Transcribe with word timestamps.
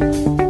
Estamos 0.00 0.47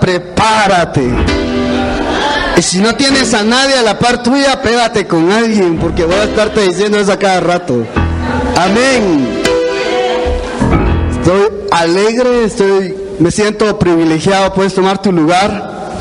prepárate. 0.00 1.08
Y 2.56 2.62
si 2.62 2.80
no 2.80 2.94
tienes 2.94 3.34
a 3.34 3.42
nadie 3.42 3.74
a 3.74 3.82
la 3.82 3.98
par 3.98 4.22
tuya, 4.22 4.62
pégate 4.62 5.06
con 5.06 5.30
alguien, 5.30 5.76
porque 5.78 6.04
voy 6.04 6.14
a 6.14 6.24
estarte 6.24 6.60
diciendo 6.62 6.98
eso 6.98 7.12
a 7.12 7.18
cada 7.18 7.40
rato. 7.40 7.84
Amén. 8.56 9.28
Estoy 11.10 11.48
alegre, 11.72 12.44
estoy, 12.44 12.94
me 13.18 13.30
siento 13.30 13.78
privilegiado, 13.78 14.54
puedes 14.54 14.74
tomar 14.74 15.02
tu 15.02 15.10
lugar, 15.10 15.96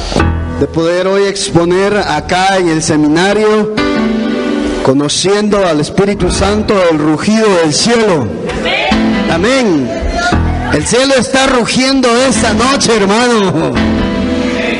de 0.59 0.67
poder 0.67 1.07
hoy 1.07 1.23
exponer 1.23 1.97
acá 1.97 2.57
en 2.57 2.69
el 2.69 2.83
seminario, 2.83 3.73
conociendo 4.83 5.65
al 5.65 5.79
Espíritu 5.79 6.29
Santo, 6.29 6.75
el 6.91 6.99
rugido 6.99 7.47
del 7.63 7.73
cielo. 7.73 8.27
Amén. 9.31 10.02
El 10.73 10.87
cielo 10.87 11.13
está 11.19 11.45
rugiendo 11.45 12.09
esta 12.27 12.51
noche, 12.53 12.95
hermano. 12.95 13.73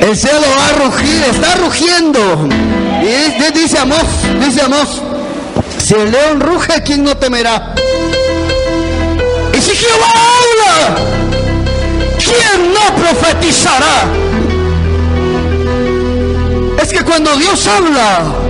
El 0.02 0.18
cielo 0.18 0.42
va 0.58 0.70
a 0.70 0.88
rugir, 0.90 1.24
está 1.30 1.56
rugiendo. 1.56 2.50
Y 3.04 3.52
dice 3.54 3.78
Amós, 3.78 4.08
dice 4.44 4.62
Amós, 4.62 5.02
si 5.78 5.94
el 5.94 6.12
león 6.12 6.40
ruge, 6.40 6.82
¿quién 6.84 7.04
no 7.04 7.16
temerá? 7.16 7.76
Y 9.56 9.62
si 9.62 9.76
Jehová 9.76 10.12
habla, 10.40 10.96
¿quién 12.18 12.74
no 12.74 12.96
profetizará? 12.96 14.10
Es 16.82 16.92
que 16.92 17.04
cuando 17.04 17.36
Dios 17.36 17.68
habla, 17.68 18.43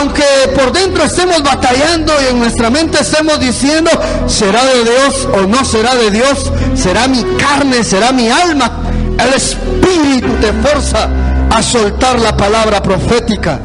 aunque 0.00 0.24
por 0.54 0.72
dentro 0.72 1.04
estemos 1.04 1.42
batallando 1.42 2.12
y 2.22 2.32
en 2.32 2.38
nuestra 2.38 2.70
mente 2.70 2.98
estemos 3.00 3.38
diciendo, 3.40 3.90
¿será 4.26 4.64
de 4.64 4.84
Dios 4.84 5.28
o 5.32 5.46
no 5.46 5.64
será 5.64 5.94
de 5.94 6.10
Dios? 6.10 6.50
¿Será 6.74 7.08
mi 7.08 7.22
carne? 7.36 7.82
¿Será 7.82 8.12
mi 8.12 8.28
alma? 8.28 8.70
El 9.18 9.34
Espíritu 9.34 10.28
te 10.40 10.52
forza 10.52 11.08
a 11.50 11.62
soltar 11.62 12.18
la 12.20 12.36
palabra 12.36 12.82
profética. 12.82 13.60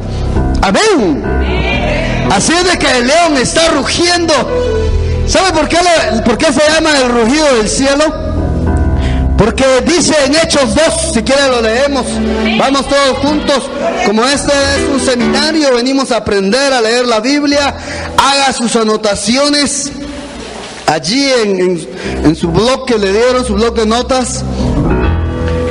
Amén. 0.62 1.22
Así 2.30 2.52
es 2.52 2.70
de 2.70 2.78
que 2.78 2.98
el 2.98 3.06
león 3.06 3.36
está 3.36 3.68
rugiendo. 3.68 4.34
¿Sabe 5.26 5.52
por 5.52 5.68
qué, 5.68 5.78
por 6.24 6.38
qué 6.38 6.46
se 6.52 6.60
llama 6.70 6.90
el 6.98 7.10
rugido 7.10 7.54
del 7.56 7.68
cielo? 7.68 8.23
Porque 9.36 9.64
dice 9.84 10.14
en 10.26 10.34
Hechos 10.36 10.74
2, 10.74 10.84
si 11.12 11.22
quieren 11.22 11.50
lo 11.50 11.60
leemos, 11.60 12.06
vamos 12.58 12.86
todos 12.88 13.18
juntos, 13.18 13.64
como 14.06 14.24
este 14.24 14.52
es 14.52 14.88
un 14.92 15.00
seminario, 15.00 15.74
venimos 15.74 16.12
a 16.12 16.18
aprender 16.18 16.72
a 16.72 16.80
leer 16.80 17.04
la 17.06 17.18
Biblia, 17.20 17.74
haga 18.16 18.52
sus 18.52 18.76
anotaciones 18.76 19.90
allí 20.86 21.28
en, 21.42 21.86
en- 22.24 22.36
su 22.36 22.48
blog 22.48 22.86
que 22.86 22.96
le 22.96 23.12
dieron, 23.12 23.44
su 23.44 23.54
blog 23.54 23.74
de 23.74 23.86
notas. 23.86 24.44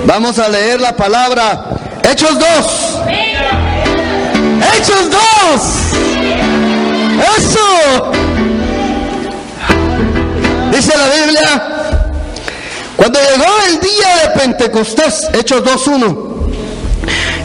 Vamos 0.06 0.38
a 0.40 0.50
leer 0.50 0.82
la 0.82 0.96
palabra 0.98 1.66
Hechos 2.12 2.38
2. 2.38 2.48
Hechos 4.78 5.10
2. 5.10 5.62
Eso. 7.38 8.12
Dice 10.72 10.94
la 10.98 11.08
Biblia, 11.26 11.73
cuando 13.04 13.20
llegó 13.20 13.52
el 13.68 13.80
día 13.82 14.16
de 14.24 14.40
Pentecostés, 14.40 15.28
Hechos 15.34 15.62
2.1, 15.62 16.16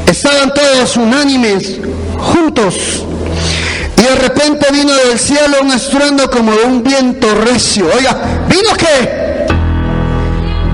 estaban 0.06 0.54
todos 0.54 0.96
unánimes, 0.96 1.80
juntos, 2.16 3.02
y 3.96 4.02
de 4.02 4.14
repente 4.14 4.68
vino 4.70 4.94
del 4.94 5.18
cielo 5.18 5.56
un 5.60 5.72
estruendo 5.72 6.30
como 6.30 6.52
de 6.52 6.62
un 6.64 6.84
viento 6.84 7.26
recio. 7.44 7.86
Oiga, 7.92 8.46
¿vino 8.48 8.72
qué? 8.78 9.48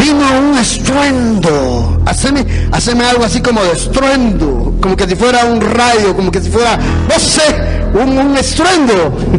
Vino 0.04 0.38
un 0.38 0.58
estruendo. 0.58 2.02
Haceme, 2.04 2.44
haceme 2.70 3.06
algo 3.06 3.24
así 3.24 3.40
como 3.40 3.64
de 3.64 3.72
estruendo, 3.72 4.74
como 4.82 4.94
que 4.98 5.08
si 5.08 5.16
fuera 5.16 5.46
un 5.46 5.62
rayo, 5.62 6.14
como 6.14 6.30
que 6.30 6.42
si 6.42 6.50
fuera, 6.50 6.76
no 6.76 7.18
sé, 7.18 7.42
un, 7.94 8.18
un 8.18 8.36
estruendo. 8.36 9.16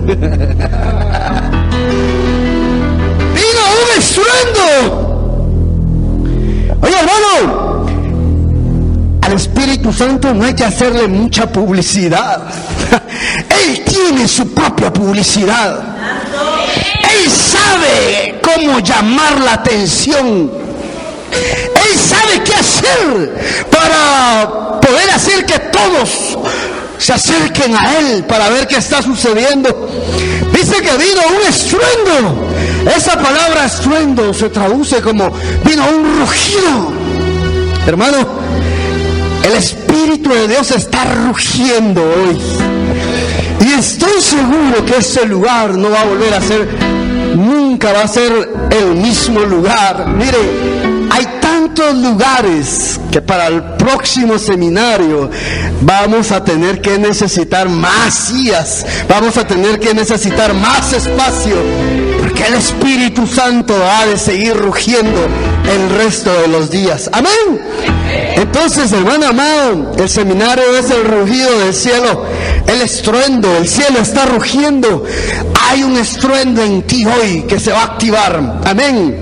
Vino 3.36 3.62
un 3.84 4.00
estruendo. 4.00 4.95
Oye, 6.86 6.96
hermano, 7.00 7.86
al 9.22 9.34
Espíritu 9.34 9.92
Santo 9.92 10.32
no 10.36 10.46
hay 10.46 10.54
que 10.54 10.66
hacerle 10.66 11.08
mucha 11.08 11.52
publicidad. 11.52 12.44
Él 13.66 13.84
tiene 13.84 14.28
su 14.28 14.54
propia 14.54 14.94
publicidad. 14.94 15.80
Él 17.02 17.32
sabe 17.32 18.40
cómo 18.44 18.78
llamar 18.80 19.40
la 19.40 19.54
atención. 19.54 20.52
Él 21.32 22.00
sabe 22.00 22.44
qué 22.44 22.54
hacer 22.54 23.66
para 23.72 24.80
poder 24.80 25.10
hacer 25.10 25.44
que 25.44 25.58
todos 25.58 26.38
se 27.00 27.14
acerquen 27.14 27.76
a 27.76 27.98
Él 27.98 28.26
para 28.26 28.50
ver 28.50 28.68
qué 28.68 28.78
está 28.78 29.02
sucediendo. 29.02 29.90
Dice 30.52 30.76
que 30.84 30.98
vino 30.98 31.22
un 31.36 31.48
estruendo. 31.50 32.45
Esa 32.86 33.14
palabra 33.20 33.66
estruendo 33.66 34.34
se 34.34 34.50
traduce 34.50 35.02
como 35.02 35.32
vino 35.64 35.84
un 35.90 36.20
rugido. 36.20 36.94
Hermano, 37.88 38.18
el 39.44 39.54
Espíritu 39.54 40.30
de 40.32 40.48
Dios 40.48 40.72
está 40.72 41.04
rugiendo 41.28 42.02
hoy. 42.02 42.40
Y 43.66 43.74
estoy 43.80 44.22
seguro 44.22 44.86
que 44.86 44.98
este 44.98 45.26
lugar 45.26 45.76
no 45.76 45.90
va 45.90 46.02
a 46.02 46.06
volver 46.06 46.34
a 46.34 46.42
ser, 46.42 46.68
nunca 47.36 47.94
va 47.94 48.04
a 48.04 48.08
ser 48.08 48.32
el 48.70 48.96
mismo 48.96 49.40
lugar. 49.42 50.08
Mire, 50.08 50.38
hay 51.12 51.26
tantos 51.42 51.96
lugares 51.96 53.00
que 53.12 53.22
para 53.22 53.48
el 53.48 53.64
próximo 53.76 54.38
seminario 54.38 55.30
vamos 55.82 56.32
a 56.32 56.44
tener 56.44 56.82
que 56.82 56.98
necesitar 56.98 57.70
más 57.70 58.14
sillas, 58.14 58.86
vamos 59.08 59.38
a 59.38 59.48
tener 59.48 59.80
que 59.80 59.94
necesitar 59.94 60.54
más 60.54 60.94
espacio, 60.94 61.56
el 62.48 62.54
Espíritu 62.56 63.26
Santo 63.26 63.74
ha 63.76 64.06
de 64.06 64.18
seguir 64.18 64.56
rugiendo 64.56 65.28
el 65.72 65.98
resto 65.98 66.32
de 66.42 66.48
los 66.48 66.70
días. 66.70 67.10
Amén. 67.12 67.62
Entonces, 68.36 68.92
hermano 68.92 69.28
amado, 69.28 69.94
el 69.98 70.10
seminario 70.10 70.78
es 70.78 70.90
el 70.92 71.06
rugido 71.06 71.60
del 71.60 71.74
cielo, 71.74 72.26
el 72.68 72.82
estruendo, 72.82 73.56
el 73.58 73.68
cielo 73.68 74.00
está 74.00 74.26
rugiendo. 74.26 75.04
Hay 75.70 75.84
un 75.84 75.98
estruendo 75.98 76.62
en 76.62 76.84
ti 76.84 77.06
hoy 77.06 77.44
que 77.44 77.60
se 77.60 77.72
va 77.72 77.82
a 77.82 77.86
activar. 77.86 78.62
Amén. 78.66 79.16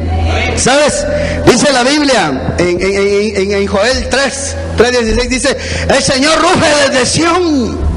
¿Sabes? 0.57 1.05
Dice 1.45 1.71
la 1.71 1.83
Biblia 1.83 2.55
en, 2.57 3.51
en, 3.51 3.67
Joel 3.67 4.07
3, 4.09 4.55
3.16, 4.77 5.27
dice, 5.27 5.57
el 5.89 6.03
Señor 6.03 6.39
ruge 6.39 6.89
desde 6.89 7.05
Sión. 7.05 7.93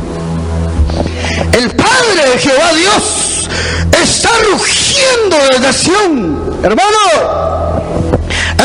El 1.52 1.70
Padre 1.70 2.30
de 2.32 2.38
Jehová 2.38 2.72
Dios 2.74 3.26
está 4.02 4.30
rugiendo 4.50 5.36
desde 5.52 5.72
Sión. 5.72 6.58
Hermano, 6.62 6.98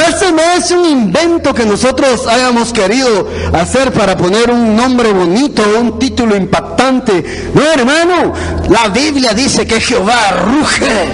este 0.10 0.32
no 0.32 0.42
es 0.58 0.72
un 0.72 0.86
invento 0.86 1.54
que 1.54 1.66
nosotros 1.66 2.28
hayamos 2.28 2.72
querido 2.72 3.28
hacer 3.54 3.92
para 3.92 4.18
poner 4.18 4.50
un 4.50 4.76
nombre 4.76 5.12
bonito, 5.12 5.64
un 5.80 6.00
título 6.00 6.36
impactante. 6.36 7.52
No, 7.54 7.64
hermano, 7.64 8.34
la 8.70 8.88
Biblia 8.90 9.34
dice 9.34 9.66
que 9.68 9.80
Jehová 9.80 10.44
ruge. 10.46 11.06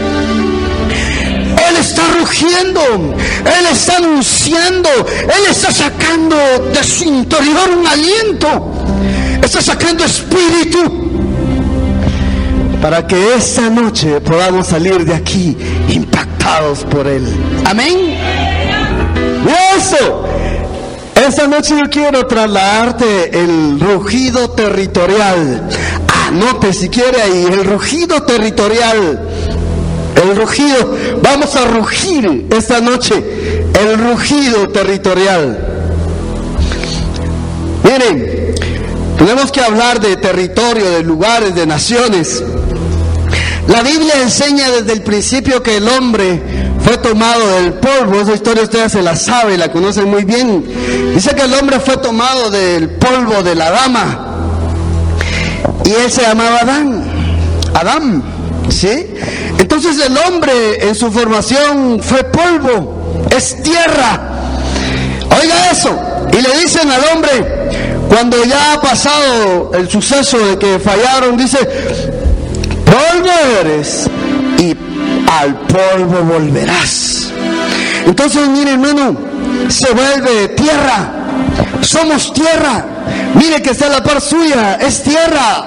Él 1.69 1.75
está 1.77 2.03
rugiendo, 2.19 2.81
Él 2.81 3.65
está 3.71 3.97
anunciando, 3.97 4.89
Él 5.21 5.45
está 5.49 5.71
sacando 5.71 6.37
de 6.73 6.83
su 6.83 7.03
interior 7.05 7.69
un 7.77 7.87
aliento, 7.87 8.71
está 9.41 9.61
sacando 9.61 10.05
espíritu 10.05 11.07
para 12.89 13.05
que 13.05 13.35
esta 13.35 13.69
noche 13.69 14.21
podamos 14.21 14.67
salir 14.67 15.03
de 15.03 15.13
aquí 15.13 15.57
impactados 15.89 16.85
por 16.85 17.05
Él. 17.05 17.27
Amén. 17.65 18.15
Y 19.45 19.77
eso. 19.77 20.23
Esta 21.13 21.47
noche 21.47 21.75
yo 21.77 21.89
quiero 21.89 22.25
trasladarte 22.25 23.37
el 23.37 23.77
rugido 23.77 24.51
territorial. 24.51 25.67
Anote 26.27 26.71
si 26.71 26.87
quiere 26.87 27.21
ahí, 27.21 27.43
el 27.51 27.65
rugido 27.65 28.23
territorial. 28.23 29.19
El 30.23 30.37
rugido, 30.37 30.95
vamos 31.21 31.57
a 31.57 31.65
rugir 31.65 32.45
esta 32.51 32.79
noche, 32.79 33.21
el 33.77 33.97
rugido 33.97 34.69
territorial. 34.69 35.59
Miren, 37.83 38.55
tenemos 39.17 39.51
que 39.51 39.59
hablar 39.59 39.99
de 39.99 40.15
territorio, 40.15 40.89
de 40.89 41.03
lugares, 41.03 41.53
de 41.53 41.65
naciones. 41.67 42.41
La 43.67 43.81
Biblia 43.83 44.21
enseña 44.21 44.69
desde 44.69 44.93
el 44.93 45.01
principio 45.01 45.61
que 45.61 45.77
el 45.77 45.87
hombre 45.89 46.41
fue 46.83 46.97
tomado 46.97 47.45
del 47.55 47.73
polvo. 47.73 48.21
Esa 48.21 48.33
historia 48.33 48.63
ustedes 48.63 48.93
se 48.93 49.01
la 49.01 49.15
sabe, 49.15 49.57
la 49.57 49.71
conocen 49.71 50.09
muy 50.09 50.23
bien. 50.23 50.63
Dice 51.13 51.35
que 51.35 51.43
el 51.43 51.53
hombre 51.53 51.79
fue 51.79 51.97
tomado 51.97 52.49
del 52.49 52.91
polvo 52.91 53.43
de 53.43 53.55
la 53.55 53.71
dama. 53.71 54.27
Y 55.83 55.91
él 55.91 56.09
se 56.09 56.21
llamaba 56.21 56.59
Adán. 56.59 57.03
Adán. 57.73 58.23
¿Sí? 58.69 59.07
Entonces 59.59 59.99
el 60.05 60.17
hombre 60.17 60.87
en 60.87 60.95
su 60.95 61.11
formación 61.11 61.99
fue 62.01 62.23
polvo. 62.23 63.27
Es 63.35 63.61
tierra. 63.63 64.19
Oiga 65.41 65.71
eso. 65.71 65.97
Y 66.31 66.41
le 66.41 66.57
dicen 66.61 66.89
al 66.89 67.03
hombre, 67.13 67.29
cuando 68.07 68.43
ya 68.45 68.73
ha 68.73 68.81
pasado 68.81 69.71
el 69.73 69.89
suceso 69.89 70.37
de 70.37 70.57
que 70.57 70.79
fallaron, 70.79 71.35
dice, 71.35 71.59
polvo 72.97 73.29
eres 73.61 74.09
y 74.59 74.75
al 75.31 75.55
polvo 75.67 76.23
volverás. 76.23 77.31
Entonces, 78.05 78.47
mire 78.49 78.71
hermano, 78.71 79.17
se 79.69 79.91
vuelve 79.91 80.49
tierra. 80.49 81.11
Somos 81.81 82.33
tierra. 82.33 82.85
Mire 83.35 83.61
que 83.61 83.71
está 83.71 83.89
la 83.89 84.03
par 84.03 84.21
suya, 84.21 84.75
es 84.81 85.03
tierra. 85.03 85.65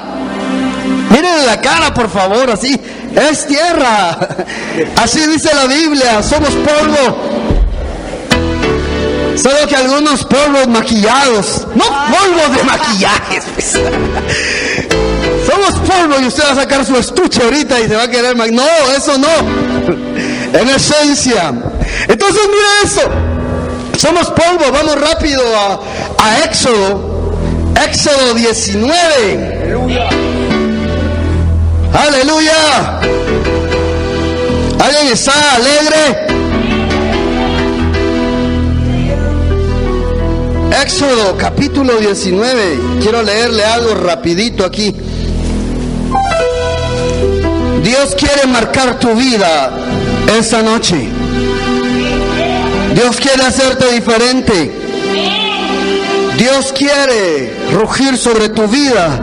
Mire 1.10 1.46
la 1.46 1.60
cara, 1.60 1.92
por 1.92 2.10
favor, 2.10 2.50
así. 2.50 2.80
Es 3.14 3.46
tierra. 3.46 4.18
Así 4.96 5.26
dice 5.26 5.50
la 5.54 5.66
Biblia, 5.66 6.22
somos 6.22 6.50
polvo. 6.50 7.40
Solo 9.36 9.66
que 9.68 9.76
algunos 9.76 10.24
polvos 10.24 10.68
maquillados, 10.68 11.66
no 11.74 11.84
polvos 11.84 12.56
de 12.56 12.64
maquillaje. 12.64 13.42
Pues. 13.54 13.74
Somos 15.50 15.74
polvo 15.80 16.20
y 16.22 16.26
usted 16.26 16.44
va 16.44 16.52
a 16.52 16.54
sacar 16.54 16.84
su 16.84 16.96
estuche 16.96 17.42
ahorita 17.42 17.80
y 17.80 17.88
se 17.88 17.96
va 17.96 18.04
a 18.04 18.08
querer. 18.08 18.36
No, 18.36 18.62
eso 18.96 19.18
no. 19.18 19.28
En 20.58 20.68
esencia. 20.68 21.52
Entonces, 22.06 22.42
mira 22.46 22.68
eso. 22.84 23.00
Somos 23.98 24.28
polvo. 24.28 24.70
Vamos 24.72 25.00
rápido 25.00 25.42
a, 25.56 25.80
a 26.22 26.44
Éxodo. 26.44 27.34
Éxodo 27.84 28.34
19. 28.34 29.62
Aleluya. 29.62 30.08
Aleluya. 31.92 33.00
¿Alguien 34.78 35.12
está 35.12 35.56
alegre? 35.56 36.26
Éxodo 40.80 41.36
capítulo 41.36 41.96
19. 41.96 42.78
Quiero 43.02 43.22
leerle 43.22 43.64
algo 43.64 43.94
rapidito 43.94 44.64
aquí. 44.64 44.94
Dios 47.82 48.14
quiere 48.14 48.46
marcar 48.46 48.98
tu 48.98 49.14
vida 49.14 49.70
esta 50.38 50.62
noche. 50.62 51.08
Dios 52.94 53.16
quiere 53.16 53.44
hacerte 53.44 53.92
diferente. 53.92 54.72
Dios 56.36 56.72
quiere 56.72 57.54
rugir 57.72 58.16
sobre 58.16 58.48
tu 58.48 58.66
vida. 58.66 59.20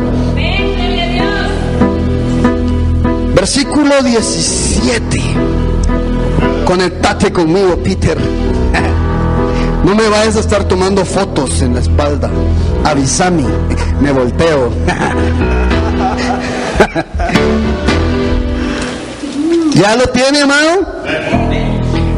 Versículo 3.36 4.01
17. 4.01 5.21
Conectate 6.65 7.31
conmigo, 7.31 7.77
Peter. 7.77 8.18
No 9.83 9.95
me 9.95 10.09
vayas 10.09 10.36
a 10.36 10.39
estar 10.39 10.63
tomando 10.65 11.06
fotos 11.06 11.62
en 11.62 11.75
la 11.75 11.81
espalda. 11.81 12.30
Avísame, 12.83 13.44
me 14.01 14.12
volteo. 14.12 14.71
¿Ya 19.88 19.95
lo 19.95 20.07
tiene, 20.07 20.39
hermano? 20.39 20.86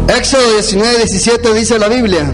Éxodo 0.07 0.53
19, 0.53 0.97
17 0.97 1.53
dice 1.53 1.77
la 1.77 1.87
Biblia. 1.87 2.33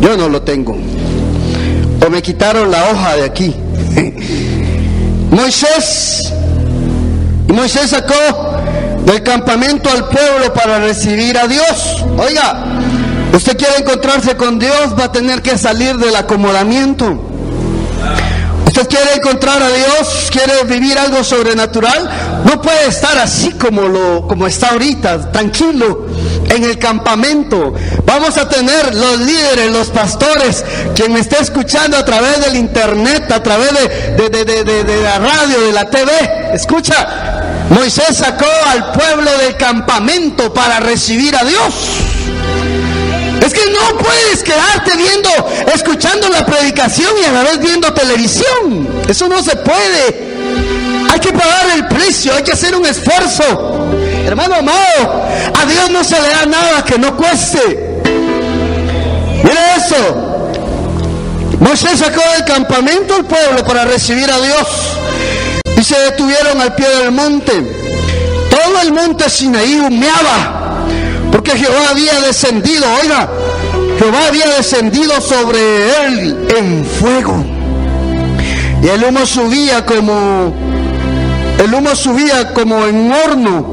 Yo 0.00 0.16
no 0.16 0.30
lo 0.30 0.40
tengo. 0.40 0.74
O 0.74 2.08
me 2.08 2.22
quitaron 2.22 2.70
la 2.70 2.82
hoja 2.90 3.16
de 3.16 3.24
aquí. 3.24 3.54
Moisés. 5.30 6.32
Moisés 7.48 7.90
sacó 7.90 8.14
del 9.04 9.22
campamento 9.22 9.90
al 9.90 10.08
pueblo 10.08 10.54
para 10.54 10.78
recibir 10.78 11.36
a 11.36 11.46
Dios. 11.46 12.02
Oiga, 12.16 12.64
usted 13.34 13.54
quiere 13.54 13.80
encontrarse 13.80 14.34
con 14.38 14.58
Dios, 14.58 14.98
va 14.98 15.04
a 15.04 15.12
tener 15.12 15.42
que 15.42 15.58
salir 15.58 15.98
del 15.98 16.16
acomodamiento. 16.16 17.30
Usted 18.66 18.88
quiere 18.88 19.16
encontrar 19.16 19.60
a 19.60 19.68
Dios, 19.68 20.30
quiere 20.30 20.62
vivir 20.64 20.96
algo 20.96 21.24
sobrenatural, 21.24 22.29
no 22.50 22.60
puede 22.60 22.88
estar 22.88 23.16
así 23.18 23.52
como 23.52 23.82
lo 23.82 24.26
como 24.26 24.46
está 24.48 24.70
ahorita, 24.70 25.30
tranquilo 25.30 26.06
en 26.48 26.64
el 26.64 26.78
campamento. 26.78 27.74
Vamos 28.04 28.36
a 28.38 28.48
tener 28.48 28.92
los 28.92 29.20
líderes, 29.20 29.70
los 29.70 29.88
pastores, 29.90 30.64
quien 30.96 31.12
me 31.12 31.20
esté 31.20 31.40
escuchando 31.40 31.96
a 31.96 32.04
través 32.04 32.44
del 32.44 32.56
internet, 32.56 33.30
a 33.30 33.40
través 33.40 33.70
de, 34.16 34.28
de 34.28 35.02
la 35.02 35.18
radio, 35.20 35.60
de 35.60 35.72
la 35.72 35.84
TV. 35.88 36.10
Escucha, 36.52 37.66
Moisés 37.70 38.16
sacó 38.16 38.48
al 38.66 38.90
pueblo 38.92 39.30
del 39.38 39.56
campamento 39.56 40.52
para 40.52 40.80
recibir 40.80 41.36
a 41.36 41.44
Dios. 41.44 41.74
Es 43.46 43.54
que 43.54 43.70
no 43.70 43.96
puedes 43.98 44.42
quedarte 44.42 44.96
viendo, 44.96 45.30
escuchando 45.72 46.28
la 46.28 46.44
predicación 46.44 47.12
y 47.22 47.26
a 47.26 47.32
la 47.32 47.42
vez 47.44 47.60
viendo 47.60 47.92
televisión. 47.94 48.88
Eso 49.08 49.28
no 49.28 49.40
se 49.40 49.54
puede. 49.56 50.29
Hay 51.20 51.26
que 51.26 51.38
pagar 51.38 51.66
el 51.76 51.86
precio, 51.86 52.34
hay 52.34 52.42
que 52.42 52.52
hacer 52.52 52.74
un 52.74 52.86
esfuerzo. 52.86 53.44
Hermano 54.24 54.54
amado, 54.54 55.22
a 55.54 55.66
Dios 55.66 55.90
no 55.90 56.02
se 56.02 56.18
le 56.18 56.28
da 56.28 56.46
nada 56.46 56.82
que 56.82 56.98
no 56.98 57.14
cueste. 57.14 58.00
Mire 59.44 59.60
eso. 59.76 60.48
Moisés 61.60 61.98
sacó 61.98 62.22
del 62.34 62.46
campamento 62.46 63.16
al 63.16 63.26
pueblo 63.26 63.62
para 63.66 63.84
recibir 63.84 64.30
a 64.30 64.40
Dios 64.40 64.66
y 65.76 65.84
se 65.84 66.00
detuvieron 66.00 66.58
al 66.58 66.74
pie 66.74 66.88
del 66.88 67.12
monte. 67.12 67.52
Todo 68.48 68.80
el 68.80 68.94
monte 68.94 69.28
Sinaí 69.28 69.78
humeaba 69.78 70.86
porque 71.30 71.50
Jehová 71.50 71.90
había 71.90 72.18
descendido, 72.20 72.86
oiga, 73.02 73.28
Jehová 73.98 74.28
había 74.28 74.46
descendido 74.56 75.20
sobre 75.20 76.06
él 76.06 76.48
en 76.56 76.82
fuego. 76.82 77.44
Y 78.82 78.88
el 78.88 79.04
humo 79.04 79.26
subía 79.26 79.84
como, 79.84 80.69
el 81.60 81.74
humo 81.74 81.94
subía 81.94 82.52
como 82.54 82.86
en 82.86 83.12
horno. 83.12 83.66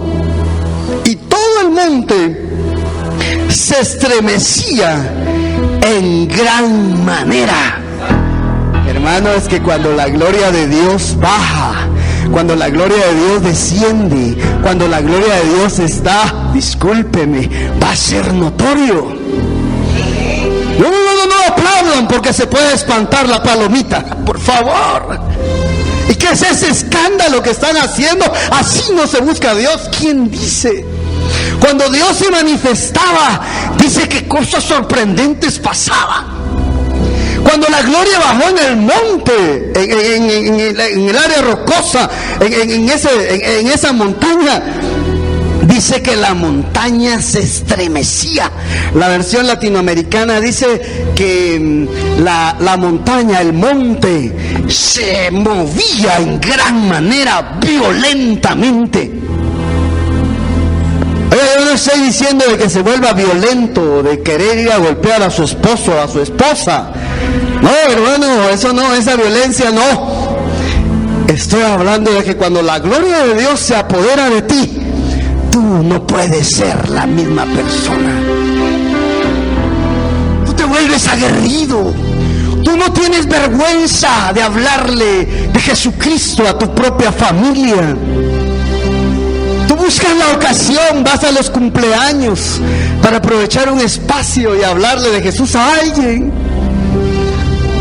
Y 1.05 1.15
todo 1.15 1.61
el 1.61 1.69
monte 1.71 2.49
se 3.49 3.79
estremecía 3.79 5.09
en 5.81 6.27
gran 6.27 7.05
manera. 7.05 7.81
Hermano, 8.87 9.29
es 9.31 9.47
que 9.47 9.61
cuando 9.61 9.93
la 9.93 10.09
gloria 10.09 10.51
de 10.51 10.67
Dios 10.67 11.17
baja, 11.19 11.87
cuando 12.31 12.55
la 12.55 12.69
gloria 12.69 13.07
de 13.07 13.15
Dios 13.15 13.43
desciende, 13.43 14.37
cuando 14.61 14.87
la 14.87 15.01
gloria 15.01 15.35
de 15.35 15.55
Dios 15.55 15.79
está, 15.79 16.51
discúlpeme, 16.53 17.49
va 17.81 17.91
a 17.91 17.95
ser 17.95 18.33
notorio. 18.33 19.15
No, 20.77 20.83
no, 20.83 20.91
no, 20.91 21.25
no, 21.25 21.53
aplaudan 21.53 22.07
porque 22.07 22.33
se 22.33 22.47
puede 22.47 22.73
espantar 22.73 23.27
la 23.27 23.41
palomita, 23.41 24.03
por 24.25 24.39
favor. 24.39 25.26
¿Y 26.09 26.15
qué 26.15 26.31
es 26.31 26.41
ese 26.41 26.69
escándalo 26.69 27.41
que 27.41 27.51
están 27.51 27.77
haciendo? 27.77 28.25
Así 28.51 28.91
no 28.93 29.07
se 29.07 29.19
busca 29.19 29.51
a 29.51 29.55
Dios. 29.55 29.89
¿Quién 29.97 30.29
dice? 30.29 30.85
Cuando 31.59 31.89
Dios 31.89 32.17
se 32.17 32.31
manifestaba, 32.31 33.41
dice 33.77 34.07
que 34.07 34.27
cosas 34.27 34.63
sorprendentes 34.63 35.59
pasaban. 35.59 36.37
Cuando 37.43 37.67
la 37.69 37.81
gloria 37.81 38.19
bajó 38.19 38.49
en 38.49 38.57
el 38.57 38.75
monte, 38.75 39.71
en, 39.75 40.59
el, 40.59 41.17
área 41.17 41.41
rocosa, 41.41 42.09
en, 42.41 42.89
esa 43.69 43.93
montaña, 43.93 44.61
dice 45.63 46.01
que 46.01 46.15
la 46.15 46.33
montaña 46.33 47.21
se 47.21 47.39
estremecía. 47.39 48.51
La 48.93 49.07
versión 49.07 49.47
latinoamericana 49.47 50.39
dice 50.39 51.11
que 51.15 51.59
mm, 51.59 52.23
la, 52.23 52.55
la, 52.59 52.77
montaña, 52.77 53.41
el 53.41 53.53
monte, 53.53 54.65
se 54.67 55.31
movía 55.31 56.17
en 56.17 56.39
gran 56.39 56.87
manera, 56.87 57.57
violentamente. 57.59 59.11
yo 61.31 61.65
no 61.65 61.71
estoy 61.71 62.01
diciendo 62.01 62.45
de 62.49 62.57
que 62.57 62.69
se 62.69 62.81
vuelva 62.81 63.13
violento, 63.13 64.03
de 64.03 64.21
querer 64.21 64.59
ir 64.59 64.71
a 64.71 64.77
golpear 64.77 65.21
a 65.23 65.29
su 65.29 65.43
esposo 65.43 65.99
a 65.99 66.07
su 66.07 66.21
esposa. 66.21 66.91
No, 67.61 67.69
hermano, 67.91 68.49
eso 68.49 68.73
no, 68.73 68.93
esa 68.93 69.15
violencia 69.15 69.71
no. 69.71 70.37
Estoy 71.27 71.61
hablando 71.63 72.11
de 72.11 72.23
que 72.23 72.35
cuando 72.35 72.61
la 72.61 72.79
gloria 72.79 73.19
de 73.25 73.35
Dios 73.35 73.59
se 73.59 73.75
apodera 73.75 74.29
de 74.29 74.41
ti, 74.43 74.86
tú 75.57 75.83
no 75.83 76.05
puedes 76.05 76.51
ser 76.51 76.87
la 76.89 77.07
misma 77.07 77.43
persona. 77.45 78.13
Tú 80.45 80.53
te 80.53 80.63
vuelves 80.65 81.07
aguerrido. 81.07 81.93
Tú 82.63 82.77
no 82.77 82.93
tienes 82.93 83.27
vergüenza 83.27 84.31
de 84.35 84.43
hablarle 84.43 85.25
de 85.51 85.59
Jesucristo 85.59 86.47
a 86.47 86.59
tu 86.59 86.75
propia 86.75 87.11
familia. 87.11 87.95
Tú 89.67 89.75
buscas 89.75 90.15
la 90.15 90.35
ocasión, 90.35 91.03
vas 91.03 91.23
a 91.23 91.31
los 91.31 91.49
cumpleaños 91.49 92.61
para 93.01 93.17
aprovechar 93.17 93.71
un 93.71 93.79
espacio 93.79 94.55
y 94.55 94.61
hablarle 94.61 95.09
de 95.09 95.21
Jesús 95.23 95.55
a 95.55 95.73
alguien 95.73 96.31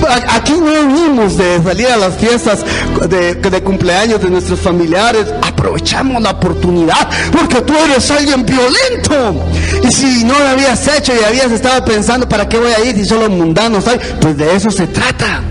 aquí 0.09 0.53
no 0.53 0.67
venimos 0.67 1.37
de 1.37 1.63
salir 1.63 1.89
a 1.89 1.97
las 1.97 2.17
fiestas 2.17 2.65
de, 3.09 3.63
cumpleaños 3.63 4.21
de 4.21 4.31
nuestros 4.31 4.61
familiares. 4.61 5.27
Aprovechamos 5.43 6.23
la 6.23 6.31
oportunidad 6.31 7.09
porque 7.33 7.61
tú 7.63 7.75
eres 7.85 8.11
alguien 8.11 8.45
violento. 8.45 9.45
Y 9.83 9.93
si 9.93 10.25
no 10.25 10.39
lo 10.39 10.49
habías 10.49 10.87
hecho 10.89 11.13
y 11.15 11.25
habías 11.25 11.51
estado 11.53 11.85
pensando, 11.85 12.29
¿para 12.29 12.49
qué 12.49 12.59
voy 12.59 12.73
a 12.73 12.85
ir 12.85 12.97
si 12.97 13.05
solo 13.05 13.29
mundanos 13.29 13.87
hay? 13.87 13.99
Pues 14.21 14.37
de 14.37 14.55
eso 14.55 14.71
se 14.71 14.87
trata. 14.87 15.43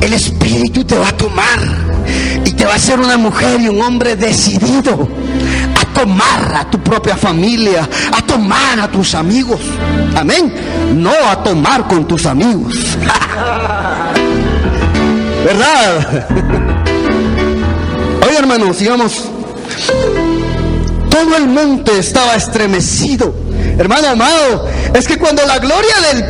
El 0.00 0.12
Espíritu 0.12 0.84
te 0.84 0.98
va 0.98 1.08
a 1.08 1.16
tomar 1.16 1.58
y 2.44 2.52
te 2.52 2.64
va 2.64 2.72
a 2.72 2.76
hacer 2.76 2.98
una 2.98 3.16
mujer 3.16 3.60
y 3.60 3.68
un 3.68 3.80
hombre 3.80 4.16
decidido 4.16 5.08
tomar 5.94 6.54
a 6.56 6.70
tu 6.70 6.78
propia 6.80 7.16
familia, 7.16 7.88
a 8.16 8.22
tomar 8.22 8.80
a 8.80 8.88
tus 8.88 9.14
amigos. 9.14 9.60
Amén. 10.16 10.52
No 10.94 11.12
a 11.12 11.42
tomar 11.42 11.86
con 11.86 12.06
tus 12.06 12.26
amigos. 12.26 12.74
¿Verdad? 15.44 16.28
Oye 18.26 18.38
hermanos, 18.38 18.76
sigamos. 18.76 19.24
Todo 21.10 21.36
el 21.36 21.48
monte 21.48 21.98
estaba 21.98 22.34
estremecido. 22.34 23.34
Hermano 23.78 24.08
amado, 24.08 24.68
es 24.94 25.06
que 25.06 25.18
cuando 25.18 25.44
la 25.46 25.58
gloria 25.58 25.94
del 26.12 26.24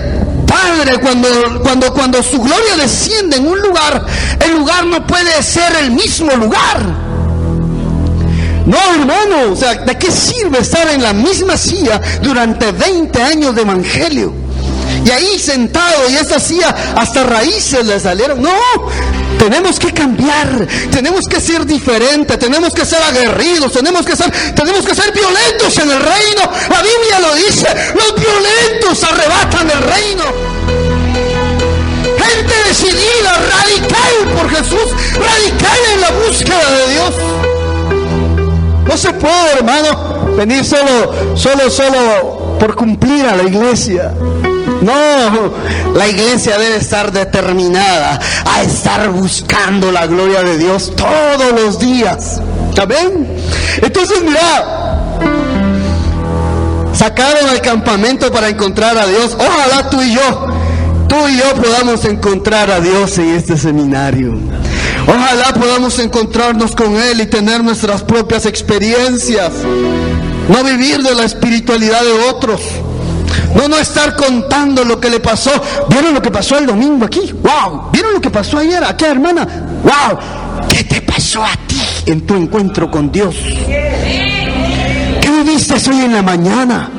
Padre, 0.46 0.98
cuando, 1.00 1.28
cuando, 1.62 1.92
cuando 1.92 2.22
su 2.22 2.40
gloria 2.40 2.76
desciende 2.76 3.36
en 3.36 3.46
un 3.46 3.60
lugar, 3.60 4.04
el 4.44 4.58
lugar 4.58 4.84
no 4.86 5.06
puede 5.06 5.42
ser 5.42 5.76
el 5.82 5.90
mismo 5.90 6.32
lugar. 6.32 7.09
No, 8.70 8.78
hermano, 8.94 9.52
o 9.52 9.56
sea, 9.56 9.74
¿de 9.74 9.98
qué 9.98 10.12
sirve 10.12 10.58
estar 10.58 10.88
en 10.88 11.02
la 11.02 11.12
misma 11.12 11.56
silla 11.56 12.00
durante 12.22 12.70
20 12.70 13.20
años 13.20 13.52
de 13.52 13.62
evangelio? 13.62 14.32
Y 15.04 15.10
ahí 15.10 15.40
sentado 15.40 16.08
y 16.08 16.14
esa 16.14 16.38
silla 16.38 16.72
hasta 16.94 17.24
raíces 17.24 17.84
le 17.84 17.98
salieron. 17.98 18.40
No, 18.40 18.52
tenemos 19.40 19.80
que 19.80 19.92
cambiar, 19.92 20.68
tenemos 20.92 21.26
que 21.26 21.40
ser 21.40 21.66
diferentes, 21.66 22.38
tenemos 22.38 22.72
que 22.72 22.84
ser 22.84 23.02
aguerridos, 23.02 23.72
tenemos 23.72 24.06
que 24.06 24.14
ser, 24.14 24.30
tenemos 24.54 24.86
que 24.86 24.94
ser 24.94 25.12
violentos 25.12 25.76
en 25.78 25.90
el 25.90 25.98
reino. 25.98 26.42
La 26.70 26.80
Biblia 26.80 27.18
lo 27.22 27.34
dice, 27.34 27.66
los 27.96 28.14
violentos 28.14 29.02
arrebatan 29.02 29.68
el 29.68 29.82
reino. 29.82 30.24
Gente 32.24 32.54
decidida, 32.68 33.32
radical 33.50 34.38
por 34.38 34.48
Jesús, 34.48 34.92
radical 35.18 35.78
en 35.92 36.00
la 36.02 36.10
búsqueda 36.12 36.70
de 36.70 36.92
Dios. 36.92 37.49
No 38.90 38.96
se 38.96 39.12
puede, 39.12 39.52
hermano, 39.56 40.34
venir 40.36 40.64
solo, 40.64 41.36
solo, 41.36 41.70
solo 41.70 42.56
por 42.58 42.74
cumplir 42.74 43.24
a 43.24 43.36
la 43.36 43.44
iglesia. 43.44 44.12
No, 44.82 45.94
la 45.94 46.08
iglesia 46.08 46.58
debe 46.58 46.78
estar 46.78 47.12
determinada 47.12 48.18
a 48.44 48.62
estar 48.62 49.08
buscando 49.10 49.92
la 49.92 50.08
gloria 50.08 50.42
de 50.42 50.58
Dios 50.58 50.92
todos 50.96 51.52
los 51.54 51.78
días. 51.78 52.40
¿Amén? 52.82 53.28
Entonces, 53.80 54.22
mira, 54.24 55.20
sacaron 56.92 57.48
al 57.48 57.60
campamento 57.60 58.32
para 58.32 58.48
encontrar 58.48 58.98
a 58.98 59.06
Dios. 59.06 59.36
Ojalá 59.38 59.88
tú 59.88 60.02
y 60.02 60.14
yo, 60.14 60.48
tú 61.06 61.28
y 61.28 61.36
yo 61.36 61.62
podamos 61.62 62.04
encontrar 62.06 62.72
a 62.72 62.80
Dios 62.80 63.16
en 63.18 63.36
este 63.36 63.56
seminario. 63.56 64.36
Ojalá 65.06 65.54
podamos 65.54 65.98
encontrarnos 65.98 66.74
con 66.74 66.96
Él 66.96 67.20
y 67.20 67.26
tener 67.26 67.62
nuestras 67.64 68.02
propias 68.02 68.46
experiencias. 68.46 69.52
No 70.48 70.64
vivir 70.64 71.02
de 71.02 71.14
la 71.14 71.24
espiritualidad 71.24 72.02
de 72.02 72.30
otros. 72.30 72.60
No, 73.54 73.68
no 73.68 73.78
estar 73.78 74.16
contando 74.16 74.84
lo 74.84 75.00
que 75.00 75.10
le 75.10 75.20
pasó. 75.20 75.50
¿Vieron 75.88 76.14
lo 76.14 76.22
que 76.22 76.30
pasó 76.30 76.58
el 76.58 76.66
domingo 76.66 77.04
aquí? 77.04 77.32
¡Wow! 77.32 77.90
¿Vieron 77.92 78.14
lo 78.14 78.20
que 78.20 78.30
pasó 78.30 78.58
ayer? 78.58 78.82
Aquí, 78.84 79.04
hermana. 79.04 79.46
¡Wow! 79.82 80.18
¿Qué 80.68 80.84
te 80.84 81.00
pasó 81.02 81.44
a 81.44 81.52
ti 81.66 81.80
en 82.06 82.26
tu 82.26 82.34
encuentro 82.34 82.90
con 82.90 83.10
Dios? 83.10 83.34
¿Qué 83.36 85.30
viviste 85.30 85.74
hoy 85.90 86.00
en 86.00 86.12
la 86.12 86.22
mañana? 86.22 86.90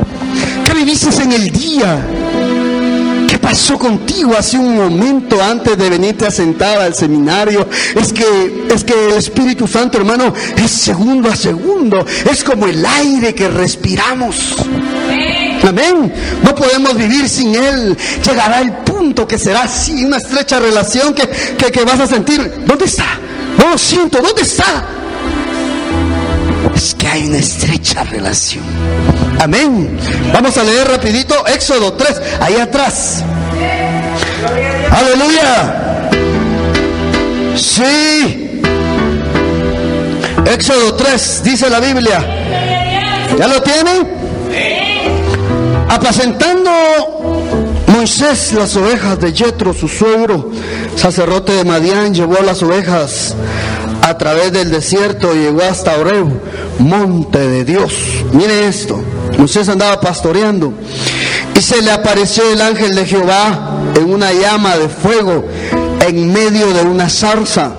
¿Qué 0.65 0.73
viviste 0.73 1.09
en 1.21 1.31
el 1.31 1.51
día? 1.51 2.05
Pasó 3.51 3.77
contigo 3.77 4.33
hace 4.37 4.57
un 4.57 4.77
momento 4.77 5.43
antes 5.43 5.77
de 5.77 5.89
venirte 5.89 6.25
a 6.25 6.31
sentar 6.31 6.79
al 6.79 6.95
seminario? 6.95 7.67
Es 7.95 8.13
que, 8.13 8.23
es 8.73 8.85
que 8.85 8.93
el 8.93 9.15
Espíritu 9.17 9.67
Santo, 9.67 9.97
hermano, 9.97 10.33
es 10.55 10.71
segundo 10.71 11.29
a 11.29 11.35
segundo. 11.35 12.05
Es 12.31 12.45
como 12.45 12.65
el 12.67 12.85
aire 12.85 13.35
que 13.35 13.49
respiramos. 13.49 14.55
Amén. 15.67 16.13
No 16.41 16.55
podemos 16.55 16.95
vivir 16.95 17.27
sin 17.27 17.53
Él. 17.53 17.97
Llegará 18.25 18.61
el 18.61 18.71
punto 18.71 19.27
que 19.27 19.37
será 19.37 19.63
así, 19.63 20.05
una 20.05 20.15
estrecha 20.15 20.57
relación 20.57 21.13
que, 21.13 21.27
que, 21.57 21.73
que 21.73 21.83
vas 21.83 21.99
a 21.99 22.07
sentir. 22.07 22.63
¿Dónde 22.65 22.85
está? 22.85 23.19
No 23.57 23.71
lo 23.71 23.77
siento. 23.77 24.21
¿Dónde 24.21 24.43
está? 24.43 24.85
Es 26.73 26.95
que 26.95 27.05
hay 27.05 27.27
una 27.27 27.39
estrecha 27.39 28.05
relación. 28.05 28.63
Amén. 29.41 29.99
Vamos 30.31 30.57
a 30.57 30.63
leer 30.63 30.87
rapidito 30.87 31.45
Éxodo 31.47 31.91
3, 31.93 32.21
ahí 32.39 32.55
atrás. 32.55 33.25
Aleluya. 34.91 36.11
Sí. 37.55 38.61
Éxodo 40.45 40.95
3, 40.95 41.41
dice 41.43 41.69
la 41.69 41.79
Biblia. 41.79 42.19
¿Ya 43.37 43.47
lo 43.47 43.61
tienen? 43.61 44.21
Apacentando 45.89 46.71
Moisés 47.87 48.53
las 48.53 48.75
ovejas 48.75 49.19
de 49.19 49.33
Jetro, 49.33 49.73
su 49.73 49.87
suegro, 49.87 50.51
sacerdote 50.95 51.53
de 51.53 51.63
Madián, 51.63 52.13
llevó 52.13 52.41
las 52.43 52.61
ovejas 52.63 53.35
a 54.01 54.17
través 54.17 54.51
del 54.51 54.71
desierto 54.71 55.35
y 55.35 55.39
llegó 55.39 55.63
hasta 55.63 55.97
Oreb, 55.97 56.27
monte 56.79 57.39
de 57.39 57.63
Dios. 57.63 57.93
Mire 58.33 58.67
esto, 58.67 58.99
Moisés 59.37 59.69
andaba 59.69 59.99
pastoreando 60.01 60.73
y 61.55 61.61
se 61.61 61.81
le 61.81 61.91
apareció 61.91 62.43
el 62.51 62.61
ángel 62.61 62.95
de 62.95 63.05
Jehová 63.05 63.80
en 63.95 64.13
una 64.13 64.31
llama 64.31 64.77
de 64.77 64.89
fuego 64.89 65.47
en 66.07 66.33
medio 66.33 66.73
de 66.73 66.81
una 66.83 67.09
zarza. 67.09 67.71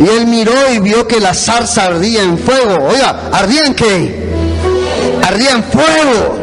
Y 0.00 0.08
él 0.08 0.26
miró 0.26 0.52
y 0.74 0.80
vio 0.80 1.06
que 1.06 1.20
la 1.20 1.34
zarza 1.34 1.86
ardía 1.86 2.22
en 2.22 2.38
fuego. 2.38 2.88
Oiga, 2.88 3.30
¿ardía 3.32 3.62
en 3.64 3.74
qué? 3.74 4.24
Ardía 5.22 5.52
en 5.52 5.64
fuego. 5.64 6.38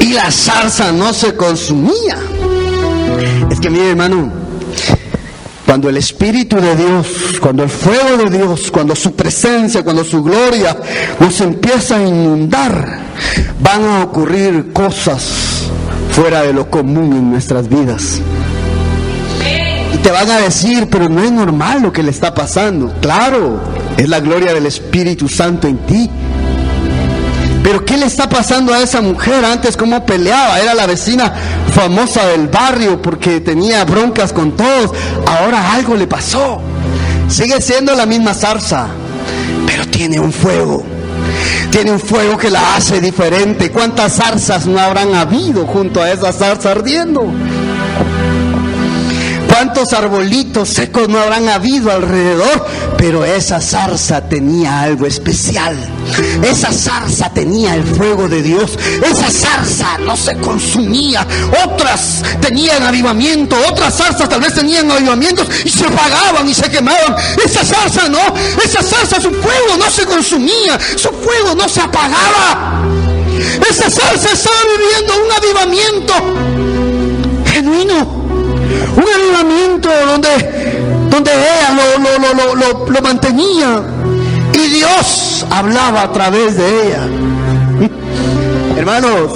Y 0.00 0.12
la 0.12 0.30
zarza 0.30 0.92
no 0.92 1.12
se 1.12 1.34
consumía. 1.34 2.18
Es 3.50 3.60
que 3.60 3.70
mire 3.70 3.90
hermano, 3.90 4.32
Cuando 5.64 5.88
el 5.88 5.96
Espíritu 5.96 6.56
de 6.56 6.76
Dios, 6.76 7.06
cuando 7.40 7.62
el 7.62 7.70
fuego 7.70 8.16
de 8.24 8.38
Dios, 8.38 8.70
cuando 8.70 8.94
su 8.94 9.14
presencia, 9.14 9.82
cuando 9.82 10.04
su 10.04 10.22
gloria 10.22 10.76
nos 11.18 11.40
empieza 11.40 11.96
a 11.96 12.02
inundar, 12.02 12.98
van 13.60 13.84
a 13.84 14.04
ocurrir 14.04 14.72
cosas 14.72 15.53
fuera 16.14 16.42
de 16.42 16.52
lo 16.52 16.70
común 16.70 17.12
en 17.12 17.30
nuestras 17.30 17.68
vidas. 17.68 18.20
Y 19.92 19.96
te 19.96 20.12
van 20.12 20.30
a 20.30 20.38
decir, 20.38 20.88
pero 20.88 21.08
no 21.08 21.20
es 21.24 21.32
normal 21.32 21.82
lo 21.82 21.92
que 21.92 22.04
le 22.04 22.12
está 22.12 22.32
pasando. 22.32 22.94
Claro, 23.00 23.60
es 23.96 24.08
la 24.08 24.20
gloria 24.20 24.54
del 24.54 24.66
Espíritu 24.66 25.28
Santo 25.28 25.66
en 25.66 25.78
ti. 25.78 26.08
Pero 27.64 27.84
¿qué 27.84 27.96
le 27.96 28.06
está 28.06 28.28
pasando 28.28 28.72
a 28.72 28.80
esa 28.80 29.00
mujer 29.00 29.44
antes? 29.44 29.76
¿Cómo 29.76 30.06
peleaba? 30.06 30.60
Era 30.60 30.74
la 30.74 30.86
vecina 30.86 31.32
famosa 31.72 32.26
del 32.26 32.46
barrio 32.46 33.02
porque 33.02 33.40
tenía 33.40 33.84
broncas 33.84 34.32
con 34.32 34.52
todos. 34.56 34.92
Ahora 35.26 35.72
algo 35.72 35.96
le 35.96 36.06
pasó. 36.06 36.60
Sigue 37.26 37.60
siendo 37.60 37.92
la 37.96 38.06
misma 38.06 38.34
zarza, 38.34 38.86
pero 39.66 39.84
tiene 39.88 40.20
un 40.20 40.32
fuego. 40.32 40.93
Tiene 41.70 41.92
un 41.92 42.00
fuego 42.00 42.36
que 42.36 42.50
la 42.50 42.76
hace 42.76 43.00
diferente. 43.00 43.70
¿Cuántas 43.70 44.16
zarzas 44.16 44.66
no 44.66 44.78
habrán 44.78 45.14
habido 45.14 45.66
junto 45.66 46.02
a 46.02 46.10
esa 46.10 46.32
zarza 46.32 46.70
ardiendo? 46.72 47.32
¿Cuántos 49.54 49.92
arbolitos 49.92 50.68
secos 50.68 51.08
no 51.08 51.20
habrán 51.20 51.48
habido 51.48 51.92
alrededor? 51.92 52.66
Pero 52.98 53.24
esa 53.24 53.60
zarza 53.60 54.20
tenía 54.28 54.80
algo 54.80 55.06
especial. 55.06 55.76
Esa 56.42 56.72
zarza 56.72 57.30
tenía 57.32 57.76
el 57.76 57.84
fuego 57.84 58.28
de 58.28 58.42
Dios. 58.42 58.76
Esa 59.00 59.30
zarza 59.30 59.98
no 59.98 60.16
se 60.16 60.34
consumía. 60.38 61.24
Otras 61.64 62.24
tenían 62.40 62.82
avivamiento. 62.82 63.54
Otras 63.70 63.96
zarzas 63.96 64.28
tal 64.28 64.40
vez 64.40 64.54
tenían 64.54 64.90
avivamientos 64.90 65.46
y 65.64 65.68
se 65.68 65.84
apagaban 65.84 66.48
y 66.48 66.52
se 66.52 66.68
quemaban. 66.68 67.14
Esa 67.44 67.64
zarza 67.64 68.08
no. 68.08 68.18
Esa 68.60 68.82
zarza, 68.82 69.20
su 69.20 69.30
fuego 69.30 69.76
no 69.78 69.88
se 69.88 70.04
consumía. 70.04 70.80
Su 70.96 71.10
fuego 71.10 71.54
no 71.54 71.68
se 71.68 71.80
apagaba. 71.80 72.82
Esa 73.70 73.88
zarza 73.88 74.32
estaba 74.32 74.56
viviendo 74.76 75.14
un 75.24 75.32
avivamiento 75.32 76.93
un 78.88 79.04
avivamiento 79.04 79.88
donde, 80.06 80.28
donde 81.10 81.30
ella 81.32 81.74
lo, 81.74 82.54
lo, 82.54 82.90
lo, 82.90 83.02
mantenía 83.02 83.82
y 84.52 84.68
Dios 84.68 85.46
hablaba 85.50 86.02
a 86.02 86.12
través 86.12 86.56
de 86.56 86.86
ella. 86.86 87.08
Hermanos, 88.76 89.32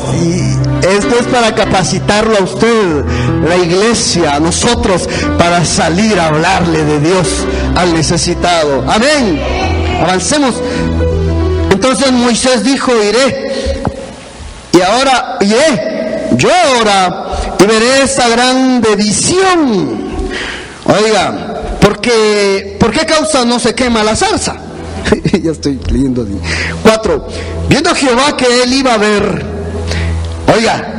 esto 0.83 1.19
es 1.19 1.27
para 1.27 1.55
capacitarlo 1.55 2.37
a 2.39 2.43
usted, 2.43 3.05
la 3.47 3.57
iglesia, 3.57 4.35
a 4.35 4.41
nosotros, 4.41 5.09
para 5.39 5.65
salir 5.65 6.19
a 6.19 6.27
hablarle 6.27 6.85
de 6.85 7.01
Dios 7.01 7.29
al 7.77 7.95
necesitado. 7.95 8.85
Amén. 8.89 9.41
Avancemos. 10.03 10.55
Entonces 11.71 12.13
Moisés 12.13 12.65
dijo, 12.65 12.93
iré. 12.93 13.83
Y 14.73 14.81
ahora 14.81 15.39
iré. 15.41 16.29
Yo 16.37 16.49
ahora 16.51 17.28
veré 17.67 18.03
esa 18.05 18.29
gran 18.29 18.83
visión. 18.97 20.09
Oiga, 20.85 21.79
porque, 21.81 22.77
¿por 22.79 22.91
qué 22.91 23.05
causa 23.05 23.45
no 23.45 23.59
se 23.59 23.75
quema 23.75 24.03
la 24.03 24.17
zarza? 24.17 24.57
ya 25.43 25.53
estoy 25.53 25.79
leyendo. 25.91 26.27
Cuatro, 26.83 27.29
viendo 27.69 27.95
Jehová 27.95 28.37
que 28.37 28.63
él 28.63 28.73
iba 28.73 28.95
a 28.95 28.99
ver, 28.99 29.45
oiga, 30.55 30.95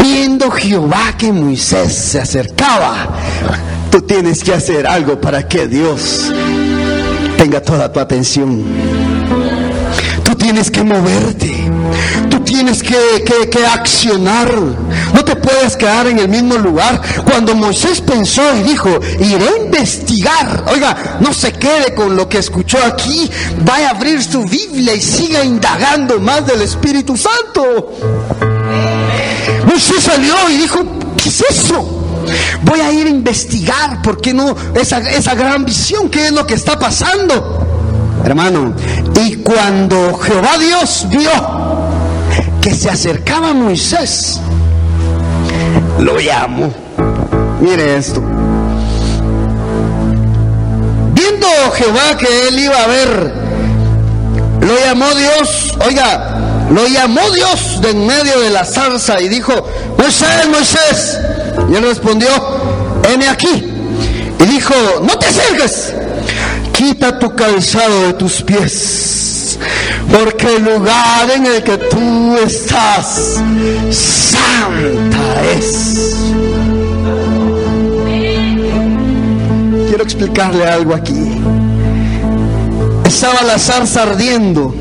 viendo 0.00 0.50
Jehová 0.50 1.14
que 1.16 1.32
Moisés 1.32 1.94
se 1.94 2.20
acercaba, 2.20 3.08
tú 3.90 4.02
tienes 4.02 4.42
que 4.42 4.54
hacer 4.54 4.86
algo 4.86 5.20
para 5.20 5.46
que 5.46 5.66
Dios 5.66 6.32
tenga 7.38 7.60
toda 7.60 7.92
tu 7.92 8.00
atención. 8.00 8.64
Tú 10.22 10.34
tienes 10.34 10.70
que 10.70 10.82
moverte 10.82 11.70
tienes 12.44 12.82
que, 12.82 12.94
accionar. 13.66 14.52
No 15.14 15.24
te 15.24 15.36
puedes 15.36 15.76
quedar 15.76 16.06
en 16.06 16.18
el 16.18 16.28
mismo 16.28 16.56
lugar. 16.56 17.00
Cuando 17.24 17.54
Moisés 17.54 18.00
pensó 18.00 18.42
y 18.56 18.62
dijo, 18.62 18.88
iré 19.20 19.48
a 19.48 19.64
investigar. 19.64 20.64
Oiga, 20.68 21.18
no 21.20 21.32
se 21.32 21.52
quede 21.52 21.94
con 21.94 22.16
lo 22.16 22.28
que 22.28 22.38
escuchó 22.38 22.78
aquí. 22.84 23.30
Vaya 23.64 23.88
a 23.88 23.90
abrir 23.90 24.22
su 24.22 24.44
Biblia 24.44 24.94
y 24.94 25.00
siga 25.00 25.44
indagando 25.44 26.20
más 26.20 26.46
del 26.46 26.62
Espíritu 26.62 27.16
Santo. 27.16 27.92
Moisés 29.66 30.02
salió 30.02 30.34
y 30.50 30.58
dijo, 30.58 30.80
¿qué 31.16 31.28
es 31.28 31.44
eso? 31.50 32.04
Voy 32.62 32.80
a 32.80 32.92
ir 32.92 33.06
a 33.06 33.10
investigar, 33.10 34.02
¿por 34.02 34.20
qué 34.20 34.32
no? 34.32 34.54
Esa, 34.74 34.98
esa 34.98 35.34
gran 35.34 35.64
visión, 35.64 36.08
¿qué 36.08 36.26
es 36.26 36.32
lo 36.32 36.46
que 36.46 36.54
está 36.54 36.78
pasando? 36.78 37.60
Hermano, 38.24 38.74
y 39.22 39.36
cuando 39.36 40.18
Jehová 40.18 40.56
Dios 40.58 41.06
vio 41.10 41.30
que 42.64 42.74
se 42.74 42.88
acercaba 42.88 43.50
a 43.50 43.52
Moisés, 43.52 44.40
lo 45.98 46.18
llamó. 46.18 46.72
Mire 47.60 47.98
esto. 47.98 48.22
Viendo 51.12 51.46
Jehová 51.74 52.16
que 52.16 52.48
él 52.48 52.58
iba 52.58 52.82
a 52.82 52.86
ver, 52.86 53.34
lo 54.62 54.78
llamó 54.78 55.14
Dios, 55.14 55.76
oiga, 55.86 56.66
lo 56.70 56.88
llamó 56.88 57.20
Dios 57.32 57.82
de 57.82 57.90
en 57.90 58.06
medio 58.06 58.40
de 58.40 58.48
la 58.48 58.64
zarza 58.64 59.20
y 59.20 59.28
dijo, 59.28 59.52
Moisés, 59.98 60.48
Moisés. 60.50 61.20
Y 61.70 61.74
él 61.76 61.82
respondió, 61.82 62.30
heme 63.12 63.28
aquí. 63.28 63.62
Y 64.40 64.44
dijo, 64.46 64.74
no 65.02 65.18
te 65.18 65.26
acerques, 65.26 65.92
quita 66.72 67.18
tu 67.18 67.34
calzado 67.36 68.06
de 68.06 68.12
tus 68.14 68.42
pies 68.42 69.33
porque 70.14 70.56
el 70.56 70.64
lugar 70.64 71.30
en 71.34 71.46
el 71.46 71.62
que 71.64 71.76
tú 71.76 72.36
estás, 72.36 73.40
santa 73.90 75.52
es. 75.56 76.14
Quiero 79.88 80.04
explicarle 80.04 80.66
algo 80.66 80.94
aquí. 80.94 81.42
Estaba 83.04 83.42
la 83.42 83.58
zarza 83.58 84.02
ardiendo. 84.02 84.74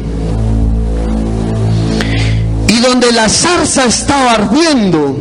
Y 2.67 2.79
donde 2.79 3.11
la 3.11 3.27
zarza 3.27 3.85
estaba 3.85 4.33
ardiendo, 4.33 5.17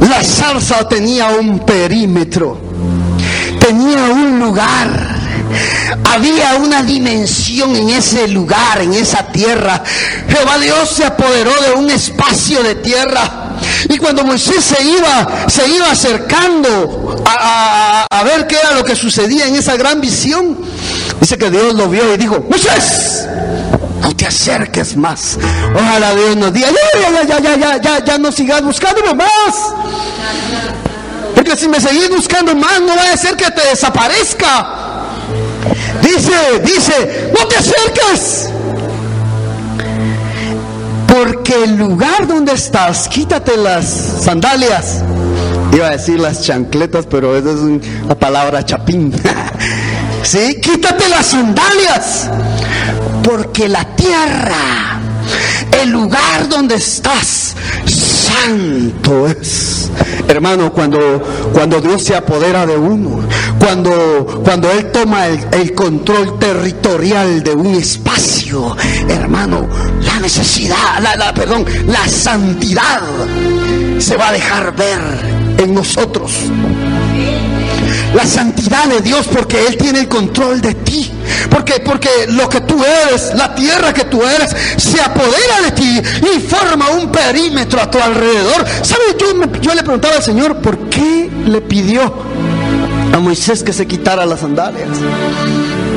la 0.00 0.22
zarza 0.22 0.86
tenía 0.88 1.28
un 1.28 1.60
perímetro, 1.60 2.58
tenía 3.58 4.04
un 4.12 4.38
lugar 4.38 5.11
había 6.04 6.54
una 6.56 6.82
dimensión 6.82 7.74
en 7.76 7.90
ese 7.90 8.28
lugar, 8.28 8.80
en 8.80 8.92
esa 8.94 9.26
tierra. 9.28 9.82
Jehová 10.28 10.58
Dios 10.58 10.90
se 10.90 11.04
apoderó 11.04 11.52
de 11.62 11.72
un 11.72 11.90
espacio 11.90 12.62
de 12.62 12.76
tierra. 12.76 13.58
Y 13.88 13.98
cuando 13.98 14.24
Moisés 14.24 14.64
se 14.64 14.82
iba, 14.82 15.48
se 15.48 15.68
iba 15.68 15.90
acercando 15.90 17.22
a, 17.26 18.22
ver 18.24 18.46
qué 18.46 18.56
era 18.56 18.72
lo 18.72 18.84
que 18.84 18.94
sucedía 18.94 19.46
en 19.46 19.56
esa 19.56 19.76
gran 19.76 20.00
visión, 20.00 20.58
dice 21.20 21.36
que 21.36 21.50
Dios 21.50 21.74
lo 21.74 21.88
vio 21.88 22.14
y 22.14 22.16
dijo, 22.16 22.44
Moisés, 22.48 23.26
no 24.00 24.14
te 24.14 24.26
acerques 24.26 24.96
más. 24.96 25.38
Ojalá 25.74 26.14
Dios 26.14 26.36
nos 26.36 26.52
diga, 26.52 26.68
ya, 26.68 27.12
ya, 27.12 27.24
ya, 27.24 27.38
ya, 27.40 27.56
ya, 27.56 27.80
ya, 27.80 28.04
ya 28.04 28.18
no 28.18 28.30
sigas 28.30 28.62
buscándome 28.62 29.14
más. 29.14 29.74
Porque 31.34 31.56
si 31.56 31.68
me 31.68 31.80
seguís 31.80 32.08
buscando 32.10 32.54
más, 32.54 32.80
no 32.80 32.94
va 32.94 33.12
a 33.12 33.16
ser 33.16 33.36
que 33.36 33.50
te 33.50 33.66
desaparezca. 33.68 34.81
Dice, 36.14 36.60
dice, 36.62 37.32
no 37.38 37.48
te 37.48 37.56
acerques. 37.56 38.50
Porque 41.08 41.64
el 41.64 41.76
lugar 41.76 42.26
donde 42.26 42.52
estás, 42.52 43.08
quítate 43.08 43.56
las 43.56 43.86
sandalias. 44.22 45.02
Iba 45.72 45.86
a 45.86 45.90
decir 45.92 46.20
las 46.20 46.42
chancletas, 46.42 47.06
pero 47.06 47.34
esa 47.36 47.52
es 47.52 47.56
una 47.56 48.14
palabra 48.14 48.62
chapín. 48.62 49.12
sí, 50.22 50.60
quítate 50.60 51.08
las 51.08 51.26
sandalias. 51.26 52.28
Porque 53.22 53.68
la 53.68 53.84
tierra, 53.96 55.00
el 55.80 55.90
lugar 55.90 56.48
donde 56.48 56.76
estás, 56.76 57.54
santo 57.86 59.26
es. 59.28 59.90
Hermano, 60.28 60.72
cuando, 60.72 60.98
cuando 61.52 61.80
Dios 61.80 62.02
se 62.02 62.14
apodera 62.14 62.66
de 62.66 62.76
uno, 62.76 63.20
cuando, 63.58 64.42
cuando 64.44 64.70
Él 64.70 64.90
toma 64.90 65.26
el, 65.26 65.74
control 65.74 66.38
territorial 66.38 67.42
de 67.42 67.52
un 67.52 67.74
espacio, 67.74 68.76
hermano, 69.08 69.68
la 70.00 70.20
necesidad, 70.20 71.00
la, 71.00 71.16
la, 71.16 71.34
perdón, 71.34 71.64
la 71.86 72.06
santidad 72.08 73.02
se 73.98 74.16
va 74.16 74.28
a 74.28 74.32
dejar 74.32 74.74
ver 74.74 75.00
en 75.58 75.74
nosotros 75.74 76.32
la 78.14 78.26
santidad 78.26 78.86
de 78.86 79.00
Dios 79.00 79.26
porque 79.32 79.66
Él 79.66 79.76
tiene 79.76 80.00
el 80.00 80.08
control 80.08 80.60
de 80.60 80.74
ti. 80.74 81.10
Porque, 81.50 81.80
porque 81.84 82.08
lo 82.28 82.48
que 82.48 82.60
tú 82.62 82.82
eres, 82.84 83.34
la 83.34 83.54
tierra 83.54 83.92
que 83.92 84.04
tú 84.04 84.22
eres, 84.22 84.54
se 84.76 85.00
apodera 85.00 85.62
de 85.64 85.72
ti 85.72 86.02
y 86.22 86.40
forma 86.40 86.90
un 86.90 87.10
perímetro 87.10 87.80
a 87.80 87.90
tu 87.90 87.98
alrededor. 87.98 88.64
¿Sabes? 88.82 89.16
Yo, 89.18 89.60
yo 89.60 89.74
le 89.74 89.82
preguntaba 89.82 90.16
al 90.16 90.22
Señor, 90.22 90.56
¿por 90.56 90.88
qué 90.88 91.30
le 91.46 91.60
pidió 91.60 92.12
a 93.12 93.18
Moisés 93.18 93.62
que 93.62 93.72
se 93.72 93.86
quitara 93.86 94.24
las 94.26 94.40
sandalias. 94.40 94.88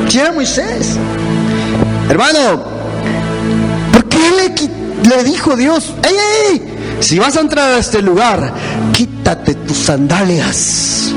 ¿Quién 0.09 0.25
era 0.25 0.33
Moisés? 0.33 0.97
Hermano, 2.09 2.63
¿por 3.91 4.05
qué 4.05 4.19
le, 5.07 5.23
dijo 5.23 5.55
Dios, 5.55 5.93
¡ey, 6.03 6.15
ey! 6.51 6.61
Si 6.99 7.17
vas 7.19 7.37
a 7.37 7.41
entrar 7.41 7.71
a 7.71 7.77
este 7.77 8.01
lugar, 8.01 8.53
quítate 8.93 9.55
tus 9.55 9.77
sandalias. 9.77 11.13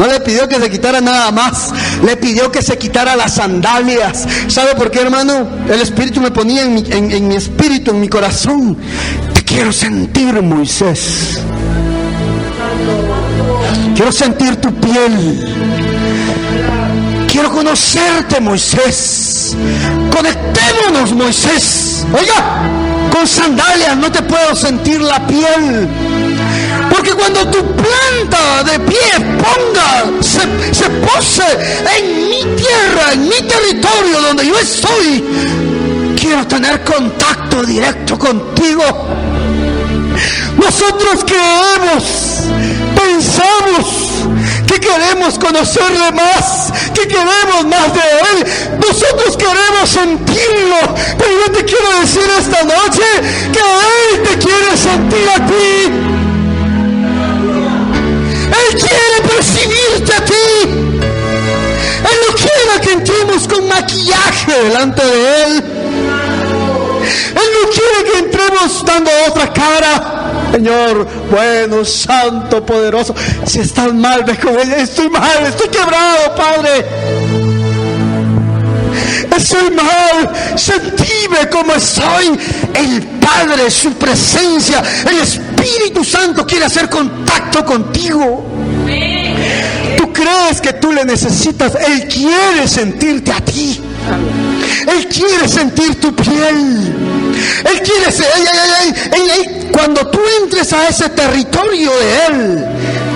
No 0.00 0.06
le 0.06 0.18
pidió 0.20 0.48
que 0.48 0.58
se 0.58 0.70
quitara 0.70 1.02
nada 1.02 1.30
más, 1.30 1.72
le 2.02 2.16
pidió 2.16 2.50
que 2.50 2.62
se 2.62 2.78
quitara 2.78 3.16
las 3.16 3.34
sandalias. 3.34 4.26
¿Sabe 4.48 4.74
por 4.74 4.90
qué, 4.90 5.02
hermano? 5.02 5.46
El 5.68 5.78
Espíritu 5.82 6.22
me 6.22 6.30
ponía 6.30 6.62
en 6.62 7.28
mi, 7.28 7.34
espíritu, 7.34 7.90
en 7.90 8.00
mi 8.00 8.08
corazón. 8.08 8.78
Te 9.34 9.44
quiero 9.44 9.70
sentir, 9.70 10.40
Moisés. 10.40 11.40
Quiero 13.94 14.10
sentir 14.10 14.56
tu 14.56 14.72
piel. 14.76 15.46
Quiero 17.30 17.50
conocerte, 17.52 18.40
Moisés. 18.40 19.54
Conectémonos, 20.16 21.12
Moisés. 21.12 22.06
Oiga, 22.18 22.62
con 23.12 23.28
sandalias 23.28 23.98
no 23.98 24.10
te 24.10 24.22
puedo 24.22 24.56
sentir 24.56 25.02
la 25.02 25.26
piel. 25.26 25.90
Porque 26.90 27.12
cuando 27.12 27.46
tu 27.50 27.64
planta 27.76 28.64
de 28.64 28.80
pie 28.80 28.98
ponga, 29.38 30.04
se, 30.20 30.74
se 30.74 30.90
pose 30.90 31.44
en 31.96 32.28
mi 32.28 32.42
tierra, 32.56 33.12
en 33.12 33.24
mi 33.24 33.40
territorio 33.42 34.20
donde 34.20 34.46
yo 34.46 34.58
estoy, 34.58 35.24
quiero 36.20 36.46
tener 36.46 36.84
contacto 36.84 37.64
directo 37.64 38.18
contigo. 38.18 38.82
Nosotros 40.56 41.24
creemos, 41.24 42.04
pensamos 42.94 44.10
que 44.66 44.78
queremos 44.78 45.38
conocerle 45.38 46.12
más, 46.12 46.72
que 46.94 47.08
queremos 47.08 47.66
más 47.66 47.94
de 47.94 48.00
Él. 48.00 48.78
Nosotros 48.78 49.36
queremos 49.36 49.88
sentirlo, 49.88 50.94
pero 51.18 51.30
yo 51.46 51.52
te 51.52 51.64
quiero 51.64 52.00
decir 52.00 52.22
esta 52.38 52.62
noche 52.64 53.02
que 53.52 53.60
Él 53.60 54.22
te 54.22 54.38
quiere 54.38 54.76
sentir 54.76 55.28
a 55.28 55.46
ti. 55.46 56.09
Él 58.70 58.76
quiere 58.76 59.28
percibirte 59.28 60.12
a 60.14 60.24
ti. 60.24 60.32
Él 62.08 62.16
no 62.28 62.34
quiere 62.34 62.80
que 62.82 62.92
entremos 62.92 63.48
con 63.48 63.68
maquillaje 63.68 64.62
delante 64.64 65.04
de 65.04 65.42
Él. 65.42 65.64
Él 67.30 67.48
no 67.62 67.70
quiere 67.70 68.12
que 68.12 68.18
entremos 68.18 68.84
dando 68.84 69.10
otra 69.28 69.52
cara. 69.52 70.50
Señor, 70.52 71.06
bueno, 71.30 71.84
santo, 71.84 72.64
poderoso. 72.64 73.14
Si 73.44 73.60
estás 73.60 73.92
mal, 73.92 74.24
ve 74.24 74.38
con. 74.38 74.56
Estoy 74.72 75.10
mal, 75.10 75.46
estoy 75.46 75.68
quebrado, 75.68 76.34
Padre. 76.36 76.86
Estoy 79.36 79.70
mal, 79.70 80.32
sentime 80.56 81.48
como 81.50 81.74
estoy. 81.74 82.38
El 82.74 83.02
Padre, 83.20 83.70
su 83.70 83.92
presencia, 83.94 84.82
el 85.08 85.18
Espíritu 85.18 86.04
Santo 86.04 86.46
quiere 86.46 86.66
hacer 86.66 86.88
contacto 86.88 87.64
contigo. 87.64 88.49
Crees 90.20 90.60
que 90.60 90.74
tú 90.74 90.92
le 90.92 91.02
necesitas, 91.06 91.72
Él 91.76 92.06
quiere 92.06 92.68
sentirte 92.68 93.32
a 93.32 93.40
ti. 93.40 93.80
Él 94.86 95.08
quiere 95.08 95.48
sentir 95.48 95.98
tu 95.98 96.14
piel. 96.14 96.94
Él 97.64 97.80
quiere 97.82 98.12
ser, 98.12 98.26
cuando 99.72 100.06
tú 100.10 100.20
entres 100.42 100.74
a 100.74 100.88
ese 100.88 101.08
territorio 101.08 101.90
de 101.90 102.26
Él, 102.26 102.64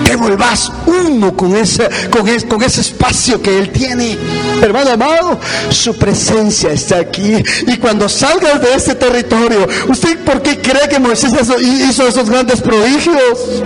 te 0.06 0.16
vuelvas 0.16 0.72
uno 0.86 1.36
con 1.36 1.54
ese, 1.54 1.90
con, 2.08 2.26
ese, 2.26 2.48
con 2.48 2.62
ese 2.62 2.80
espacio 2.80 3.42
que 3.42 3.58
Él 3.58 3.70
tiene. 3.70 4.16
Hermano 4.62 4.92
amado, 4.92 5.38
su 5.68 5.98
presencia 5.98 6.70
está 6.70 7.00
aquí. 7.00 7.34
Y 7.66 7.76
cuando 7.76 8.08
salgas 8.08 8.62
de 8.62 8.74
ese 8.74 8.94
territorio, 8.94 9.68
¿usted 9.88 10.18
por 10.20 10.40
qué 10.40 10.58
cree 10.58 10.88
que 10.88 10.98
Moisés 10.98 11.32
hizo 11.60 12.08
esos 12.08 12.30
grandes 12.30 12.62
prodigios? 12.62 13.62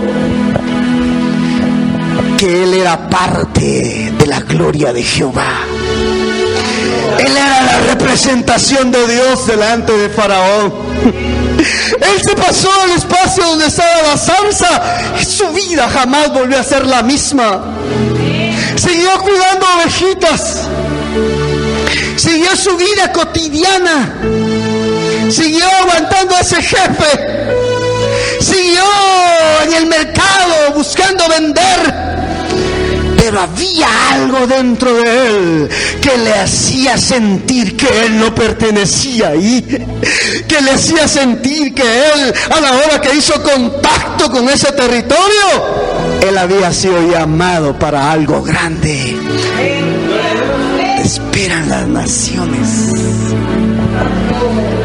Que 2.39 2.63
Él 2.63 2.73
era 2.73 3.09
parte 3.09 4.13
de 4.17 4.25
la 4.25 4.39
gloria 4.39 4.93
de 4.93 5.03
Jehová. 5.03 5.59
Él 7.17 7.35
era 7.35 7.63
la 7.63 7.79
representación 7.89 8.91
de 8.91 9.07
Dios 9.07 9.45
delante 9.45 9.91
de 9.91 10.07
Faraón. 10.07 10.73
Él 11.57 12.23
se 12.23 12.35
pasó 12.37 12.69
al 12.81 12.91
espacio 12.91 13.43
donde 13.43 13.67
estaba 13.67 14.03
la 14.03 14.15
salsa 14.15 14.81
y 15.21 15.25
su 15.25 15.51
vida 15.51 15.89
jamás 15.89 16.31
volvió 16.31 16.57
a 16.57 16.63
ser 16.63 16.85
la 16.85 17.03
misma. 17.03 17.59
Siguió 18.77 19.19
cuidando 19.19 19.65
ovejitas. 19.75 20.61
Siguió 22.15 22.55
su 22.55 22.77
vida 22.77 23.11
cotidiana. 23.11 24.13
Siguió 25.29 25.65
aguantando 25.81 26.37
a 26.37 26.39
ese 26.39 26.61
jefe. 26.61 27.27
Siguió 28.39 28.85
en 29.65 29.73
el 29.73 29.87
mercado 29.87 30.71
buscando 30.73 31.27
vender 31.27 32.08
pero 33.29 33.41
había 33.41 33.87
algo 34.13 34.47
dentro 34.47 34.91
de 34.91 35.27
él 35.27 35.69
que 36.01 36.17
le 36.17 36.33
hacía 36.33 36.97
sentir 36.97 37.77
que 37.77 37.85
él 38.05 38.17
no 38.17 38.33
pertenecía 38.33 39.27
ahí, 39.27 39.61
que 40.47 40.61
le 40.61 40.71
hacía 40.71 41.07
sentir 41.07 41.75
que 41.75 41.83
él, 41.83 42.33
a 42.49 42.59
la 42.59 42.73
hora 42.73 42.99
que 42.99 43.15
hizo 43.15 43.39
contacto 43.43 44.31
con 44.31 44.49
ese 44.49 44.71
territorio, 44.71 45.45
él 46.27 46.35
había 46.39 46.73
sido 46.73 47.11
llamado 47.11 47.77
para 47.77 48.11
algo 48.11 48.41
grande. 48.41 49.15
Esperan 50.97 51.69
las 51.69 51.87
naciones. 51.87 52.93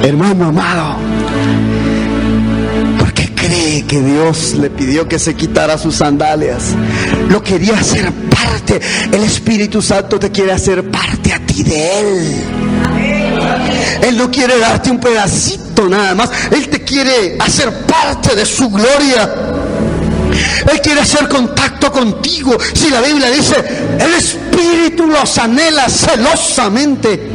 Hermano 0.02 0.48
amado, 0.48 0.96
que 3.86 4.00
Dios 4.00 4.54
le 4.54 4.70
pidió 4.70 5.08
que 5.08 5.18
se 5.18 5.34
quitara 5.34 5.78
sus 5.78 5.96
sandalias. 5.96 6.74
Lo 7.28 7.42
quería 7.42 7.74
hacer 7.74 8.10
parte. 8.12 8.80
El 9.12 9.22
Espíritu 9.22 9.82
Santo 9.82 10.18
te 10.18 10.30
quiere 10.30 10.52
hacer 10.52 10.90
parte 10.90 11.32
a 11.32 11.44
ti 11.44 11.62
de 11.62 12.00
Él. 12.00 12.44
Él 14.02 14.16
no 14.16 14.30
quiere 14.30 14.58
darte 14.58 14.90
un 14.90 14.98
pedacito 14.98 15.88
nada 15.88 16.14
más. 16.14 16.30
Él 16.50 16.68
te 16.68 16.82
quiere 16.82 17.36
hacer 17.38 17.72
parte 17.86 18.34
de 18.34 18.44
su 18.44 18.70
gloria. 18.70 19.34
Él 20.70 20.80
quiere 20.80 21.00
hacer 21.00 21.28
contacto 21.28 21.90
contigo. 21.92 22.56
Si 22.72 22.90
la 22.90 23.00
Biblia 23.00 23.30
dice, 23.30 23.56
el 23.98 24.14
Espíritu 24.14 25.06
los 25.06 25.38
anhela 25.38 25.88
celosamente. 25.88 27.33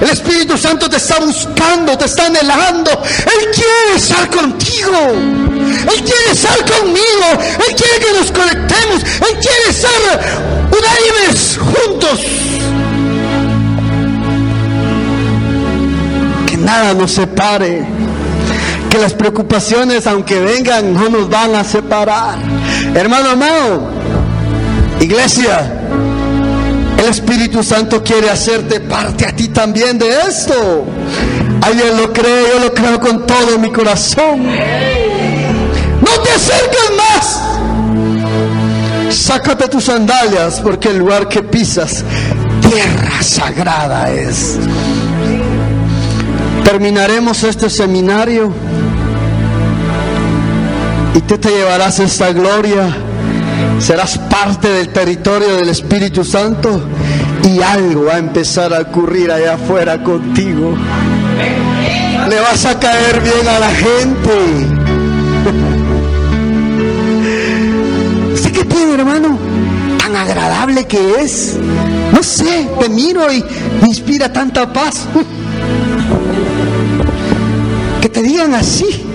El 0.00 0.10
Espíritu 0.10 0.58
Santo 0.58 0.88
te 0.88 0.96
está 0.96 1.18
buscando, 1.20 1.96
te 1.96 2.06
está 2.06 2.26
anhelando. 2.26 2.90
Él 2.90 3.50
quiere 3.52 3.96
estar 3.96 4.28
contigo. 4.30 4.98
Él 5.12 6.02
quiere 6.02 6.32
estar 6.32 6.58
conmigo. 6.64 7.42
Él 7.68 7.74
quiere 7.76 8.04
que 8.04 8.12
nos 8.18 8.32
conectemos. 8.32 9.02
Él 9.02 9.38
quiere 9.40 9.70
estar 9.70 9.90
unánimes 10.70 11.58
juntos. 11.58 12.20
Que 16.46 16.56
nada 16.56 16.94
nos 16.94 17.12
separe. 17.12 17.86
Que 18.90 18.98
las 18.98 19.14
preocupaciones, 19.14 20.06
aunque 20.06 20.38
vengan, 20.40 20.94
no 20.94 21.08
nos 21.08 21.28
van 21.28 21.54
a 21.54 21.64
separar. 21.64 22.38
Hermano 22.94 23.30
amado, 23.30 23.90
iglesia, 25.00 25.68
el 27.04 27.10
Espíritu 27.10 27.62
Santo 27.62 28.02
quiere 28.02 28.30
hacerte 28.30 28.80
parte 28.80 29.26
a 29.26 29.36
ti 29.36 29.48
también 29.48 29.98
de 29.98 30.08
esto. 30.28 30.86
Alguien 31.60 31.96
lo 31.98 32.12
cree, 32.12 32.46
yo 32.52 32.60
lo 32.60 32.72
creo 32.72 32.98
con 32.98 33.26
todo 33.26 33.58
mi 33.58 33.70
corazón. 33.70 34.46
No 34.46 36.22
te 36.22 36.30
acerques 36.30 36.90
más. 36.96 37.40
Sácate 39.14 39.68
tus 39.68 39.84
sandalias 39.84 40.60
porque 40.60 40.88
el 40.88 40.98
lugar 40.98 41.28
que 41.28 41.42
pisas, 41.42 42.04
tierra 42.62 43.22
sagrada 43.22 44.10
es. 44.10 44.56
Terminaremos 46.64 47.42
este 47.44 47.68
seminario 47.68 48.50
y 51.14 51.20
tú 51.20 51.36
te 51.36 51.50
llevarás 51.50 51.98
esta 52.00 52.32
gloria 52.32 52.96
serás 53.78 54.18
parte 54.18 54.68
del 54.68 54.88
territorio 54.88 55.56
del 55.56 55.68
Espíritu 55.68 56.24
Santo 56.24 56.80
y 57.44 57.60
algo 57.60 58.06
va 58.06 58.14
a 58.14 58.18
empezar 58.18 58.72
a 58.72 58.80
ocurrir 58.80 59.30
allá 59.30 59.54
afuera 59.54 60.02
contigo. 60.02 60.76
Le 62.28 62.40
vas 62.40 62.64
a 62.64 62.78
caer 62.78 63.20
bien 63.20 63.46
a 63.48 63.58
la 63.58 63.70
gente. 63.70 64.30
¿Usted 68.32 68.52
qué 68.52 68.64
tiene, 68.64 68.94
hermano? 68.94 69.38
Tan 69.98 70.16
agradable 70.16 70.86
que 70.86 71.20
es. 71.20 71.56
No 72.12 72.22
sé, 72.22 72.68
te 72.80 72.88
miro 72.88 73.30
y 73.32 73.44
me 73.82 73.88
inspira 73.88 74.32
tanta 74.32 74.72
paz. 74.72 75.06
Que 78.00 78.08
te 78.08 78.22
digan 78.22 78.54
así. 78.54 79.13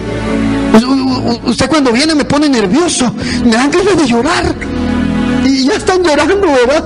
Usted 1.45 1.67
cuando 1.69 1.91
viene 1.91 2.15
me 2.15 2.25
pone 2.25 2.47
nervioso, 2.47 3.11
me 3.43 3.51
dan 3.51 3.71
ganas 3.71 3.97
de 3.97 4.07
llorar. 4.07 4.55
y 5.45 5.65
ya 5.65 5.73
están 5.73 6.03
llorando, 6.03 6.47
¿verdad? 6.47 6.85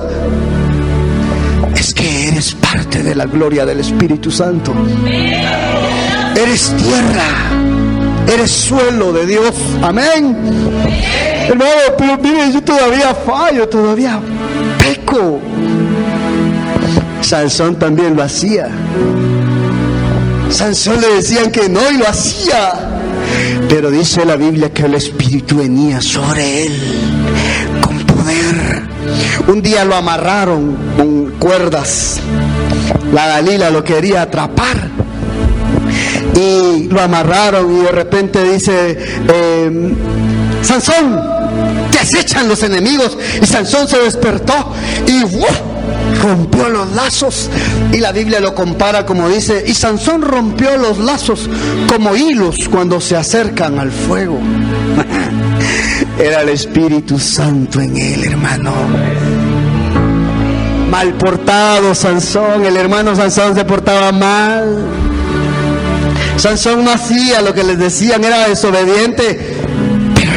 Es 1.76 1.92
que 1.92 2.28
eres 2.28 2.54
parte 2.54 3.02
de 3.02 3.14
la 3.14 3.26
gloria 3.26 3.66
del 3.66 3.80
Espíritu 3.80 4.30
Santo. 4.30 4.72
Eres 6.34 6.72
tierra, 6.76 7.28
eres 8.32 8.50
suelo 8.50 9.12
de 9.12 9.26
Dios. 9.26 9.54
Amén. 9.82 10.36
Hermano, 11.48 11.70
pero 11.98 12.16
mire, 12.18 12.52
yo 12.52 12.62
todavía 12.62 13.14
fallo, 13.14 13.68
todavía 13.68 14.18
peco. 14.78 15.40
Sansón 17.20 17.78
también 17.78 18.16
lo 18.16 18.22
hacía. 18.22 18.68
Sansón 20.50 21.00
le 21.00 21.16
decían 21.16 21.50
que 21.50 21.68
no 21.68 21.80
y 21.90 21.98
lo 21.98 22.08
hacía. 22.08 22.93
Pero 23.68 23.90
dice 23.90 24.24
la 24.24 24.36
Biblia 24.36 24.72
que 24.72 24.82
el 24.82 24.94
Espíritu 24.94 25.56
venía 25.56 26.00
sobre 26.00 26.66
él 26.66 26.80
con 27.80 27.98
poder. 28.00 28.82
Un 29.48 29.62
día 29.62 29.84
lo 29.84 29.94
amarraron 29.94 30.76
con 30.96 31.30
cuerdas. 31.38 32.20
La 33.12 33.26
Dalila 33.26 33.70
lo 33.70 33.82
quería 33.82 34.22
atrapar. 34.22 34.90
Y 36.34 36.88
lo 36.88 37.00
amarraron 37.00 37.70
y 37.76 37.84
de 37.84 37.92
repente 37.92 38.42
dice, 38.42 38.98
eh, 39.28 39.94
Sansón, 40.62 41.20
te 41.90 41.98
acechan 41.98 42.48
los 42.48 42.62
enemigos. 42.62 43.16
Y 43.40 43.46
Sansón 43.46 43.86
se 43.88 43.98
despertó 43.98 44.72
y 45.06 45.22
rompió 46.24 46.68
los 46.68 46.92
lazos. 46.92 47.50
Y 47.92 47.98
la 47.98 48.12
Biblia 48.12 48.40
lo 48.40 48.54
compara 48.54 49.04
como 49.04 49.28
dice, 49.28 49.64
y 49.66 49.74
Sansón 49.74 50.22
rompió 50.22 50.76
los 50.76 50.98
lazos 50.98 51.48
como 51.86 52.16
hilos 52.16 52.68
cuando 52.68 53.00
se 53.00 53.16
acercan 53.16 53.78
al 53.78 53.92
fuego. 53.92 54.38
Era 56.18 56.42
el 56.42 56.48
Espíritu 56.50 57.18
Santo 57.18 57.80
en 57.80 57.96
él, 57.96 58.24
hermano. 58.24 58.72
Mal 60.90 61.14
portado 61.14 61.94
Sansón, 61.94 62.64
el 62.64 62.76
hermano 62.76 63.14
Sansón 63.16 63.54
se 63.54 63.64
portaba 63.64 64.12
mal. 64.12 64.86
Sansón 66.36 66.84
no 66.84 66.92
hacía 66.92 67.42
lo 67.42 67.54
que 67.54 67.64
les 67.64 67.78
decían, 67.78 68.24
era 68.24 68.48
desobediente 68.48 69.53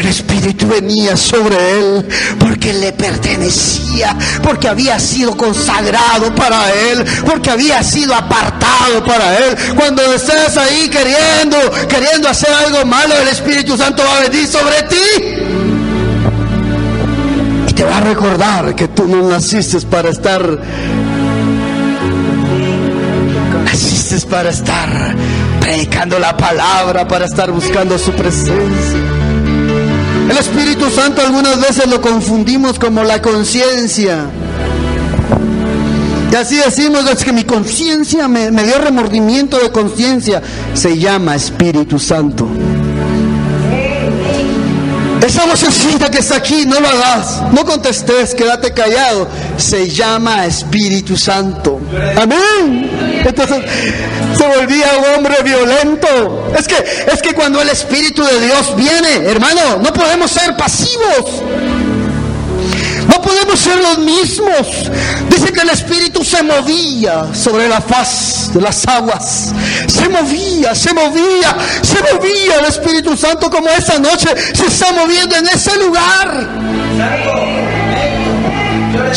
Espíritu 0.07 0.67
venía 0.67 1.17
sobre 1.17 1.55
él 1.55 2.05
porque 2.39 2.73
le 2.73 2.93
pertenecía, 2.93 4.15
porque 4.43 4.67
había 4.67 4.99
sido 4.99 5.35
consagrado 5.35 6.33
para 6.35 6.71
él, 6.71 7.05
porque 7.25 7.51
había 7.51 7.83
sido 7.83 8.15
apartado 8.15 9.03
para 9.05 9.37
él. 9.37 9.55
Cuando 9.75 10.01
estés 10.13 10.57
ahí 10.57 10.89
queriendo, 10.89 11.57
queriendo 11.87 12.29
hacer 12.29 12.51
algo 12.53 12.85
malo, 12.85 13.15
el 13.21 13.27
Espíritu 13.27 13.77
Santo 13.77 14.03
va 14.03 14.17
a 14.17 14.29
venir 14.29 14.47
sobre 14.47 14.83
ti. 14.83 14.95
Y 17.67 17.73
te 17.73 17.83
va 17.83 17.97
a 17.97 18.01
recordar 18.01 18.75
que 18.75 18.87
tú 18.87 19.07
no 19.07 19.29
naciste 19.29 19.79
para 19.87 20.09
estar 20.09 20.41
naciste 23.65 24.27
para 24.27 24.49
estar 24.49 25.15
predicando 25.59 26.17
la 26.17 26.35
palabra, 26.35 27.07
para 27.07 27.25
estar 27.25 27.51
buscando 27.51 27.97
su 27.97 28.11
presencia. 28.11 29.16
El 30.29 30.37
Espíritu 30.37 30.89
Santo 30.89 31.21
algunas 31.21 31.59
veces 31.59 31.87
lo 31.87 32.01
confundimos 32.01 32.77
como 32.77 33.03
la 33.03 33.21
conciencia. 33.21 34.25
Y 36.31 36.35
así 36.35 36.57
decimos, 36.57 37.09
es 37.09 37.23
que 37.23 37.31
mi 37.31 37.45
conciencia 37.45 38.27
me, 38.27 38.51
dio 38.51 38.77
remordimiento 38.79 39.57
de 39.57 39.71
conciencia. 39.71 40.41
Se 40.73 40.97
llama 40.97 41.35
Espíritu 41.35 41.97
Santo. 41.97 42.47
Esa 45.25 45.45
vocecita 45.45 46.11
que 46.11 46.19
está 46.19 46.37
aquí, 46.37 46.65
no 46.65 46.79
lo 46.79 46.87
hagas, 46.87 47.41
no 47.51 47.65
contestes, 47.65 48.35
quédate 48.35 48.73
callado. 48.73 49.27
Se 49.57 49.89
llama 49.89 50.45
Espíritu 50.45 51.17
Santo. 51.17 51.76
Amén. 52.21 53.23
Entonces 53.25 53.63
se 54.37 54.47
volvía 54.47 54.87
un 54.97 55.15
hombre 55.15 55.35
violento. 55.43 56.51
Es 56.57 56.67
que, 56.67 56.75
es 57.11 57.21
que 57.21 57.33
cuando 57.33 57.61
el 57.61 57.69
Espíritu 57.69 58.23
de 58.23 58.41
Dios 58.41 58.75
viene, 58.75 59.29
hermano, 59.29 59.77
no 59.81 59.93
podemos 59.93 60.31
ser 60.31 60.55
pasivos. 60.55 61.43
No 63.07 63.21
podemos 63.21 63.59
ser 63.59 63.77
los 63.77 63.99
mismos. 63.99 64.91
Dice 65.29 65.51
que 65.51 65.61
el 65.61 65.69
Espíritu 65.69 66.23
se 66.23 66.43
movía 66.43 67.27
sobre 67.33 67.67
la 67.69 67.79
faz 67.79 68.53
de 68.53 68.61
las 68.61 68.85
aguas. 68.87 69.53
Se 69.87 70.09
movía, 70.09 70.75
se 70.75 70.93
movía, 70.93 71.55
se 71.81 72.01
movía 72.13 72.59
el 72.59 72.65
Espíritu 72.65 73.15
Santo 73.15 73.49
como 73.49 73.69
esa 73.69 73.97
noche 73.97 74.29
se 74.53 74.65
está 74.65 74.91
moviendo 74.91 75.35
en 75.35 75.47
ese 75.47 75.77
lugar. 75.77 76.49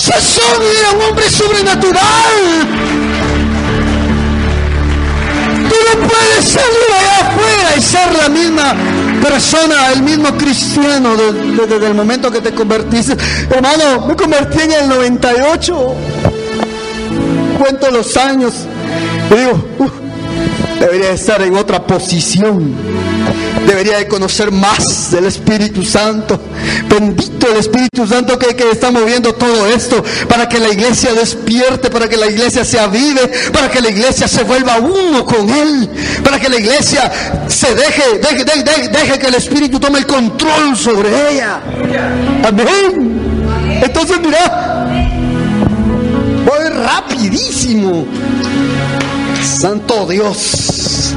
Sasón 0.00 0.62
era 0.78 0.92
un 0.92 1.02
hombre 1.10 1.28
sobrenatural. 1.28 2.00
Tú 5.68 5.76
no 5.86 6.08
puedes 6.08 6.48
salir 6.48 6.90
allá 6.98 7.28
afuera 7.28 7.76
y 7.76 7.82
ser 7.82 8.14
la 8.16 8.28
misma 8.30 8.74
persona, 9.20 9.92
el 9.92 10.02
mismo 10.02 10.34
cristiano 10.38 11.10
desde, 11.16 11.86
el 11.86 11.92
momento 11.92 12.30
que 12.30 12.40
te 12.40 12.54
convertiste. 12.54 13.14
Hermano, 13.50 14.06
me 14.06 14.16
convertí 14.16 14.62
en 14.62 14.72
el 14.72 14.88
98. 14.88 15.94
Cuento 17.58 17.90
los 17.90 18.16
años. 18.16 18.54
Y 19.30 19.34
digo, 19.34 19.62
debería 20.80 21.10
estar 21.10 21.42
en 21.42 21.56
otra 21.56 21.86
posición. 21.86 22.74
Debería 23.66 23.98
de 23.98 24.08
conocer 24.08 24.50
más 24.50 25.10
del 25.10 25.26
Espíritu 25.26 25.84
Santo. 25.84 26.40
Bendito 26.88 27.46
el 27.48 27.58
Espíritu 27.58 28.06
Santo 28.06 28.38
que, 28.38 28.70
está 28.70 28.90
moviendo 28.90 29.34
todo 29.34 29.66
esto 29.66 30.02
para 30.28 30.48
que 30.48 30.58
la 30.58 30.68
iglesia 30.68 31.12
despierte, 31.12 31.90
para 31.90 32.08
que 32.08 32.16
la 32.16 32.26
iglesia 32.26 32.64
se 32.64 32.78
avive, 32.78 33.20
para 33.52 33.70
que 33.70 33.80
la 33.80 33.90
iglesia 33.90 34.28
se 34.28 34.44
vuelva 34.44 34.78
uno 34.78 35.24
con 35.24 35.48
Él, 35.48 35.88
para 36.24 36.38
que 36.38 36.48
la 36.48 36.56
iglesia 36.56 37.10
se 37.48 37.74
deje, 37.74 38.18
deje, 38.18 38.44
deje, 38.44 38.88
deje 38.88 39.18
que 39.18 39.26
el 39.26 39.34
Espíritu 39.34 39.78
tome 39.78 39.98
el 39.98 40.06
control 40.06 40.76
sobre 40.76 41.32
ella. 41.32 41.60
Amén. 42.44 43.80
Entonces 43.82 44.18
mira, 44.20 44.88
voy 46.44 46.68
rapidísimo. 46.84 48.06
Santo 49.42 50.06
Dios. 50.06 51.14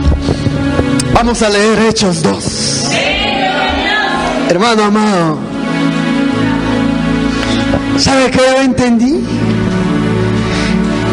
Vamos 1.13 1.41
a 1.41 1.49
leer 1.49 1.79
Hechos 1.89 2.23
2. 2.23 2.89
Hermano 4.49 4.83
amado, 4.83 5.37
¿sabe 7.97 8.31
qué 8.31 8.39
yo 8.39 8.61
entendí? 8.61 9.23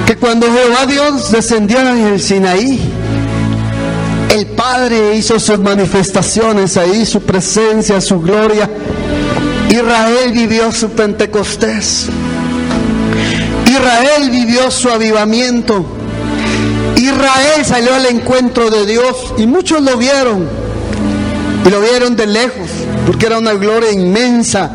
Que 0.06 0.16
cuando 0.16 0.46
Jehová 0.46 0.86
Dios 0.86 1.30
descendió 1.30 1.80
en 1.80 1.98
el 1.98 2.20
Sinaí, 2.20 2.80
el 4.30 4.46
Padre 4.46 5.16
hizo 5.16 5.38
sus 5.38 5.58
manifestaciones 5.58 6.76
ahí, 6.76 7.04
su 7.04 7.20
presencia, 7.22 8.00
su 8.00 8.20
gloria. 8.20 8.68
Israel 9.68 10.32
vivió 10.32 10.72
su 10.72 10.90
Pentecostés. 10.90 12.08
Israel 13.66 14.30
vivió 14.30 14.70
su 14.70 14.88
avivamiento. 14.88 15.99
Israel 17.02 17.64
salió 17.64 17.94
al 17.94 18.06
encuentro 18.06 18.70
de 18.70 18.86
Dios 18.86 19.34
y 19.38 19.46
muchos 19.46 19.82
lo 19.82 19.96
vieron. 19.96 20.48
Y 21.64 21.70
lo 21.70 21.80
vieron 21.80 22.16
de 22.16 22.26
lejos, 22.26 22.68
porque 23.06 23.26
era 23.26 23.38
una 23.38 23.52
gloria 23.52 23.92
inmensa. 23.92 24.70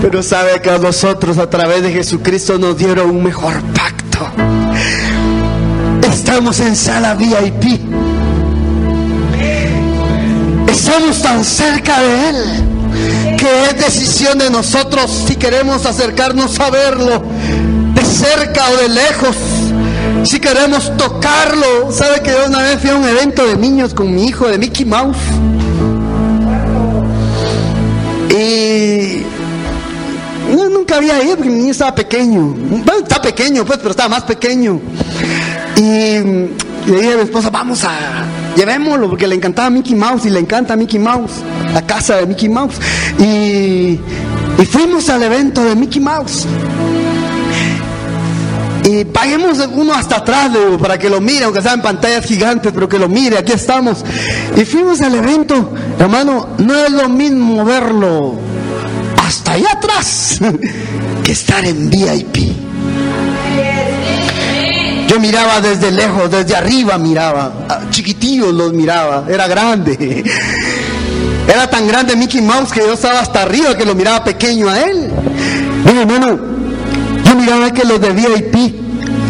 Pero 0.00 0.22
sabe 0.22 0.60
que 0.60 0.70
a 0.70 0.78
nosotros 0.78 1.38
a 1.38 1.48
través 1.48 1.82
de 1.82 1.92
Jesucristo 1.92 2.58
nos 2.58 2.76
dieron 2.76 3.10
un 3.10 3.22
mejor 3.22 3.62
pacto. 3.74 4.26
Estamos 6.10 6.60
en 6.60 6.74
sala 6.74 7.14
VIP. 7.14 7.80
Estamos 10.68 11.22
tan 11.22 11.44
cerca 11.44 12.00
de 12.00 12.28
Él 12.28 12.36
que 13.38 13.64
es 13.70 13.76
decisión 13.76 14.38
de 14.38 14.50
nosotros 14.50 15.10
si 15.26 15.36
queremos 15.36 15.86
acercarnos 15.86 16.58
a 16.60 16.70
verlo 16.70 17.22
de 17.94 18.04
cerca 18.04 18.70
o 18.70 18.76
de 18.76 18.88
lejos 18.88 19.36
si 20.24 20.40
queremos 20.40 20.96
tocarlo, 20.96 21.90
¿sabe 21.90 22.20
que 22.22 22.30
yo 22.30 22.46
una 22.46 22.62
vez 22.62 22.80
fui 22.80 22.90
a 22.90 22.96
un 22.96 23.04
evento 23.04 23.46
de 23.46 23.56
niños 23.56 23.94
con 23.94 24.14
mi 24.14 24.26
hijo 24.26 24.48
de 24.48 24.58
Mickey 24.58 24.84
Mouse? 24.84 25.16
Y 28.30 29.22
yo 30.56 30.68
nunca 30.68 30.96
había 30.96 31.22
ido 31.22 31.36
porque 31.36 31.50
mi 31.50 31.58
niño 31.58 31.72
estaba 31.72 31.94
pequeño. 31.94 32.54
Bueno, 32.56 33.02
está 33.02 33.20
pequeño, 33.20 33.64
pues, 33.64 33.78
pero 33.78 33.90
estaba 33.90 34.08
más 34.08 34.22
pequeño. 34.24 34.80
Y 35.76 35.80
le 35.82 37.00
dije 37.00 37.12
a 37.12 37.16
mi 37.16 37.22
esposa, 37.22 37.50
vamos 37.50 37.84
a, 37.84 38.24
llevémoslo, 38.56 39.08
porque 39.08 39.26
le 39.26 39.34
encantaba 39.34 39.70
Mickey 39.70 39.94
Mouse 39.94 40.26
y 40.26 40.30
le 40.30 40.40
encanta 40.40 40.76
Mickey 40.76 40.98
Mouse, 40.98 41.32
la 41.74 41.82
casa 41.82 42.16
de 42.16 42.26
Mickey 42.26 42.48
Mouse. 42.48 42.76
Y, 43.18 44.00
y 44.58 44.66
fuimos 44.70 45.08
al 45.08 45.22
evento 45.22 45.64
de 45.64 45.74
Mickey 45.74 46.00
Mouse. 46.00 46.46
Y 48.84 49.04
paguemos 49.04 49.58
uno 49.72 49.94
hasta 49.94 50.16
atrás 50.16 50.50
para 50.80 50.98
que 50.98 51.08
lo 51.08 51.20
mire, 51.20 51.44
aunque 51.44 51.62
sea 51.62 51.74
en 51.74 51.82
pantallas 51.82 52.24
gigantes, 52.24 52.72
pero 52.72 52.88
que 52.88 52.98
lo 52.98 53.08
mire, 53.08 53.38
aquí 53.38 53.52
estamos. 53.52 54.04
Y 54.56 54.64
fuimos 54.64 55.00
al 55.00 55.14
evento, 55.14 55.72
hermano, 55.98 56.48
no 56.58 56.76
es 56.76 56.90
lo 56.90 57.08
mismo 57.08 57.64
verlo 57.64 58.34
hasta 59.16 59.52
allá 59.52 59.72
atrás 59.72 60.38
que 61.24 61.32
estar 61.32 61.64
en 61.64 61.88
VIP. 61.88 62.52
Yo 65.08 65.20
miraba 65.20 65.60
desde 65.60 65.90
lejos, 65.90 66.30
desde 66.30 66.56
arriba 66.56 66.96
miraba, 66.98 67.52
chiquitillos 67.90 68.52
los 68.52 68.72
miraba, 68.72 69.24
era 69.28 69.46
grande. 69.46 70.24
Era 71.46 71.68
tan 71.68 71.88
grande 71.88 72.14
Mickey 72.14 72.40
Mouse 72.40 72.70
que 72.70 72.80
yo 72.80 72.92
estaba 72.92 73.18
hasta 73.18 73.42
arriba 73.42 73.76
que 73.76 73.84
lo 73.84 73.96
miraba 73.96 74.22
pequeño 74.22 74.68
a 74.68 74.80
él. 74.80 75.10
Mira, 75.84 76.02
hermano, 76.02 76.51
que 77.74 77.84
los 77.84 78.00
de 78.00 78.10
VIP 78.10 78.82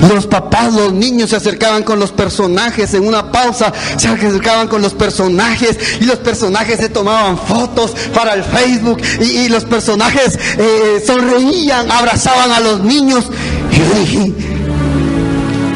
los 0.08 0.26
papás, 0.26 0.72
los 0.72 0.92
niños 0.92 1.30
se 1.30 1.36
acercaban 1.36 1.84
con 1.84 1.98
los 1.98 2.10
personajes 2.10 2.92
en 2.94 3.06
una 3.06 3.30
pausa, 3.30 3.72
se 3.96 4.08
acercaban 4.08 4.66
con 4.66 4.82
los 4.82 4.94
personajes 4.94 5.78
y 6.00 6.04
los 6.04 6.18
personajes 6.18 6.78
se 6.78 6.88
tomaban 6.88 7.38
fotos 7.38 7.92
para 8.12 8.34
el 8.34 8.42
Facebook 8.42 9.00
y, 9.20 9.48
los 9.48 9.64
personajes 9.64 10.38
eh, 10.58 11.02
sonreían, 11.06 11.90
abrazaban 11.90 12.50
a 12.50 12.60
los 12.60 12.80
niños. 12.80 13.26
Y 13.70 13.76
yo 13.76 13.84
dije, 14.00 14.32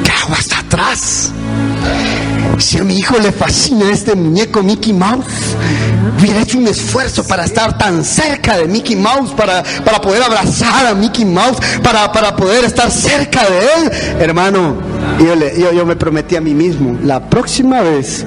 ¿qué 0.02 0.10
hago 0.10 0.34
hasta 0.34 0.58
atrás? 0.58 1.32
Si 2.58 2.78
a 2.78 2.84
mi 2.84 2.98
hijo 2.98 3.18
le 3.18 3.32
fascina 3.32 3.90
este 3.90 4.14
muñeco 4.14 4.62
Mickey 4.62 4.92
Mouse, 4.92 5.56
hubiera 6.18 6.40
hecho 6.40 6.58
un 6.58 6.66
esfuerzo 6.66 7.22
para 7.24 7.44
estar 7.44 7.76
tan 7.76 8.02
cerca 8.02 8.56
de 8.56 8.66
Mickey 8.66 8.96
Mouse, 8.96 9.32
para, 9.32 9.62
para 9.84 10.00
poder 10.00 10.22
abrazar 10.22 10.86
a 10.86 10.94
Mickey 10.94 11.24
Mouse, 11.24 11.58
para, 11.82 12.10
para 12.12 12.34
poder 12.34 12.64
estar 12.64 12.90
cerca 12.90 13.42
de 13.48 13.58
él. 13.58 13.90
Hermano, 14.20 14.76
yo, 15.18 15.72
yo, 15.72 15.86
me 15.86 15.96
prometí 15.96 16.36
a 16.36 16.40
mí 16.40 16.54
mismo, 16.54 16.98
la 17.02 17.28
próxima 17.28 17.82
vez 17.82 18.24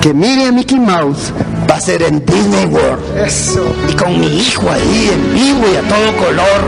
que 0.00 0.12
mire 0.12 0.46
a 0.46 0.52
Mickey 0.52 0.78
Mouse, 0.78 1.32
va 1.70 1.76
a 1.76 1.80
ser 1.80 2.02
en 2.02 2.24
Disney 2.24 2.66
World. 2.66 3.18
Eso. 3.24 3.64
Y 3.90 3.94
con 3.94 4.20
mi 4.20 4.26
hijo 4.26 4.70
ahí 4.70 5.10
en 5.12 5.34
vivo 5.34 5.64
y 5.72 5.76
a 5.76 5.82
todo 5.88 6.16
color. 6.18 6.62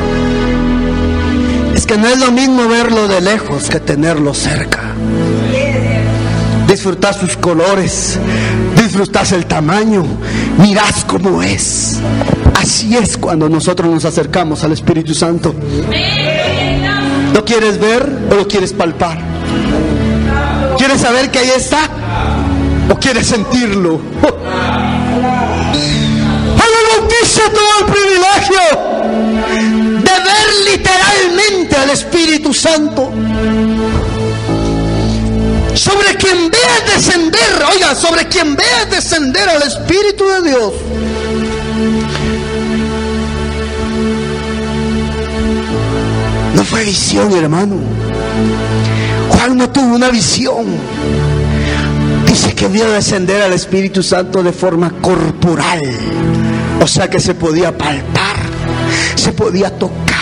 Es 1.75 1.87
que 1.87 1.99
no 1.99 2.09
es 2.09 2.19
lo 2.19 2.33
mismo 2.33 2.67
verlo 2.67 3.09
de 3.09 3.21
lejos 3.21 3.69
que 3.69 3.79
tenerlo 3.79 4.33
cerca 4.33 4.95
disfrutar 6.74 7.14
sus 7.14 7.37
colores, 7.37 8.18
disfrutar 8.76 9.24
el 9.32 9.46
tamaño, 9.46 10.04
mirás 10.58 11.04
cómo 11.04 11.40
es. 11.40 12.00
Así 12.60 12.96
es 12.96 13.16
cuando 13.16 13.48
nosotros 13.48 13.88
nos 13.88 14.04
acercamos 14.04 14.64
al 14.64 14.72
Espíritu 14.72 15.14
Santo. 15.14 15.54
¿Lo 17.32 17.44
quieres 17.44 17.78
ver 17.78 18.28
o 18.28 18.34
lo 18.34 18.48
quieres 18.48 18.72
palpar? 18.72 19.18
¿Quieres 20.76 21.00
saber 21.00 21.30
que 21.30 21.38
ahí 21.38 21.50
está? 21.56 21.88
¿O 22.90 22.96
quieres 22.96 23.28
sentirlo? 23.28 24.00
bautizo 26.96 27.42
todo 27.50 27.72
el 27.80 27.87
privilegio 27.92 28.62
de 30.02 30.10
ver 30.10 30.72
literalmente 30.72 31.76
al 31.76 31.90
Espíritu 31.90 32.52
Santo 32.52 33.12
sobre 35.74 36.14
quien 36.16 36.50
vea 36.50 36.94
descender, 36.94 37.64
oiga, 37.72 37.94
sobre 37.94 38.26
quien 38.28 38.56
vea 38.56 38.87
descender 38.87 39.48
al 39.48 39.62
Espíritu 39.62 40.24
de 40.26 40.48
Dios. 40.48 40.72
No 46.54 46.64
fue 46.64 46.84
visión, 46.84 47.32
hermano. 47.32 47.76
Juan 49.30 49.58
no 49.58 49.68
tuvo 49.70 49.94
una 49.94 50.10
visión. 50.10 50.64
Dice 52.26 52.54
que 52.54 52.68
vio 52.68 52.90
descender 52.90 53.42
al 53.42 53.52
Espíritu 53.52 54.02
Santo 54.02 54.42
de 54.42 54.52
forma 54.52 54.90
corporal. 55.00 55.82
O 56.80 56.87
sea 56.87 57.08
que 57.08 57.18
se 57.18 57.34
podía 57.34 57.76
palpar, 57.76 58.37
se 59.16 59.32
podía 59.32 59.70
tocar 59.70 60.14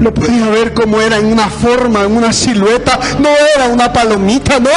lo 0.00 0.12
podía 0.14 0.48
ver 0.48 0.74
como 0.74 1.00
era 1.00 1.18
en 1.18 1.26
una 1.26 1.48
forma, 1.48 2.02
en 2.04 2.16
una 2.16 2.32
silueta. 2.32 2.98
No 3.18 3.28
era 3.56 3.68
una 3.68 3.92
palomita, 3.92 4.58
no. 4.58 4.70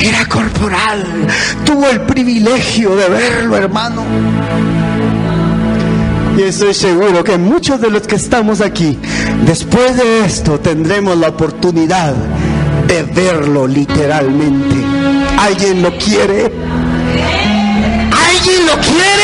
Era 0.00 0.26
corporal. 0.26 1.04
Tuvo 1.64 1.88
el 1.88 2.00
privilegio 2.02 2.96
de 2.96 3.08
verlo, 3.08 3.56
hermano. 3.56 4.04
Y 6.36 6.42
estoy 6.42 6.74
seguro 6.74 7.24
que 7.24 7.38
muchos 7.38 7.80
de 7.80 7.90
los 7.90 8.06
que 8.06 8.16
estamos 8.16 8.60
aquí, 8.60 8.98
después 9.46 9.96
de 9.96 10.26
esto, 10.26 10.60
tendremos 10.60 11.16
la 11.16 11.28
oportunidad 11.28 12.14
de 12.86 13.02
verlo 13.04 13.66
literalmente. 13.66 14.76
¿Alguien 15.38 15.82
lo 15.82 15.96
quiere? 15.96 16.52
¿Alguien 18.12 18.66
lo 18.66 18.74
quiere? 18.80 19.15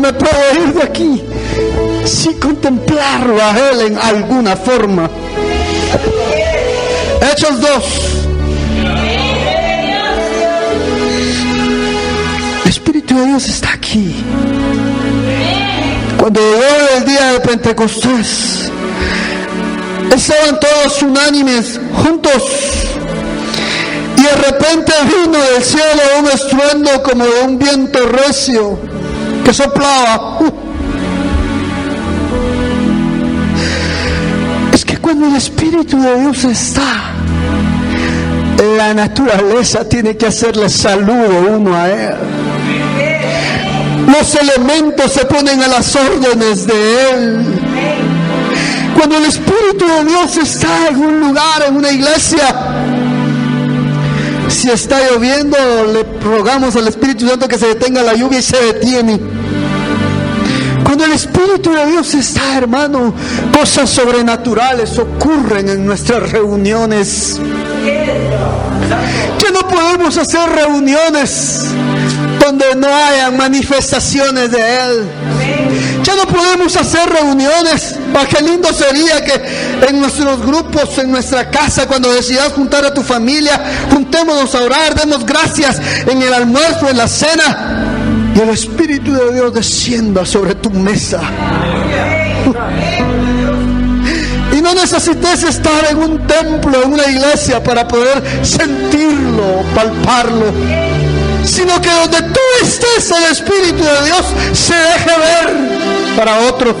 Me 0.00 0.14
puedo 0.14 0.54
ir 0.54 0.72
de 0.72 0.82
aquí 0.82 1.22
sin 2.06 2.40
contemplarlo 2.40 3.36
a 3.38 3.70
Él 3.70 3.80
en 3.82 3.98
alguna 3.98 4.56
forma. 4.56 5.10
Hechos 7.20 7.60
2. 7.60 7.70
El 12.64 12.70
Espíritu 12.70 13.14
de 13.14 13.26
Dios 13.26 13.46
está 13.46 13.74
aquí. 13.74 14.14
Cuando 16.18 16.40
llegó 16.40 16.96
el 16.96 17.04
día 17.04 17.32
de 17.32 17.40
Pentecostés, 17.40 18.70
estaban 20.16 20.58
todos 20.60 21.02
unánimes, 21.02 21.78
juntos. 22.02 22.42
Y 24.16 24.22
de 24.22 24.32
repente 24.32 24.92
vino 25.04 25.38
del 25.38 25.62
cielo 25.62 26.02
un 26.20 26.26
estruendo 26.30 27.02
como 27.02 27.26
de 27.26 27.42
un 27.42 27.58
viento 27.58 28.06
recio 28.06 28.89
que 29.44 29.52
soplaba. 29.52 30.38
Es 34.72 34.84
que 34.84 34.96
cuando 34.98 35.26
el 35.26 35.36
Espíritu 35.36 36.00
de 36.00 36.20
Dios 36.20 36.44
está, 36.44 37.14
la 38.76 38.94
naturaleza 38.94 39.88
tiene 39.88 40.16
que 40.16 40.26
hacerle 40.26 40.68
saludo 40.68 41.56
uno 41.56 41.74
a 41.74 41.88
Él. 41.88 42.14
Los 44.06 44.34
elementos 44.34 45.12
se 45.12 45.24
ponen 45.26 45.62
a 45.62 45.68
las 45.68 45.94
órdenes 45.96 46.66
de 46.66 47.10
Él. 47.10 47.60
Cuando 48.96 49.16
el 49.16 49.24
Espíritu 49.24 49.86
de 49.86 50.04
Dios 50.04 50.36
está 50.36 50.88
en 50.88 50.96
un 50.96 51.20
lugar, 51.20 51.64
en 51.66 51.76
una 51.76 51.90
iglesia, 51.90 52.54
si 54.48 54.68
está 54.68 54.98
lloviendo, 55.10 55.56
le 55.92 56.04
rogamos 56.20 56.74
al 56.76 56.88
Espíritu 56.88 57.26
Santo 57.26 57.48
que 57.48 57.56
se 57.56 57.68
detenga 57.68 58.02
la 58.02 58.14
lluvia 58.14 58.40
y 58.40 58.42
se 58.42 58.60
detiene. 58.60 59.20
El 61.02 61.12
Espíritu 61.12 61.72
de 61.72 61.86
Dios 61.86 62.14
está, 62.14 62.58
hermano, 62.58 63.14
cosas 63.58 63.88
sobrenaturales 63.88 64.98
ocurren 64.98 65.68
en 65.68 65.86
nuestras 65.86 66.30
reuniones. 66.30 67.40
Ya 69.42 69.50
no 69.50 69.66
podemos 69.66 70.18
hacer 70.18 70.50
reuniones 70.50 71.64
donde 72.38 72.74
no 72.76 72.88
hayan 72.94 73.36
manifestaciones 73.36 74.50
de 74.50 74.58
Él. 74.58 75.08
Ya 76.02 76.16
no 76.16 76.26
podemos 76.26 76.76
hacer 76.76 77.08
reuniones. 77.08 77.94
Ah, 78.14 78.26
qué 78.28 78.42
lindo 78.42 78.72
sería 78.72 79.24
que 79.24 79.88
en 79.88 80.00
nuestros 80.00 80.44
grupos, 80.44 80.98
en 80.98 81.10
nuestra 81.10 81.50
casa, 81.50 81.86
cuando 81.86 82.12
decidas 82.12 82.52
juntar 82.52 82.84
a 82.84 82.92
tu 82.92 83.02
familia, 83.02 83.58
juntémonos 83.90 84.54
a 84.54 84.62
orar, 84.62 84.94
demos 84.94 85.24
gracias 85.24 85.80
en 86.06 86.20
el 86.20 86.32
almuerzo, 86.34 86.88
en 86.90 86.96
la 86.96 87.08
cena. 87.08 87.86
Y 88.34 88.40
el 88.40 88.50
Espíritu 88.50 88.89
de 89.12 89.32
Dios 89.34 89.54
descienda 89.54 90.24
sobre 90.24 90.54
tu 90.54 90.70
mesa. 90.70 91.20
Y 94.56 94.60
no 94.60 94.74
necesites 94.74 95.44
estar 95.44 95.86
en 95.90 95.98
un 95.98 96.26
templo, 96.26 96.82
en 96.82 96.92
una 96.92 97.06
iglesia 97.08 97.62
para 97.62 97.86
poder 97.86 98.22
sentirlo, 98.42 99.62
palparlo 99.74 100.52
sino 101.44 101.80
que 101.80 101.90
donde 101.90 102.22
tú 102.22 102.40
estés, 102.62 103.10
el 103.10 103.24
Espíritu 103.32 103.82
de 103.82 104.04
Dios 104.04 104.24
se 104.52 104.74
deje 104.74 105.10
ver 105.18 106.16
para 106.16 106.38
otros. 106.48 106.74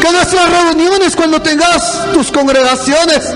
Que 0.00 0.12
nuestras 0.12 0.50
reuniones, 0.50 1.16
cuando 1.16 1.42
tengas 1.42 2.12
tus 2.12 2.30
congregaciones, 2.30 3.34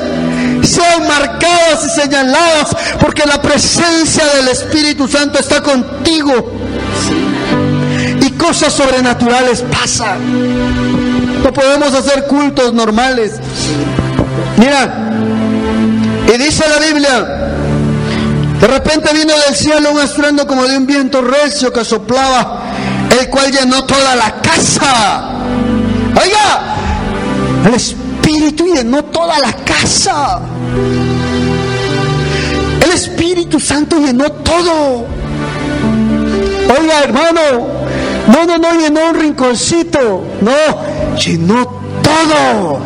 sean 0.62 1.06
marcadas 1.06 1.84
y 1.86 2.00
señaladas, 2.00 2.76
porque 3.00 3.24
la 3.26 3.40
presencia 3.42 4.24
del 4.36 4.48
Espíritu 4.48 5.08
Santo 5.08 5.38
está 5.38 5.62
contigo. 5.62 6.61
Cosas 8.44 8.72
sobrenaturales 8.72 9.62
pasan. 9.62 10.18
No 11.42 11.52
podemos 11.52 11.94
hacer 11.94 12.26
cultos 12.26 12.72
normales. 12.74 13.34
Mira, 14.56 15.12
y 16.26 16.38
dice 16.38 16.64
la 16.68 16.84
Biblia, 16.84 17.52
de 18.60 18.66
repente 18.66 19.12
vino 19.14 19.32
del 19.46 19.54
cielo 19.54 19.92
un 19.92 20.00
estruendo 20.00 20.46
como 20.46 20.66
de 20.66 20.76
un 20.76 20.86
viento 20.86 21.22
recio 21.22 21.72
que 21.72 21.84
soplaba 21.84 22.62
el 23.20 23.28
cual 23.28 23.50
llenó 23.52 23.84
toda 23.84 24.16
la 24.16 24.34
casa. 24.40 25.30
Oiga, 26.20 26.76
el 27.66 27.74
Espíritu 27.74 28.74
llenó 28.74 29.04
toda 29.04 29.38
la 29.38 29.52
casa. 29.52 30.40
El 32.84 32.90
Espíritu 32.90 33.60
Santo 33.60 33.98
llenó 33.98 34.30
todo. 34.32 35.06
Oiga, 36.78 37.00
hermano, 37.04 37.81
no, 38.32 38.46
no, 38.46 38.58
no 38.58 38.80
llenó 38.80 39.10
un 39.10 39.14
rinconcito, 39.14 40.24
no, 40.40 41.16
llenó 41.16 41.66
todo. 42.02 42.80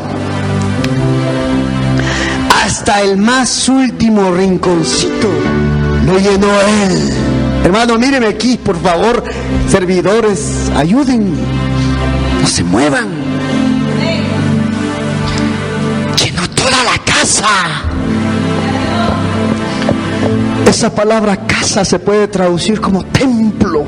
Hasta 2.65 3.03
el 3.03 3.17
más 3.17 3.69
último 3.69 4.33
rinconcito 4.33 5.29
lo 6.05 6.19
llenó 6.19 6.49
Él. 6.61 7.13
Hermano, 7.65 7.99
míreme 7.99 8.27
aquí, 8.27 8.59
por 8.59 8.81
favor, 8.81 9.25
servidores, 9.71 10.71
ayuden, 10.77 11.35
no 12.41 12.47
se 12.47 12.65
muevan. 12.65 13.09
Llenó 16.23 16.51
toda 16.51 16.85
la 16.85 16.99
casa. 17.05 17.49
Esa 20.69 20.95
palabra 20.95 21.47
casa 21.47 21.85
se 21.85 21.99
puede 21.99 22.29
traducir 22.29 22.81
como 22.81 23.05
templo. 23.05 23.85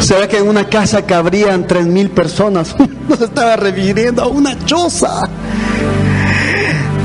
¿Será 0.00 0.28
que 0.28 0.38
en 0.38 0.48
una 0.48 0.68
casa 0.68 1.04
cabrían 1.04 1.66
tres 1.66 1.86
mil 1.86 2.10
personas? 2.10 2.74
No 3.08 3.16
se 3.16 3.24
estaba 3.24 3.56
refiriendo 3.56 4.22
a 4.22 4.26
una 4.26 4.54
choza. 4.66 5.22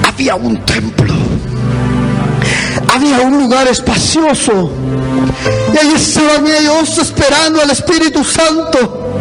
Había 0.06 0.36
un 0.36 0.58
templo. 0.66 1.14
Había 2.94 3.22
un 3.22 3.40
lugar 3.40 3.68
espacioso. 3.70 4.70
Y 5.74 5.78
ahí 5.78 5.94
estaban 5.96 6.46
ellos 6.46 6.98
esperando 6.98 7.62
al 7.62 7.70
Espíritu 7.72 8.22
Santo. 8.22 9.18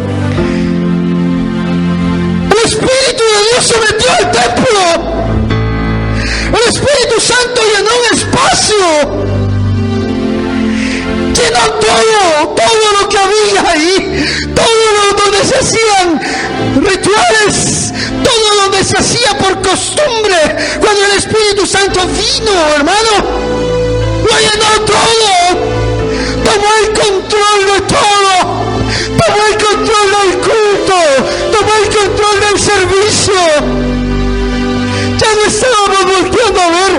El 2.51 2.69
Espíritu 2.69 3.23
de 3.31 3.39
Dios 3.49 3.65
se 3.65 3.79
metió 3.79 4.11
al 4.11 4.31
templo. 4.31 4.81
El 6.49 6.69
Espíritu 6.69 7.21
Santo 7.21 7.61
llenó 7.77 7.91
un 7.97 8.17
espacio. 8.17 9.32
Llenó 11.43 11.73
todo, 11.73 12.55
todo 12.55 13.01
lo 13.01 13.09
que 13.09 13.17
había 13.17 13.71
ahí. 13.71 14.25
Todo 14.55 14.85
lo 14.95 15.23
donde 15.23 15.45
se 15.45 15.55
hacían 15.57 16.21
rituales. 16.81 17.91
Todo 18.23 18.61
donde 18.61 18.83
se 18.83 18.97
hacía 18.97 19.37
por 19.39 19.61
costumbre. 19.61 20.37
Cuando 20.79 21.05
el 21.05 21.17
Espíritu 21.17 21.65
Santo 21.65 21.99
vino, 22.07 22.53
hermano. 22.75 23.11
Lo 24.23 24.39
llenó 24.39 24.85
todo. 24.85 25.33
Tomó 26.45 26.69
el 26.81 26.87
control 26.93 27.59
de 27.73 27.81
todo. 27.91 28.33
Tomó 29.19 29.45
el 29.49 29.57
control 29.65 30.07
del 30.15 30.31
culto. 30.39 30.97
Tomó 31.51 31.73
el 31.75 31.87
control 31.97 32.39
del 32.39 32.59
servicio. 32.59 33.41
Ya 35.17 35.35
no 35.35 35.43
estábamos 35.45 36.05
volviendo 36.05 36.61
a 36.61 36.69
ver. 36.69 36.92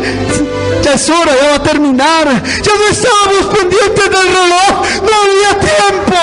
Es 0.95 1.11
hora, 1.11 1.35
ya 1.35 1.49
va 1.49 1.55
a 1.57 1.63
terminar. 1.65 2.25
Ya 2.63 2.73
no 2.73 2.89
estábamos 2.89 3.47
pendientes 3.59 4.05
del 4.05 4.29
reloj. 4.29 4.73
No 5.03 5.13
había 5.25 5.59
tiempo. 5.59 6.21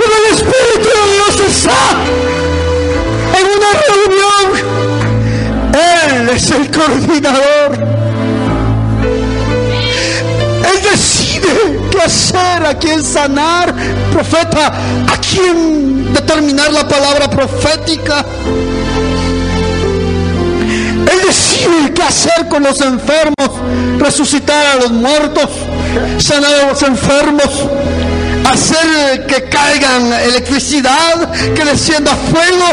Pero 0.00 0.12
el 0.18 0.26
Espíritu 0.34 0.88
de 0.88 1.04
Dios 1.14 1.34
está 1.48 1.80
en 3.38 3.46
una 3.56 3.70
reunión. 3.86 4.46
Él 5.72 6.28
es 6.30 6.50
el 6.50 6.70
coordinador. 6.72 7.83
Hacer, 12.04 12.66
a 12.66 12.74
quién 12.78 13.02
sanar, 13.02 13.74
profeta, 14.12 14.66
a 14.66 15.18
quién 15.18 16.12
determinar 16.12 16.72
la 16.72 16.86
palabra 16.86 17.28
profética. 17.28 18.24
Él 21.12 21.20
decide 21.26 21.92
qué 21.94 22.02
hacer 22.02 22.48
con 22.48 22.62
los 22.62 22.80
enfermos, 22.80 23.50
resucitar 23.98 24.66
a 24.66 24.74
los 24.76 24.90
muertos, 24.92 25.48
sanar 26.18 26.52
a 26.54 26.68
los 26.68 26.82
enfermos, 26.82 27.50
hacer 28.50 29.26
que 29.26 29.44
caigan 29.44 30.12
electricidad, 30.12 31.32
que 31.54 31.64
descienda 31.64 32.14
fuego. 32.14 32.66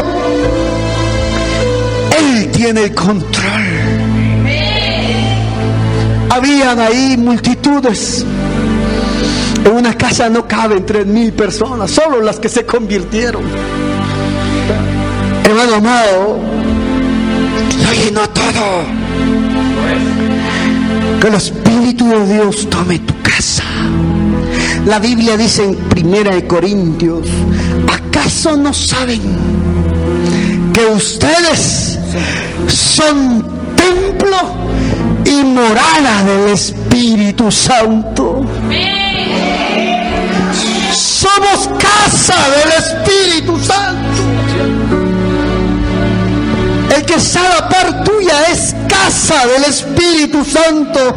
Él 2.18 2.50
tiene 2.52 2.84
el 2.84 2.94
control. 2.94 3.62
Habían 6.30 6.80
ahí 6.80 7.16
multitudes. 7.18 8.24
En 9.64 9.72
una 9.72 9.94
casa 9.94 10.28
no 10.28 10.46
caben 10.46 10.84
tres 10.84 11.06
mil 11.06 11.32
personas, 11.32 11.90
solo 11.90 12.20
las 12.20 12.40
que 12.40 12.48
se 12.48 12.66
convirtieron. 12.66 13.42
Hermano 15.44 15.74
amado, 15.76 16.38
lo 17.84 17.92
llenó 17.92 18.28
todo. 18.30 18.82
Que 21.20 21.28
el 21.28 21.34
Espíritu 21.34 22.08
de 22.08 22.34
Dios 22.34 22.68
tome 22.68 22.98
tu 23.00 23.14
casa. 23.22 23.62
La 24.86 24.98
Biblia 24.98 25.36
dice 25.36 25.64
en 25.64 25.76
Primera 25.76 26.34
de 26.34 26.44
Corintios, 26.44 27.28
¿acaso 27.88 28.56
no 28.56 28.74
saben 28.74 29.20
que 30.72 30.86
ustedes 30.86 31.98
son 32.66 33.44
templo 33.76 34.38
y 35.24 35.44
morada 35.44 36.24
del 36.24 36.54
Espíritu 36.54 37.52
Santo? 37.52 38.44
Somos 40.94 41.68
casa 41.78 42.36
del 42.50 42.72
Espíritu 42.72 43.58
Santo. 43.58 44.22
El 46.94 47.04
que 47.06 47.14
está 47.14 47.40
a 47.40 47.60
la 47.60 47.68
par 47.68 48.04
tuya 48.04 48.50
es 48.50 48.74
casa 48.88 49.46
del 49.46 49.64
Espíritu 49.64 50.44
Santo. 50.44 51.14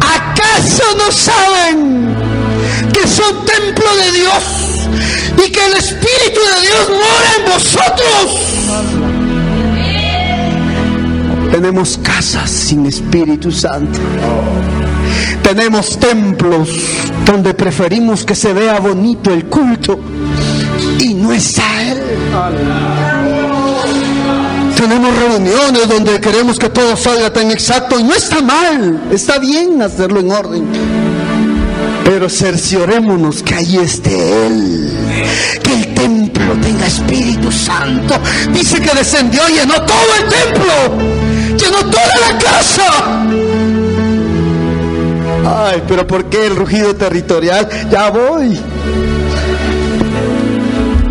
¿Acaso 0.00 0.84
no 0.98 1.10
saben 1.12 2.16
que 2.92 3.08
son 3.08 3.44
templo 3.46 3.96
de 3.96 4.12
Dios 4.12 4.44
y 5.46 5.50
que 5.50 5.66
el 5.66 5.72
Espíritu 5.74 6.40
de 6.40 6.60
Dios 6.66 6.90
mora 6.90 7.30
en 7.38 7.52
vosotros? 7.52 8.57
Tenemos 11.60 11.98
casas 11.98 12.48
sin 12.48 12.86
Espíritu 12.86 13.50
Santo. 13.50 13.98
Tenemos 15.42 15.98
templos 15.98 16.68
donde 17.26 17.52
preferimos 17.52 18.24
que 18.24 18.36
se 18.36 18.52
vea 18.52 18.78
bonito 18.78 19.32
el 19.32 19.46
culto 19.46 19.98
y 21.00 21.14
no 21.14 21.32
está 21.32 21.64
Él. 21.82 21.98
Tenemos 24.76 25.16
reuniones 25.16 25.88
donde 25.88 26.20
queremos 26.20 26.60
que 26.60 26.68
todo 26.68 26.96
salga 26.96 27.32
tan 27.32 27.50
exacto 27.50 27.98
y 27.98 28.04
no 28.04 28.14
está 28.14 28.40
mal, 28.40 29.08
está 29.10 29.40
bien 29.40 29.82
hacerlo 29.82 30.20
en 30.20 30.30
orden. 30.30 30.64
Pero 32.04 32.28
cerciorémonos 32.28 33.42
que 33.42 33.54
ahí 33.56 33.78
esté 33.78 34.46
Él, 34.46 34.92
que 35.62 35.72
el 35.72 35.94
templo 35.94 36.54
tenga 36.62 36.86
Espíritu 36.86 37.50
Santo. 37.50 38.18
Dice 38.52 38.80
que 38.80 38.90
descendió 38.94 39.48
y 39.48 39.54
llenó 39.54 39.74
todo 39.82 40.14
el 40.18 40.28
templo, 40.28 40.72
llenó 41.56 41.90
toda 41.90 42.14
la 42.16 42.38
casa. 42.38 43.26
Ay, 45.46 45.82
pero 45.88 46.06
¿por 46.06 46.26
qué 46.26 46.46
el 46.46 46.56
rugido 46.56 46.94
territorial? 46.94 47.68
Ya 47.90 48.10
voy. 48.10 48.58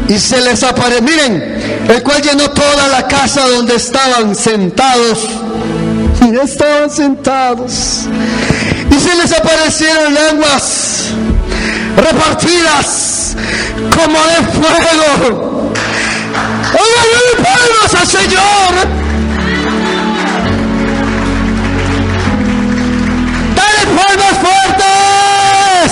Y 0.09 0.19
se 0.19 0.39
les 0.41 0.63
apareció, 0.63 1.01
miren, 1.01 1.87
el 1.89 2.01
cual 2.01 2.21
llenó 2.21 2.49
toda 2.51 2.87
la 2.87 3.07
casa 3.07 3.47
donde 3.47 3.75
estaban 3.75 4.35
sentados. 4.35 5.27
Y 6.21 6.35
estaban 6.37 6.89
sentados. 6.89 8.05
Y 8.89 8.99
se 8.99 9.15
les 9.15 9.31
aparecieron 9.33 10.13
lenguas 10.13 11.11
repartidas 11.97 13.35
como 13.95 14.19
de 14.19 14.35
fuego. 14.53 15.73
Oigan, 16.73 17.43
palmas 17.43 17.95
al 17.99 18.07
Señor. 18.07 18.71
Dale 23.55 23.81
palmas 23.97 24.35
fuertes. 24.43 25.91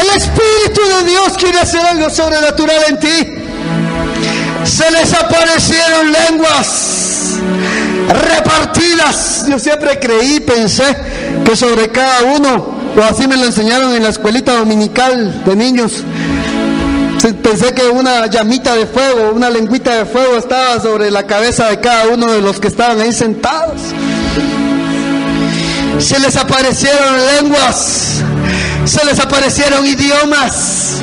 El 0.00 0.08
Espíritu 0.16 0.80
de 0.96 1.10
Dios 1.10 1.32
quiere 1.38 1.60
hacer 1.60 1.84
algo 1.84 2.08
sobrenatural 2.08 2.84
en 2.88 3.00
ti. 3.00 3.34
Se 4.64 4.90
les 4.90 5.12
aparecieron 5.12 6.12
lenguas 6.12 6.98
repartidas. 8.08 9.44
Yo 9.48 9.58
siempre 9.58 9.98
creí, 9.98 10.40
pensé 10.40 10.84
que 11.44 11.56
sobre 11.56 11.88
cada 11.90 12.22
uno 12.22 12.78
o 12.96 13.02
así 13.02 13.28
me 13.28 13.36
lo 13.36 13.44
enseñaron 13.44 13.94
en 13.94 14.02
la 14.02 14.08
escuelita 14.08 14.56
dominical 14.56 15.44
de 15.44 15.56
niños. 15.56 16.04
Pensé 17.42 17.74
que 17.74 17.86
una 17.88 18.26
llamita 18.26 18.74
de 18.74 18.86
fuego, 18.86 19.32
una 19.34 19.50
lengüita 19.50 19.94
de 19.96 20.04
fuego 20.04 20.36
estaba 20.36 20.80
sobre 20.80 21.10
la 21.10 21.26
cabeza 21.26 21.68
de 21.68 21.80
cada 21.80 22.06
uno 22.08 22.30
de 22.30 22.40
los 22.40 22.60
que 22.60 22.68
estaban 22.68 23.00
ahí 23.00 23.12
sentados. 23.12 23.80
Se 25.98 26.18
les 26.20 26.36
aparecieron 26.36 27.16
lenguas, 27.36 28.22
se 28.84 29.04
les 29.04 29.18
aparecieron 29.18 29.84
idiomas. 29.84 31.02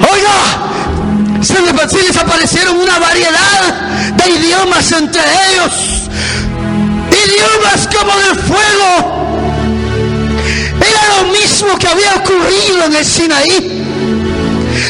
Oiga, 0.00 1.42
se 1.42 1.60
les, 2.02 2.16
aparecieron 2.16 2.76
una 2.78 2.98
variedad 2.98 4.14
de 4.16 4.30
idiomas 4.30 4.92
entre 4.92 5.20
ellos. 5.22 5.93
Idiomas 7.26 7.88
como 7.96 8.12
de 8.18 8.34
fuego. 8.42 8.90
Era 10.80 11.02
lo 11.16 11.28
mismo 11.32 11.78
que 11.78 11.86
había 11.88 12.14
ocurrido 12.16 12.84
en 12.86 12.96
el 12.96 13.04
Sinaí. 13.04 13.84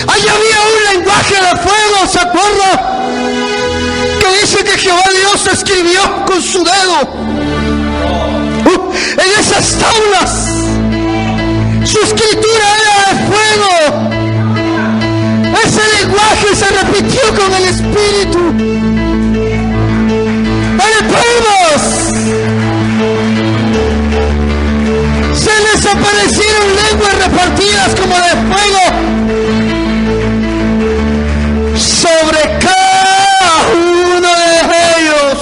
Allí 0.09 0.29
había 0.29 0.61
un 0.63 0.97
lenguaje 0.97 1.35
de 1.35 1.57
fuego, 1.63 2.07
¿se 2.11 2.19
acuerda? 2.19 2.71
Que 4.21 4.41
dice 4.41 4.65
que 4.65 4.79
Jehová 4.79 5.05
Dios 5.17 5.47
escribió 5.53 6.25
con 6.27 6.43
su 6.43 6.65
dedo 6.65 7.03
uh, 8.65 8.93
en 9.13 9.41
esas 9.41 9.77
tablas. 9.79 10.31
Su 11.85 12.01
escritura 12.01 12.67
era 12.81 12.95
de 13.09 13.15
fuego. 13.31 13.73
Ese 15.65 15.83
lenguaje 16.01 16.49
se 16.57 16.69
repitió 16.71 17.23
con 17.35 17.55
el 17.55 17.65
Espíritu. 17.65 18.94
Aparecieron 25.99 26.67
lenguas 26.91 27.15
repartidas 27.25 27.95
como 28.01 28.15
de 28.17 28.31
fuego 28.53 28.85
sobre 31.79 32.41
cada 32.61 33.55
uno 33.75 34.29
de 34.29 34.47
ellos. 34.99 35.37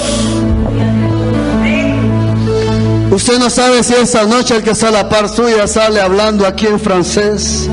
Usted 3.11 3.37
no 3.39 3.49
sabe 3.49 3.83
si 3.83 3.93
esa 3.93 4.23
noche 4.23 4.55
el 4.55 4.63
que 4.63 4.71
está 4.71 4.87
a 4.87 4.91
la 4.91 5.09
par 5.09 5.29
suya 5.29 5.67
sale 5.67 6.01
hablando 6.01 6.47
aquí 6.47 6.65
en 6.67 6.79
francés. 6.79 7.69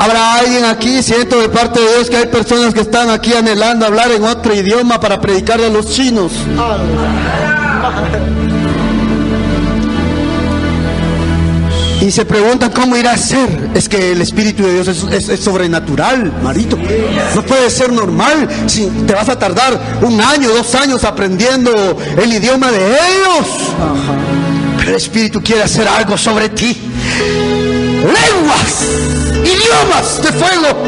Habrá 0.00 0.34
alguien 0.34 0.64
aquí, 0.64 1.02
siento 1.02 1.40
de 1.40 1.48
parte 1.48 1.80
de 1.80 1.88
Dios 1.94 2.10
que 2.10 2.16
hay 2.16 2.26
personas 2.26 2.74
que 2.74 2.80
están 2.80 3.08
aquí 3.10 3.32
anhelando 3.34 3.86
hablar 3.86 4.10
en 4.12 4.24
otro 4.24 4.54
idioma 4.54 5.00
para 5.00 5.20
predicarle 5.20 5.66
a 5.66 5.70
los 5.70 5.90
chinos 5.90 6.32
y 12.00 12.10
se 12.10 12.24
preguntan 12.24 12.70
cómo 12.70 12.96
irá 12.96 13.12
a 13.12 13.16
ser. 13.16 13.70
Es 13.74 13.88
que 13.88 14.12
el 14.12 14.20
Espíritu 14.20 14.62
de 14.64 14.74
Dios 14.74 14.88
es, 14.88 15.40
sobrenatural, 15.40 16.32
marito. 16.42 16.78
No 17.34 17.42
puede 17.42 17.70
ser 17.70 17.92
normal. 17.92 18.48
Si 18.66 18.86
te 19.06 19.14
vas 19.14 19.28
a 19.28 19.38
tardar 19.38 19.98
un 20.02 20.20
año, 20.20 20.50
dos 20.50 20.74
años 20.74 21.04
aprendiendo 21.04 21.72
el 22.20 22.32
idioma 22.32 22.70
de 22.70 22.86
ellos. 22.86 23.46
Pero 24.78 24.90
el 24.90 24.96
Espíritu 24.96 25.42
quiere 25.42 25.62
hacer 25.62 25.88
algo 25.88 26.16
sobre 26.16 26.48
ti. 26.50 26.76
Lenguas, 28.02 28.84
idiomas 29.42 30.22
de 30.22 30.32
fuego. 30.32 30.82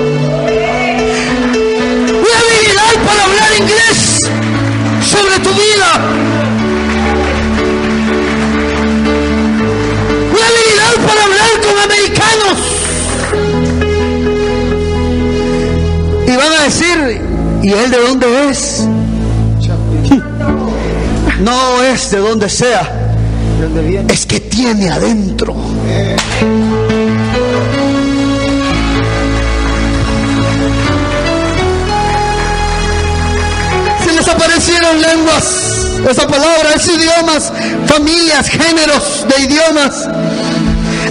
Una 2.09 2.38
habilidad 2.38 2.94
para 3.06 3.24
hablar 3.24 3.50
inglés 3.59 4.20
sobre 5.02 5.38
tu 5.40 5.50
vida 5.50 6.27
Y 16.26 16.36
van 16.36 16.52
a 16.52 16.64
decir, 16.64 17.22
¿y 17.62 17.72
él 17.72 17.90
de 17.90 17.98
dónde 17.98 18.50
es? 18.50 18.86
No 21.40 21.82
es 21.82 22.10
de 22.10 22.18
donde 22.18 22.48
sea, 22.48 23.16
es 24.08 24.26
que 24.26 24.40
tiene 24.40 24.90
adentro. 24.90 25.54
Se 34.04 34.12
les 34.12 34.28
aparecieron 34.28 35.00
lenguas, 35.00 35.86
esa 36.10 36.26
palabra, 36.26 36.74
es 36.74 36.88
idiomas, 36.88 37.52
familias, 37.86 38.48
géneros 38.48 39.26
de 39.28 39.44
idiomas 39.44 40.08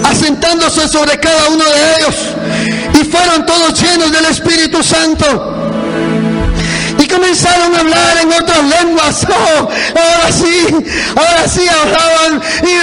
asentándose 0.09 0.87
sobre 0.87 1.19
cada 1.19 1.49
uno 1.49 1.63
de 1.63 1.95
ellos. 1.95 2.15
Y 3.01 3.05
fueron 3.05 3.45
todos 3.45 3.79
llenos 3.79 4.11
del 4.11 4.25
Espíritu 4.25 4.83
Santo. 4.83 5.53
Y 6.99 7.07
comenzaron 7.07 7.75
a 7.75 7.79
hablar 7.79 8.17
en 8.21 8.33
otras 8.33 8.63
lenguas. 8.63 9.27
Oh, 9.59 9.69
ahora 9.69 10.31
sí, 10.31 10.67
ahora 11.15 11.47
sí 11.47 11.61
hablaban. 11.67 12.41
Y 12.63 12.77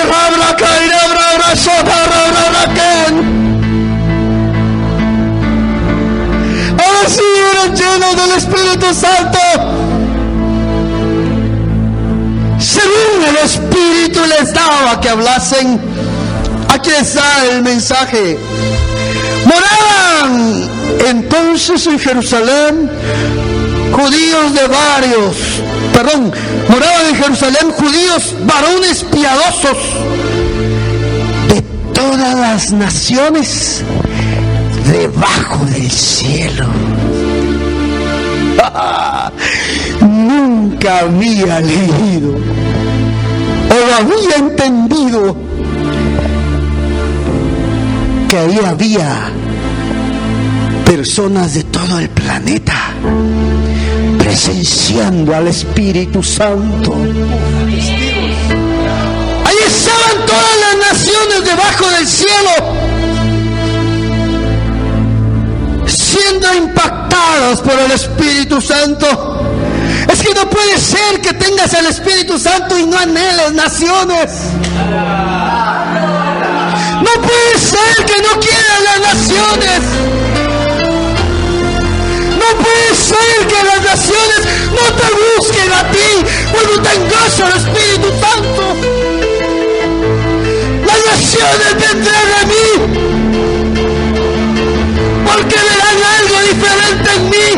Ahora 6.78 7.08
sí 7.08 7.22
eran 7.52 7.76
llenos 7.76 8.16
del 8.16 8.30
Espíritu 8.36 8.94
Santo. 8.94 9.38
Según 12.58 13.24
el 13.28 13.36
Espíritu 13.44 14.20
les 14.26 14.52
daba 14.52 15.00
que 15.00 15.08
hablasen 15.08 15.80
Aquí 16.74 16.90
está 16.90 17.46
el 17.52 17.62
mensaje. 17.62 18.36
Moraban 19.46 20.68
entonces 21.06 21.86
en 21.86 22.00
Jerusalén 22.00 22.90
judíos 23.92 24.54
de 24.54 24.66
varios, 24.66 25.36
perdón, 25.92 26.32
moraban 26.68 27.06
en 27.10 27.14
Jerusalén 27.14 27.70
judíos 27.70 28.34
varones 28.44 29.04
piadosos 29.04 29.78
de 31.48 31.62
todas 31.92 32.34
las 32.40 32.72
naciones 32.72 33.82
debajo 34.90 35.64
del 35.66 35.88
cielo. 35.92 36.66
Nunca 40.00 40.98
había 40.98 41.60
leído 41.60 42.34
o 43.70 43.94
había 43.96 44.36
entendido 44.38 45.53
ahí 48.38 48.58
había 48.64 49.30
personas 50.84 51.54
de 51.54 51.64
todo 51.64 51.98
el 51.98 52.08
planeta 52.10 52.74
presenciando 54.18 55.34
al 55.34 55.48
Espíritu 55.48 56.22
Santo. 56.22 56.94
Ahí 59.44 59.56
estaban 59.66 60.26
todas 60.26 60.56
las 60.60 60.92
naciones 60.92 61.44
debajo 61.44 61.90
del 61.90 62.06
cielo, 62.06 62.50
siendo 65.86 66.54
impactadas 66.54 67.60
por 67.60 67.78
el 67.78 67.92
Espíritu 67.92 68.60
Santo. 68.60 69.06
Es 70.12 70.22
que 70.22 70.34
no 70.34 70.48
puede 70.50 70.78
ser 70.78 71.20
que 71.22 71.32
tengas 71.34 71.72
el 71.74 71.86
Espíritu 71.86 72.38
Santo 72.38 72.78
y 72.78 72.86
no 72.86 72.98
anheles 72.98 73.52
naciones. 73.52 74.30
Puede 77.54 77.66
ser 77.66 78.04
que 78.04 78.20
no 78.20 78.40
quieran 78.40 78.84
las 78.84 79.00
naciones. 79.14 79.80
No 82.36 82.48
puede 82.64 82.94
ser 82.96 83.46
que 83.46 83.62
las 83.62 83.80
naciones 83.80 84.40
no 84.72 84.84
te 84.96 85.08
busquen 85.38 85.72
a 85.72 85.88
ti 85.92 86.10
cuando 86.50 86.82
tengas 86.82 87.38
el 87.38 87.52
Espíritu 87.56 88.08
Santo. 88.20 88.74
Las 90.84 91.00
naciones 91.12 91.70
vendrán 91.78 92.28
a 92.40 92.46
mí 92.46 92.68
porque 95.24 95.56
verán 95.56 95.98
algo 96.18 96.36
diferente 96.48 97.08
en 97.14 97.30
mí. 97.30 97.48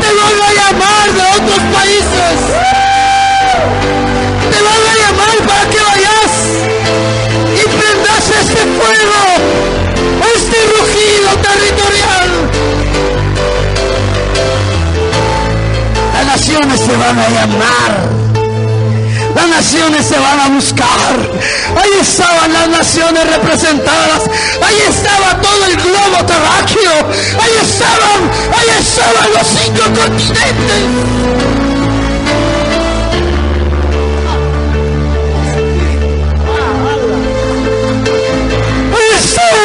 Te 0.00 0.10
van 0.14 0.38
a 0.42 0.52
llamar 0.54 1.12
de 1.12 1.22
otros 1.42 1.60
países. 1.74 2.71
Naciones 16.42 16.80
se 16.80 16.96
van 16.96 17.18
a 17.18 17.28
llamar. 17.28 17.92
Las 19.32 19.48
naciones 19.48 20.06
se 20.06 20.18
van 20.18 20.40
a 20.40 20.48
buscar. 20.48 21.30
Ahí 21.80 21.90
estaban 22.00 22.52
las 22.52 22.68
naciones 22.68 23.30
representadas. 23.30 24.22
Ahí 24.60 24.82
estaba 24.88 25.40
todo 25.40 25.64
el 25.66 25.76
globo 25.76 26.26
terráqueo. 26.26 27.06
Ahí 27.40 27.52
estaban, 27.62 28.28
ahí 28.58 28.70
estaban 28.80 29.32
los 29.34 29.46
cinco 29.46 29.84
continentes. 30.00 31.22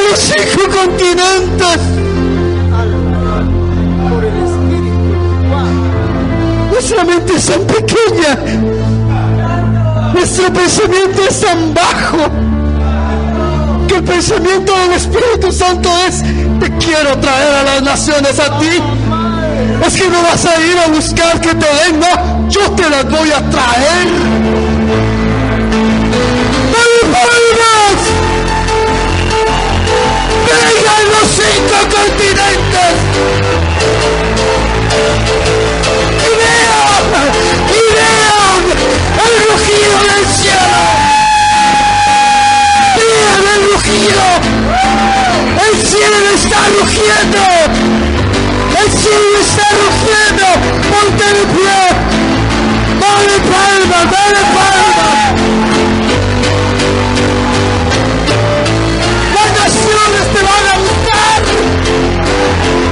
los 0.10 0.20
cinco 0.20 0.64
continentes. 0.78 1.87
Nuestra 6.90 7.04
mente 7.04 7.36
es 7.36 7.46
tan 7.46 7.68
pequeña. 7.68 8.38
Nuestro 10.14 10.54
pensamiento 10.54 11.22
es 11.30 11.42
tan 11.42 11.74
bajo. 11.74 12.18
Que 13.90 13.96
el 13.96 14.04
pensamiento 14.06 14.72
del 14.72 14.94
Espíritu 14.94 15.52
Santo 15.52 15.90
es, 16.08 16.24
te 16.62 16.72
quiero 16.78 17.18
traer 17.18 17.56
a 17.56 17.64
las 17.64 17.84
naciones 17.84 18.40
a 18.40 18.58
ti. 18.58 18.82
Es 19.86 19.98
que 19.98 20.08
no 20.08 20.24
vas 20.24 20.46
a 20.46 20.62
ir 20.62 20.78
a 20.78 20.88
buscar 20.88 21.42
que 21.42 21.54
te 21.56 21.66
den, 21.66 22.00
no, 22.00 22.50
yo 22.50 22.72
te 22.72 22.90
las 22.90 23.04
voy 23.12 23.32
a 23.32 23.50
traer. 23.50 24.08
palmas! 27.12 28.00
¡Vengan 30.48 31.06
los 31.12 31.28
cinco 31.36 31.80
continentes! 31.98 33.28
¡Vean 43.88 44.28
el 45.70 45.76
cielo 45.88 46.18
está 46.36 46.60
rugiendo! 46.78 47.40
El 48.84 48.92
cielo 48.92 49.38
está 49.42 49.68
rugiendo. 49.84 50.46
Ponte 50.92 51.24
de 51.24 51.46
pie. 51.56 51.80
Dale 53.00 53.38
palmas, 53.52 54.06
dale 54.12 54.42
palmas. 54.56 55.30
Las 59.36 59.50
naciones 59.64 60.26
te 60.34 60.42
van 60.50 60.66
a 60.68 60.78
buscar. 60.86 61.40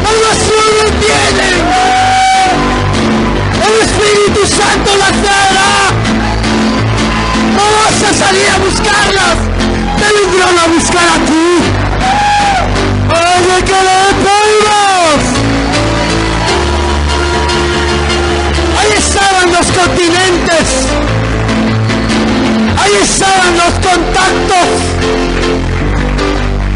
Las 0.05 0.17
naciones 0.29 0.89
vienen. 1.03 1.57
El 3.67 3.75
Espíritu 3.85 4.41
Santo 4.47 4.89
las 4.97 5.15
dará. 5.23 5.71
No 7.57 7.65
vas 7.77 7.97
a 8.09 8.13
salir 8.13 8.47
a 8.49 8.57
buscarlas. 8.59 9.54
Vendrán 10.35 10.57
a 10.57 10.67
buscar 10.67 11.03
a 11.03 11.25
ti. 11.25 11.47
Oye, 13.09 13.63
que 13.63 13.79
le 13.87 13.99
palmas. 14.25 15.23
estaban 18.97 19.47
los 19.51 19.67
continentes, 19.71 20.67
ahí 22.77 22.91
estaban 23.01 23.57
los 23.57 23.73
contactos, 23.75 24.67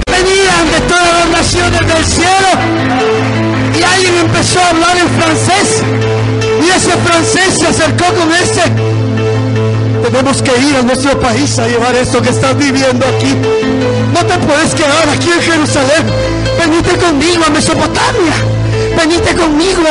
venían 0.10 0.72
de 0.72 0.80
todas 0.88 1.14
las 1.20 1.30
naciones 1.30 1.80
del 1.80 2.06
cielo 2.06 2.50
y 3.78 3.84
alguien 3.84 4.16
empezó 4.20 4.60
a 4.60 4.70
hablar 4.70 4.98
en 4.98 5.10
francés 5.10 5.84
y 6.66 6.70
ese 6.70 6.92
francés 6.98 7.60
se 7.60 7.68
acercó 7.68 8.06
con 8.16 8.32
ese. 8.32 9.29
Tenemos 10.12 10.42
que 10.42 10.58
ir 10.60 10.76
a 10.76 10.82
nuestro 10.82 11.20
país 11.20 11.60
a 11.60 11.68
llevar 11.68 11.94
esto 11.96 12.22
que 12.22 12.30
estás 12.30 12.58
viviendo 12.58 13.06
aquí. 13.06 13.36
No 14.14 14.26
te 14.26 14.38
puedes 14.40 14.74
quedar 14.74 15.08
aquí 15.10 15.30
en 15.30 15.42
Jerusalén. 15.42 16.04
Venite 16.58 16.98
conmigo 16.98 17.44
a 17.46 17.50
Mesopotamia 17.52 18.60
venite 19.00 19.34
conmigo 19.36 19.84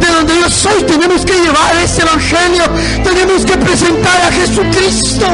de 0.00 0.06
donde 0.06 0.34
yo 0.40 0.48
soy. 0.48 0.82
Tenemos 0.84 1.24
que 1.24 1.32
llevar 1.32 1.74
ese 1.82 2.02
evangelio. 2.02 2.64
Tenemos 3.02 3.44
que 3.44 3.56
presentar 3.56 4.20
a 4.20 4.32
Jesucristo. 4.32 5.26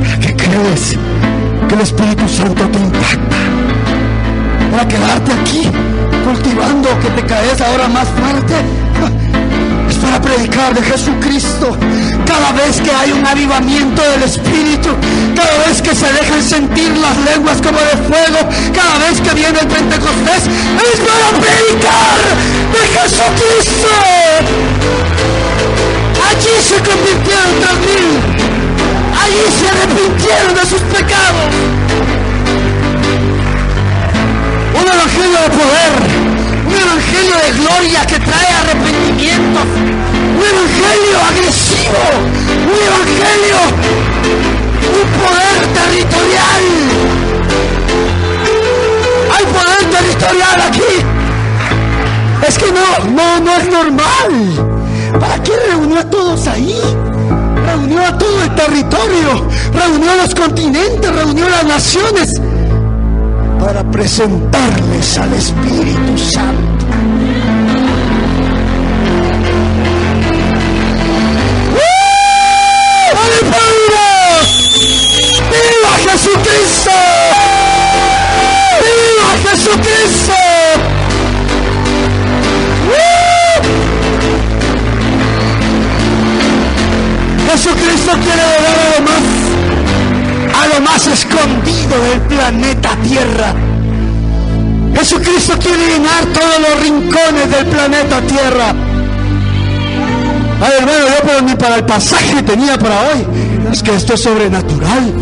¿Para 0.00 0.18
qué 0.20 0.36
crees 0.36 0.96
que 1.68 1.74
el 1.74 1.80
Espíritu 1.80 2.28
Santo 2.28 2.62
te 2.68 2.78
impacta? 2.78 3.36
Para 4.70 4.88
quedarte 4.88 5.32
aquí 5.32 5.91
cultivando 6.32 6.88
que 7.00 7.10
te 7.10 7.26
caes 7.26 7.60
ahora 7.60 7.88
más 7.88 8.08
fuerte 8.08 8.54
para 10.02 10.20
predicar 10.20 10.74
de 10.74 10.82
Jesucristo. 10.82 11.76
Cada 12.26 12.52
vez 12.52 12.80
que 12.80 12.90
hay 12.90 13.12
un 13.12 13.24
avivamiento 13.24 14.02
del 14.02 14.22
Espíritu, 14.22 14.90
cada 15.36 15.58
vez 15.66 15.82
que 15.82 15.94
se 15.94 16.10
dejan 16.12 16.42
sentir 16.42 16.90
las 16.96 17.16
lenguas 17.30 17.58
como 17.60 17.78
de 17.78 17.96
fuego, 18.08 18.40
cada 18.72 18.98
vez 19.04 19.20
que 19.20 19.34
viene 19.34 19.58
el 19.60 19.68
Pentecostés, 19.68 20.42
es 20.92 20.98
para 21.08 21.28
predicar 21.38 22.18
de 22.74 22.82
Jesucristo. 22.94 23.92
Allí 26.28 26.54
se 26.66 26.76
convirtieron 26.76 27.52
tres 27.60 27.78
mil. 27.86 28.08
Allí 29.22 29.44
se 29.58 29.68
arrepintieron 29.68 30.54
de 30.54 30.66
sus 30.66 30.80
pecados. 30.96 31.48
Un 34.82 34.88
evangelio 34.88 35.38
de 35.42 35.50
poder 35.50 36.22
un 36.66 36.78
evangelio 36.78 37.36
de 37.36 37.52
gloria 37.58 38.06
que 38.06 38.18
trae 38.18 38.46
arrepentimiento, 38.62 39.60
un 39.60 40.44
evangelio 40.52 41.16
agresivo, 41.30 42.02
un 42.72 42.78
evangelio, 42.88 43.58
un 44.88 45.08
poder 45.20 45.58
territorial. 45.78 46.64
Hay 49.34 49.44
poder 49.44 49.82
territorial 49.90 50.60
aquí. 50.68 50.92
Es 52.46 52.58
que 52.58 52.72
no, 52.72 53.10
no, 53.10 53.40
no 53.40 53.56
es 53.56 53.70
normal. 53.70 55.20
¿Para 55.20 55.42
qué 55.42 55.52
reunió 55.68 56.00
a 56.00 56.10
todos 56.10 56.46
ahí? 56.46 56.80
Reunió 57.66 58.06
a 58.06 58.18
todo 58.18 58.42
el 58.42 58.54
territorio, 58.54 59.48
reunió 59.72 60.12
a 60.12 60.16
los 60.16 60.34
continentes, 60.34 61.14
reunió 61.14 61.46
a 61.46 61.50
las 61.50 61.64
naciones 61.64 62.40
para 63.64 63.84
presentarles 63.84 65.18
al 65.18 65.32
Espíritu 65.34 66.18
Santo. 66.18 66.86
¡Viva 75.52 75.92
Jesucristo! 76.10 76.90
¡Viva 78.82 79.30
Jesucristo! 79.44 80.32
Jesucristo 87.48 88.12
quiere 88.24 88.42
dar 88.42 88.78
a 88.78 88.98
lo 88.98 89.04
más, 89.04 89.41
a 90.62 90.68
lo 90.68 90.80
más 90.80 91.06
escondido 91.06 92.00
del 92.10 92.20
planeta 92.22 92.90
Tierra. 93.02 93.54
Jesucristo 94.94 95.54
quiere 95.58 95.86
llenar 95.94 96.24
todos 96.26 96.60
los 96.60 96.80
rincones 96.80 97.50
del 97.50 97.66
planeta 97.66 98.20
Tierra. 98.22 98.74
Ay, 100.60 100.72
hermano, 100.78 100.98
yo 101.08 101.14
pero 101.24 101.42
ni 101.42 101.54
para 101.56 101.76
el 101.76 101.84
pasaje 101.84 102.42
tenía 102.42 102.78
para 102.78 103.00
hoy. 103.00 103.26
Es 103.72 103.82
que 103.82 103.94
esto 103.94 104.14
es 104.14 104.22
sobrenatural. 104.22 105.12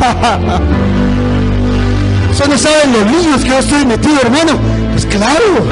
Eso 2.32 2.46
no 2.48 2.58
saben 2.58 2.92
los 2.92 3.06
niños 3.06 3.42
que 3.42 3.48
yo 3.48 3.58
estoy 3.58 3.86
metido, 3.86 4.20
hermano. 4.22 4.58
Pues 4.92 5.06
claro, 5.06 5.66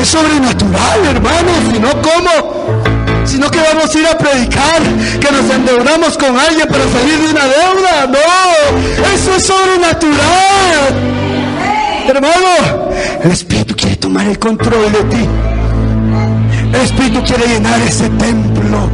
es 0.00 0.08
sobrenatural, 0.08 1.06
hermano. 1.06 1.50
Si 1.72 1.78
no, 1.78 1.90
¿cómo? 2.02 2.95
Sino 3.26 3.50
que 3.50 3.58
vamos 3.58 3.94
a 3.94 3.98
ir 3.98 4.06
a 4.06 4.16
predicar, 4.16 4.80
que 5.20 5.30
nos 5.32 5.50
endeudamos 5.50 6.16
con 6.16 6.38
alguien 6.38 6.68
para 6.68 6.84
salir 6.84 7.18
de 7.18 7.30
una 7.30 7.44
deuda. 7.44 8.06
No, 8.08 9.08
eso 9.14 9.34
es 9.36 9.46
sobrenatural. 9.46 11.16
Hermano, 12.08 12.90
el 13.24 13.30
Espíritu 13.30 13.74
quiere 13.74 13.96
tomar 13.96 14.26
el 14.26 14.38
control 14.38 14.92
de 14.92 15.02
ti. 15.04 15.28
El 16.72 16.80
Espíritu 16.80 17.22
quiere 17.24 17.48
llenar 17.48 17.80
ese 17.82 18.08
templo. 18.10 18.88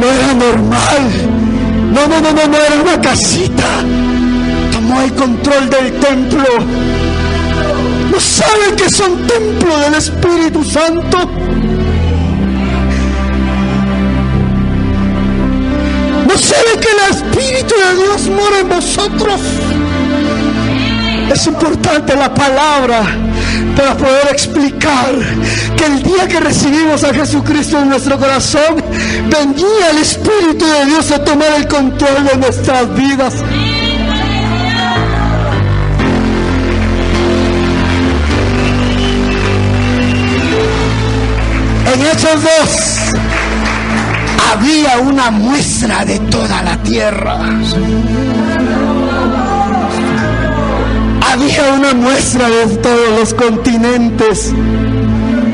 No 0.00 0.06
era 0.06 0.34
normal. 0.34 1.02
No, 1.92 2.06
no, 2.06 2.20
no, 2.20 2.32
no, 2.32 2.46
no 2.48 2.56
era 2.56 2.82
una 2.82 3.00
casita. 3.00 3.64
Tomó 4.72 5.02
el 5.02 5.12
control 5.12 5.68
del 5.68 5.92
templo. 6.00 6.44
¿No 8.10 8.20
saben 8.20 8.76
que 8.76 8.90
son 8.90 9.26
templo 9.26 9.78
del 9.78 9.94
Espíritu 9.94 10.64
Santo? 10.64 11.18
¿No 16.32 16.80
que 16.80 16.88
el 16.88 17.14
Espíritu 17.14 17.74
de 17.74 18.02
Dios 18.02 18.28
mora 18.28 18.60
en 18.60 18.68
vosotros? 18.70 19.40
Es 21.30 21.46
importante 21.46 22.16
la 22.16 22.32
palabra 22.32 23.02
para 23.76 23.94
poder 23.98 24.28
explicar 24.30 25.12
que 25.76 25.84
el 25.84 26.02
día 26.02 26.26
que 26.28 26.40
recibimos 26.40 27.04
a 27.04 27.12
Jesucristo 27.12 27.80
en 27.80 27.90
nuestro 27.90 28.18
corazón, 28.18 28.82
venía 29.28 29.90
el 29.90 29.98
Espíritu 29.98 30.64
de 30.64 30.86
Dios 30.86 31.10
a 31.10 31.22
tomar 31.22 31.52
el 31.58 31.68
control 31.68 32.24
de 32.24 32.36
nuestras 32.38 32.94
vidas. 32.94 33.34
En 41.92 42.06
Hechos 42.06 42.42
2, 42.42 43.11
había 44.52 44.98
una 44.98 45.30
muestra 45.30 46.04
de 46.04 46.18
toda 46.18 46.62
la 46.62 46.76
tierra. 46.82 47.38
Había 51.32 51.72
una 51.72 51.94
muestra 51.94 52.48
de 52.48 52.66
todos 52.76 53.18
los 53.18 53.34
continentes. 53.34 54.52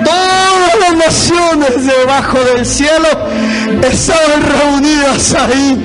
Todas 0.04 0.80
las 0.80 0.96
naciones 1.06 1.86
debajo 1.86 2.38
del 2.54 2.66
cielo 2.66 3.08
estaban 3.88 4.42
reunidas 4.42 5.34
ahí. 5.34 5.78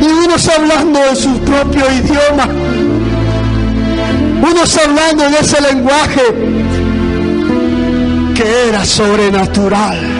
Y 0.00 0.06
unos 0.06 0.48
hablando 0.48 1.00
en 1.04 1.16
su 1.16 1.38
propio 1.40 1.84
idioma. 1.92 2.48
Unos 4.50 4.76
hablando 4.76 5.24
en 5.24 5.34
ese 5.34 5.60
lenguaje 5.60 6.22
que 8.34 8.68
era 8.68 8.84
sobrenatural. 8.84 10.11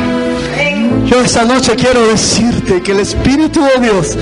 Yo 1.13 1.21
esta 1.21 1.45
noche 1.45 1.77
quiero 1.77 2.07
decirte 2.07 2.81
que 2.81 2.93
el 2.93 3.01
Espíritu 3.01 3.61
de 3.63 3.83
Dios 3.83 4.17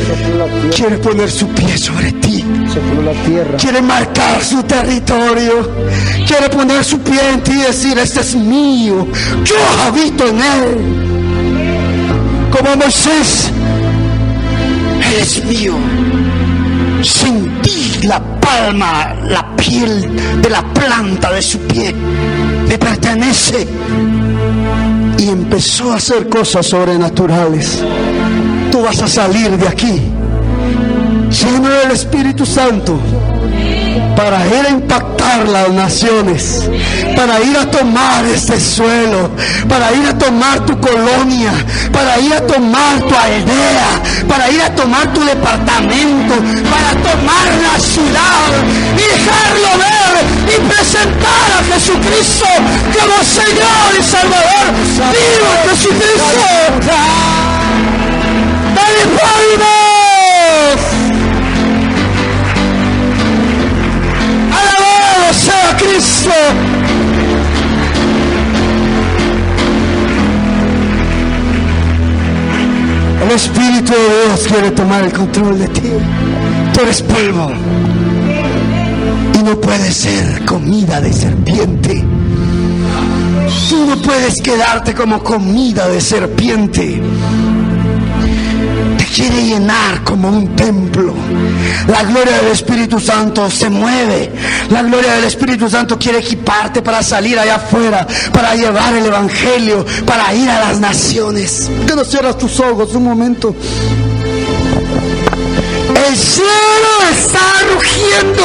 quiere 0.74 0.98
poner 0.98 1.30
su 1.30 1.46
pie 1.50 1.78
sobre 1.78 2.10
ti. 2.10 2.44
Quiere 3.60 3.80
marcar 3.80 4.42
su 4.42 4.60
territorio. 4.64 5.70
Quiere 6.26 6.48
poner 6.48 6.84
su 6.84 6.98
pie 6.98 7.20
en 7.32 7.42
ti 7.44 7.52
y 7.52 7.62
decir, 7.62 7.96
este 7.96 8.22
es 8.22 8.34
mío. 8.34 9.06
Yo 9.44 9.54
habito 9.86 10.26
en 10.26 10.40
él. 10.40 10.78
Como 12.50 12.74
Moisés, 12.74 13.52
él 15.06 15.14
es 15.20 15.44
mío. 15.44 15.74
Sentí 17.02 18.04
la 18.08 18.20
palma, 18.40 19.14
la 19.28 19.54
piel 19.54 20.10
de 20.42 20.50
la 20.50 20.62
planta 20.74 21.30
de 21.30 21.40
su 21.40 21.60
pie. 21.60 21.94
Le 22.68 22.76
pertenece 22.78 23.68
empezó 25.30 25.92
a 25.92 25.96
hacer 25.96 26.28
cosas 26.28 26.66
sobrenaturales. 26.66 27.82
Tú 28.70 28.82
vas 28.82 29.00
a 29.02 29.08
salir 29.08 29.56
de 29.56 29.68
aquí 29.68 30.00
lleno 31.30 31.68
del 31.68 31.92
Espíritu 31.92 32.44
Santo 32.44 32.98
para 34.22 34.46
ir 34.46 34.66
a 34.66 34.70
impactar 34.70 35.48
las 35.48 35.70
naciones, 35.70 36.68
para 37.16 37.40
ir 37.40 37.56
a 37.56 37.70
tomar 37.70 38.22
este 38.26 38.60
suelo, 38.60 39.30
para 39.66 39.92
ir 39.92 40.06
a 40.06 40.18
tomar 40.18 40.60
tu 40.66 40.78
colonia, 40.78 41.52
para 41.90 42.18
ir 42.18 42.34
a 42.34 42.46
tomar 42.46 43.00
tu 43.08 43.14
aldea, 43.14 43.88
para 44.28 44.50
ir 44.50 44.60
a 44.60 44.74
tomar 44.74 45.10
tu 45.14 45.24
departamento, 45.24 46.34
para 46.70 46.90
tomar 47.08 47.46
la 47.66 47.80
ciudad 47.80 48.50
y 48.92 49.04
dejarlo 49.16 49.70
ver 49.86 50.14
y 50.54 50.68
presentar 50.68 51.46
a 51.58 51.64
Jesucristo 51.72 52.46
como 52.92 53.24
Señor 53.24 53.88
y 53.98 54.02
Salvador. 54.02 54.66
¡Viva 55.14 55.52
Jesucristo! 55.70 56.44
¡Dale 58.74 59.79
Cristo. 65.80 66.30
El 73.24 73.30
Espíritu 73.30 73.92
de 73.92 74.26
Dios 74.26 74.48
quiere 74.48 74.70
tomar 74.72 75.04
el 75.04 75.12
control 75.12 75.58
de 75.58 75.68
ti. 75.68 75.80
Tú 76.72 76.80
eres 76.80 77.02
polvo. 77.02 77.52
Y 79.34 79.42
no 79.42 79.60
puedes 79.60 79.94
ser 79.94 80.44
comida 80.44 81.00
de 81.00 81.12
serpiente. 81.12 82.04
Tú 83.68 83.86
no 83.86 83.96
puedes 83.96 84.40
quedarte 84.42 84.94
como 84.94 85.22
comida 85.22 85.88
de 85.88 86.00
serpiente 86.00 87.00
quiere 89.14 89.44
llenar 89.44 90.02
como 90.04 90.28
un 90.28 90.54
templo. 90.54 91.14
La 91.88 92.02
gloria 92.04 92.36
del 92.38 92.52
Espíritu 92.52 93.00
Santo 93.00 93.50
se 93.50 93.68
mueve. 93.68 94.32
La 94.70 94.82
gloria 94.82 95.14
del 95.14 95.24
Espíritu 95.24 95.68
Santo 95.68 95.98
quiere 95.98 96.18
equiparte 96.18 96.82
para 96.82 97.02
salir 97.02 97.38
allá 97.38 97.56
afuera, 97.56 98.06
para 98.32 98.54
llevar 98.54 98.94
el 98.94 99.06
Evangelio, 99.06 99.84
para 100.06 100.32
ir 100.34 100.48
a 100.48 100.60
las 100.60 100.80
naciones. 100.80 101.70
Que 101.86 101.94
no 101.94 102.04
cierras 102.04 102.38
tus 102.38 102.60
ojos 102.60 102.94
un 102.94 103.04
momento. 103.04 103.54
El 106.06 106.16
cielo 106.16 106.92
está 107.12 107.40
rugiendo. 107.74 108.44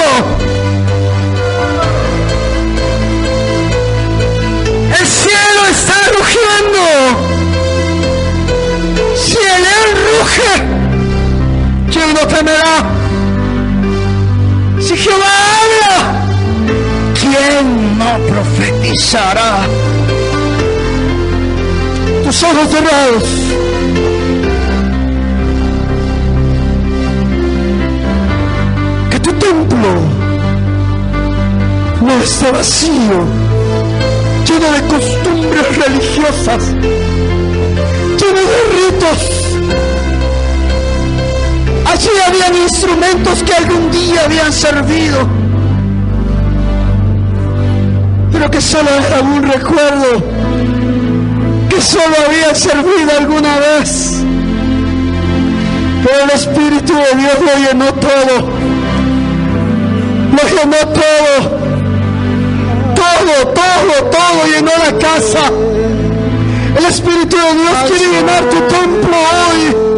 El 5.00 5.08
cielo 5.08 5.66
está 5.72 5.96
rugiendo. 6.18 7.36
Si 9.16 9.38
el 9.38 9.64
él 9.64 9.90
ruge, 10.06 10.54
¿quién 11.92 12.14
no 12.14 12.28
temerá? 12.28 12.95
Si 14.86 14.96
Jehová 14.96 15.26
habla, 15.62 16.26
¿quién 17.20 17.98
no 17.98 18.20
profetizará? 18.28 19.66
Tus 22.24 22.44
ojos 22.44 22.70
cerrados. 22.70 23.24
Que 29.10 29.20
tu 29.22 29.34
templo 29.34 29.90
no 32.02 32.14
esté 32.24 32.52
vacío, 32.52 33.26
lleno 34.48 34.72
de 34.72 34.82
costumbres 34.88 35.78
religiosas 35.84 36.76
de 38.34 38.42
ritos. 38.76 39.45
Allí 41.96 42.10
habían 42.28 42.56
instrumentos 42.62 43.42
que 43.44 43.54
algún 43.54 43.90
día 43.90 44.26
habían 44.26 44.52
servido, 44.52 45.26
pero 48.34 48.52
que 48.52 48.60
solo 48.60 48.90
era 48.90 49.22
un 49.22 49.42
recuerdo, 49.42 50.22
que 51.70 51.80
solo 51.80 52.16
habían 52.28 52.54
servido 52.54 53.12
alguna 53.18 53.60
vez. 53.60 54.22
Pero 56.04 56.24
el 56.26 56.32
Espíritu 56.32 56.94
de 56.96 57.18
Dios 57.18 57.38
lo 57.40 57.66
llenó 57.66 57.94
todo, 57.94 58.50
lo 60.36 60.50
llenó 60.50 60.78
todo, 60.92 61.60
todo, 62.94 63.54
todo, 63.54 64.10
todo 64.12 64.46
llenó 64.54 64.72
la 64.84 65.00
casa. 65.00 65.50
El 66.78 66.86
Espíritu 66.88 67.38
de 67.38 67.54
Dios 67.54 67.78
quiere 67.88 68.18
llenar 68.18 68.44
tu 68.50 68.60
templo 68.68 69.16
hoy. 69.16 69.95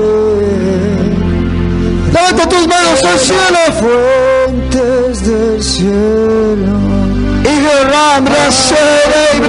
Tus 2.58 2.68
manos 2.68 3.03
al 3.03 3.20
cielo. 3.20 3.60
Fuentes 3.80 5.28
del 5.28 5.62
cielo. 5.62 6.80
Y 7.43 7.62
derrama 7.62 8.51
sede 8.51 9.22
y 9.36 9.41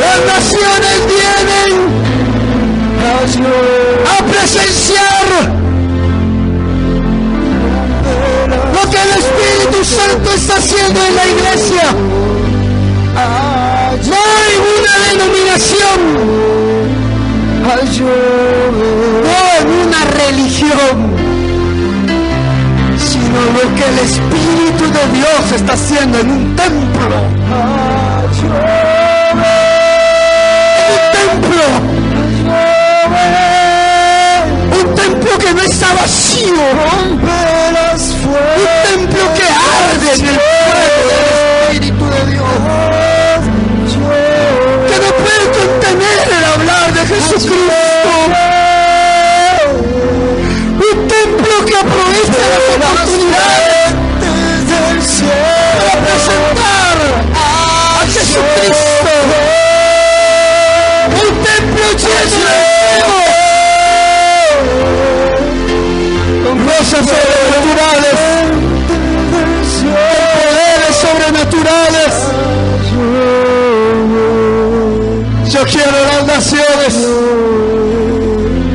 Las 0.00 0.20
naciones 0.26 0.96
vienen 1.06 1.36
Santo 9.86 10.32
está 10.34 10.56
haciendo 10.56 11.00
en 11.00 11.14
la 11.14 11.26
iglesia. 11.26 11.82
No 14.04 14.16
hay 14.16 14.54
una 14.78 14.94
denominación, 15.10 15.98
no 17.62 17.70
en 19.60 19.68
una 19.86 20.00
religión, 20.04 20.94
sino 22.98 23.38
lo 23.54 23.64
que 23.76 23.84
el 23.84 23.98
Espíritu 24.00 24.84
de 24.92 25.04
Dios 25.18 25.44
está 25.54 25.72
haciendo 25.74 26.18
en 26.18 26.30
un 26.30 26.56
templo. 26.56 27.16
En 30.82 30.94
un 30.94 31.04
templo 31.12 31.64
un 34.72 34.94
templo 34.94 35.32
que 35.38 35.54
no 35.54 35.62
está 35.62 35.94
vacío. 35.94 36.26
Arde 38.36 38.85
en 40.06 40.20
el 40.24 40.38
fuego 40.38 41.00
del 41.08 41.24
Espíritu 41.68 42.04
de 42.06 42.22
Dios. 42.30 42.46
Que 44.86 44.96
no 45.00 45.10
puede 45.16 45.44
contener 45.58 46.18
el 46.36 46.44
hablar 46.44 46.88
de 46.94 47.00
Jesucristo. 47.06 48.12
Un 50.76 50.96
templo 51.08 51.54
que 51.66 51.74
aprovecha 51.76 52.44
las 52.52 52.64
oportunidades 52.76 53.90
del 54.68 54.98
cielo 55.02 55.32
para 55.78 55.94
presentar 56.06 56.96
a 57.34 57.36
Jesucristo. 58.06 59.12
Un 61.22 61.34
templo 61.42 61.86
lleno 61.98 62.46
de 62.46 62.66
fuego. 63.02 63.18
Con 66.44 66.56
rosas 66.68 67.04
sobrenaturales. 67.06 67.95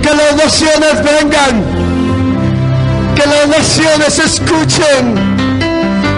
Que 0.01 0.09
las 0.09 0.36
naciones 0.36 1.03
vengan, 1.03 1.64
que 3.16 3.26
las 3.26 3.47
naciones 3.47 4.20
escuchen 4.20 5.16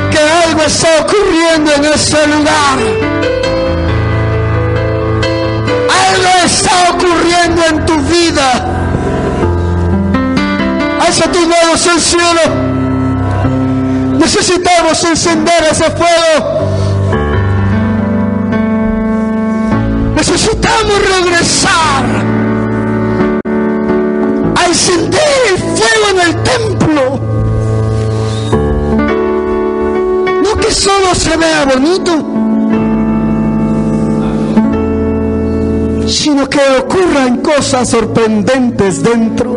que 0.10 0.20
algo 0.48 0.62
está 0.64 0.88
ocurriendo 1.02 1.72
en 1.74 1.86
ese 1.86 2.28
lugar. 2.28 2.78
Algo 6.08 6.46
está 6.46 6.72
ocurriendo 6.94 7.62
en 7.70 7.86
tu 7.86 8.00
vida. 8.02 8.66
Alza 11.06 11.32
tus 11.32 11.48
manos 11.48 11.88
al 11.88 12.00
cielo. 12.02 12.42
Necesitamos 14.18 15.04
encender 15.04 15.64
ese 15.72 15.86
fuego. 15.92 16.63
Necesitamos 20.64 21.00
regresar 21.18 22.04
a 24.56 24.66
encender 24.66 25.22
el 25.52 25.58
fuego 25.58 26.06
en 26.12 26.20
el 26.28 26.34
templo. 26.44 27.04
No 30.42 30.52
que 30.62 30.72
solo 30.72 31.14
se 31.16 31.36
vea 31.36 31.66
bonito, 31.66 32.12
sino 36.08 36.50
que 36.50 36.60
ocurran 36.80 37.42
cosas 37.42 37.90
sorprendentes 37.90 39.04
dentro. 39.04 39.56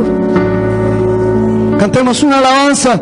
Cantemos 1.79 2.23
una 2.25 2.39
alabanza. 2.39 3.01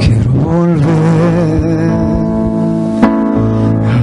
Quiero 0.00 0.30
volver 0.30 1.90
a 3.84 3.94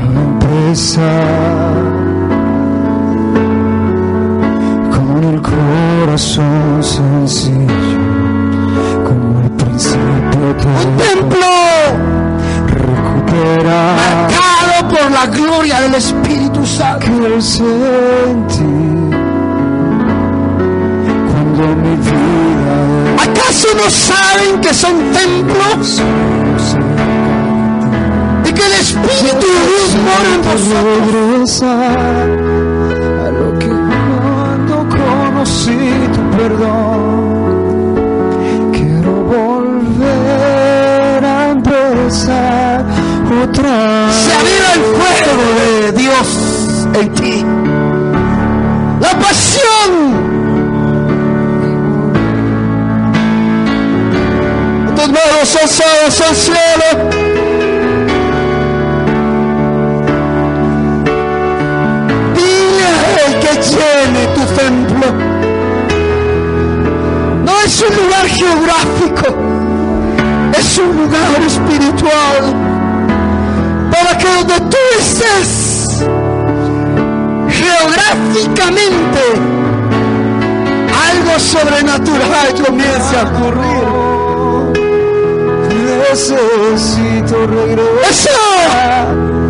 empezar 0.67 1.40
corazón 6.11 6.83
sencillo, 6.83 7.55
como 9.05 9.39
el 9.39 9.51
principio 9.51 10.01
Un 10.03 10.97
de 10.97 11.03
templo 11.05 11.47
recuperar. 12.67 13.95
Marcado 13.95 14.89
por 14.89 15.07
la 15.09 15.25
gloria 15.27 15.79
del 15.79 15.95
Espíritu 15.95 16.65
Santo. 16.65 17.05
que 17.05 17.11
cuando 21.31 21.63
mi 21.81 21.95
vida 21.95 22.75
¿Acaso 23.23 23.69
no 23.81 23.89
saben 23.89 24.59
que 24.59 24.73
son 24.73 24.95
templos 25.13 26.01
y 28.43 28.51
que 28.51 28.65
el 28.65 28.73
Espíritu 28.73 29.47
Dios 29.47 29.95
mora 30.03 30.29
en 30.35 30.41
vosotros? 31.39 32.50
Conocí 35.51 35.77
tu 36.13 36.21
perdón. 36.37 37.51
Quiero 38.71 39.11
volver 39.35 40.45
a 41.25 41.49
empezar 41.51 42.85
otra 43.43 44.09
Se 44.11 44.31
aviva 44.33 44.69
el 44.75 44.81
fuego 44.97 45.35
de 45.59 45.69
Dios 45.93 46.27
en 46.93 47.07
ti. 47.13 47.45
La 49.01 49.11
pasión. 49.19 49.91
Tus 54.95 55.07
manos 55.07 55.49
cielo. 56.35 56.89
Dile 62.35 62.85
a 62.85 62.89
Él 63.25 63.31
que 63.39 63.53
llene 63.61 64.21
tu 64.35 64.43
templo. 64.55 64.90
Es 67.71 67.81
un 67.81 67.95
lugar 67.95 68.27
geográfico, 68.27 69.27
es 70.59 70.77
un 70.77 70.97
lugar 70.97 71.41
espiritual 71.47 72.53
para 73.89 74.17
que 74.17 74.27
donde 74.27 74.59
tú 74.69 74.77
estés 74.99 76.03
geográficamente 77.49 79.21
algo 81.11 81.39
sobrenatural 81.39 82.61
comience 82.61 83.15
a 83.15 83.23
ocurrir. 83.23 83.87
Necesito 86.09 87.47
regresar 87.47 88.09
¡Eso! 88.09 89.40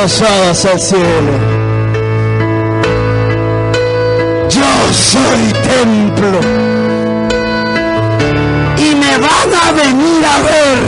Alzadas 0.00 0.64
al 0.64 0.80
cielo. 0.80 1.32
Yo 4.48 4.92
soy 4.92 5.52
templo. 5.74 6.40
Y 8.76 8.94
me 8.94 9.18
van 9.18 9.50
a 9.64 9.72
venir 9.72 10.24
a 10.24 10.38
ver. 10.42 10.78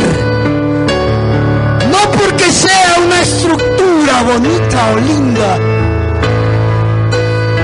No 1.91 2.11
porque 2.13 2.51
sea 2.51 2.97
una 3.05 3.21
estructura 3.21 4.23
bonita 4.23 4.79
o 4.93 4.97
linda, 5.01 5.59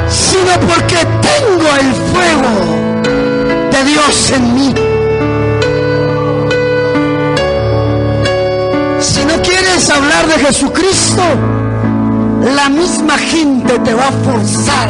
sino 0.08 0.52
porque 0.68 0.98
tengo 1.30 1.68
el 1.80 1.94
fuego 2.10 2.54
de 3.70 3.84
Dios 3.84 4.30
en 4.32 4.54
mí. 4.54 4.95
Quieres 9.76 9.90
hablar 9.90 10.26
de 10.26 10.46
Jesucristo, 10.46 11.22
la 12.54 12.68
misma 12.68 13.18
gente 13.18 13.78
te 13.78 13.94
va 13.94 14.08
a 14.08 14.12
forzar 14.12 14.88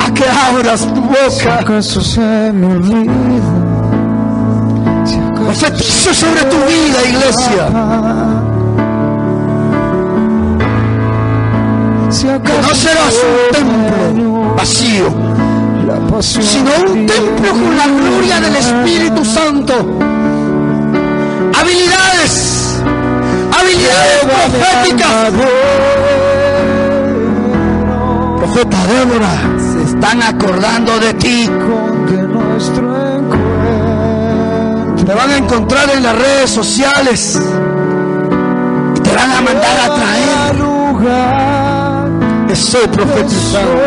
a 0.00 0.14
que 0.14 0.24
abras 0.24 0.86
tu 0.94 1.00
boca. 1.00 1.58
¿Acaso 1.60 2.00
se 2.00 2.20
me 2.20 2.66
olvida? 2.66 3.12
Si 5.04 5.18
Profetizo 5.34 6.14
sobre 6.14 6.42
tu 6.44 6.56
vida, 6.56 7.02
iglesia. 7.08 7.68
Si 12.10 12.26
Que 12.26 12.62
no 12.62 12.74
serás 12.74 13.14
un 13.24 13.56
templo 13.56 14.54
vacío, 14.56 15.06
sino 16.20 16.70
un 16.92 17.06
templo 17.06 17.50
con 17.50 17.76
la 17.76 17.86
gloria 17.86 18.40
del 18.40 18.56
Espíritu 18.56 19.24
Santo. 19.24 20.11
Proféticas. 24.50 25.32
Profeta 28.38 28.76
Débora, 28.86 29.34
se 29.58 29.82
están 29.84 30.22
acordando 30.22 30.98
de 30.98 31.14
ti. 31.14 31.50
Te 35.06 35.14
van 35.14 35.30
a 35.30 35.36
encontrar 35.36 35.90
en 35.90 36.02
las 36.02 36.16
redes 36.16 36.50
sociales. 36.50 37.40
Y 38.96 39.00
te 39.00 39.14
van 39.14 39.30
a 39.32 39.40
mandar 39.40 39.80
a 39.84 39.94
traer. 39.94 40.62
Estoy 42.50 42.86
profetizando. 42.88 43.82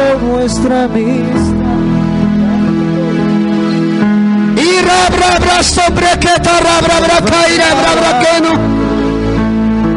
Rabra 4.86 5.40
bra 5.40 5.64
sobre 5.64 6.20
que 6.20 6.30
rabra 6.30 7.00
bra 7.00 7.18
caira 7.26 7.74
bra 7.74 7.96
bra 7.96 8.20
que 8.20 8.42
no. 8.42 8.85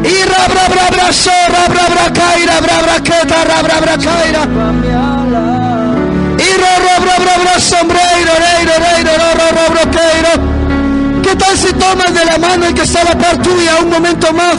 Y 0.09 0.25
rabra 0.33 0.65
bra 0.73 0.87
bra 0.91 1.13
so 1.13 1.31
rabra 1.57 1.85
bra 1.93 2.07
caira 2.19 2.61
bra 2.65 2.77
bra 2.85 2.97
que 3.09 3.19
ta 3.31 3.45
rabra 3.45 3.77
bra 3.85 3.97
caira. 4.07 4.43
Y 6.49 6.51
ro 6.61 6.73
ro 6.85 6.95
bra 7.05 7.17
bra 7.25 7.35
bra 7.43 7.55
sombreiro 7.71 8.33
reiro 8.47 8.75
reiro 8.87 9.13
ro 9.23 9.31
ro 9.41 9.49
ro 9.57 9.65
bra 9.73 9.85
queiro. 9.97 10.33
¿Qué 11.23 11.37
tal 11.37 11.55
si 11.59 11.73
tomas 11.75 12.15
de 12.15 12.25
la 12.25 12.39
mano 12.39 12.67
el 12.67 12.75
que 12.75 12.83
está 12.83 13.03
a 13.03 13.05
la 13.05 13.19
par 13.19 13.37
tuya 13.43 13.73
un 13.83 13.91
momento 13.91 14.33
más? 14.33 14.59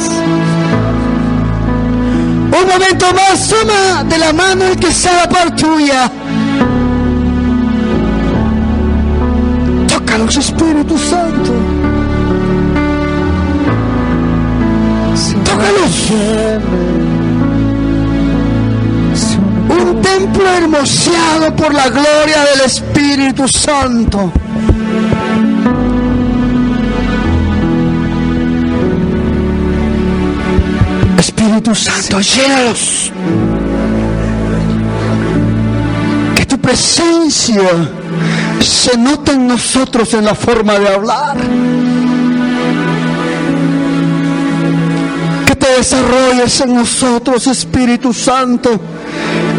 Un 2.52 2.68
momento 2.68 3.06
más, 3.14 3.48
toma 3.48 4.04
de 4.04 4.18
la 4.18 4.34
mano 4.34 4.66
el 4.66 4.78
que 4.78 4.88
está 4.88 5.12
a 5.12 5.14
la 5.26 5.30
par 5.30 5.56
tuya. 5.56 6.12
Tócalos, 9.88 10.38
Espíritu 10.38 10.98
Santo. 10.98 11.79
Un 19.70 20.02
templo 20.02 20.48
hermoseado 20.48 21.56
por 21.56 21.74
la 21.74 21.90
gloria 21.90 22.46
del 22.54 22.66
Espíritu 22.66 23.48
Santo. 23.48 24.32
Espíritu 31.18 31.76
Santo, 31.76 32.20
llénalos. 32.20 33.12
presencia 36.70 37.64
se 38.62 38.96
nota 38.96 39.32
en 39.32 39.48
nosotros 39.48 40.14
en 40.14 40.26
la 40.26 40.36
forma 40.36 40.78
de 40.78 40.88
hablar. 40.88 41.38
Desarrolles 45.80 46.60
en 46.60 46.76
nosotros, 46.76 47.48
Espíritu 47.48 48.14
Santo, 48.14 48.70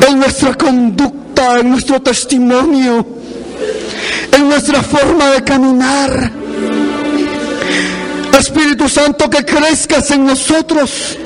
en 0.07 0.19
nuestra 0.19 0.55
conducta, 0.55 1.61
en 1.61 1.71
nuestro 1.71 2.03
testimonio, 2.03 3.07
en 4.31 4.49
nuestra 4.49 4.83
forma 4.83 5.31
de 5.31 5.43
caminar. 5.43 6.31
Espíritu 8.39 8.87
Santo, 8.87 9.31
que 9.31 9.45
crezcas 9.47 10.11
en 10.11 10.27
nosotros. 10.27 11.17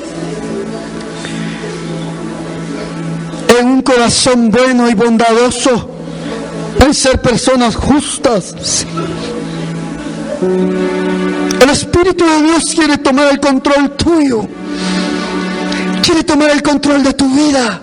En 3.59 3.67
un 3.67 3.81
corazón 3.81 4.49
bueno 4.49 4.89
y 4.89 4.93
bondadoso 4.93 5.89
en 6.79 6.93
ser 6.93 7.21
personas 7.21 7.75
justas. 7.75 8.85
El 11.61 11.69
Espíritu 11.69 12.25
de 12.25 12.43
Dios 12.43 12.65
quiere 12.73 12.97
tomar 12.97 13.31
el 13.33 13.39
control 13.41 13.91
tuyo. 13.91 14.47
Quiere 16.05 16.23
tomar 16.23 16.51
el 16.51 16.61
control 16.61 17.03
de 17.03 17.13
tu 17.13 17.27
vida. 17.33 17.81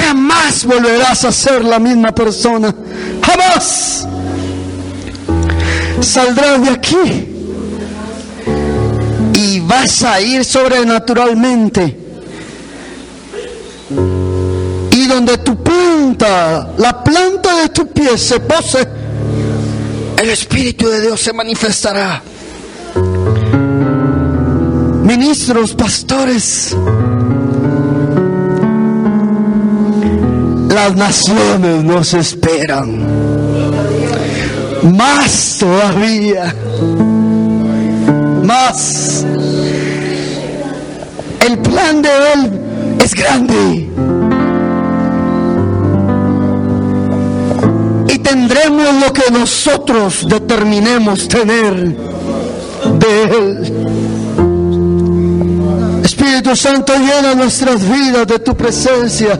Jamás 0.00 0.64
volverás 0.64 1.24
a 1.24 1.32
ser 1.32 1.64
la 1.64 1.78
misma 1.78 2.12
persona. 2.12 2.74
Jamás. 3.22 4.06
Saldrás 6.00 6.62
de 6.62 6.70
aquí 6.70 7.28
y 9.34 9.60
vas 9.60 10.02
a 10.02 10.20
ir 10.20 10.44
sobrenaturalmente 10.44 12.00
donde 15.10 15.38
tu 15.38 15.56
planta, 15.62 16.70
la 16.78 17.02
planta 17.02 17.62
de 17.62 17.68
tu 17.70 17.86
pie 17.88 18.16
se 18.16 18.40
pose, 18.40 18.86
el 20.16 20.30
Espíritu 20.30 20.88
de 20.88 21.00
Dios 21.00 21.20
se 21.20 21.32
manifestará. 21.32 22.22
Ministros, 25.10 25.74
pastores, 25.74 26.76
las 30.68 30.94
naciones 30.94 31.82
nos 31.82 32.14
esperan. 32.14 33.06
Más 34.96 35.56
todavía. 35.58 36.54
Más. 38.44 39.26
El 41.44 41.58
plan 41.58 42.02
de 42.02 42.10
Él 42.32 42.60
es 43.02 43.12
grande. 43.12 43.90
tendremos 48.22 48.94
lo 49.04 49.12
que 49.12 49.28
nosotros 49.32 50.28
determinemos 50.28 51.26
tener 51.26 51.74
de 52.98 53.22
Él. 53.24 53.79
Espíritu 56.40 56.56
Santo, 56.56 56.94
llena 56.94 57.34
nuestras 57.34 57.86
vidas 57.86 58.26
de 58.26 58.38
tu 58.38 58.56
presencia. 58.56 59.38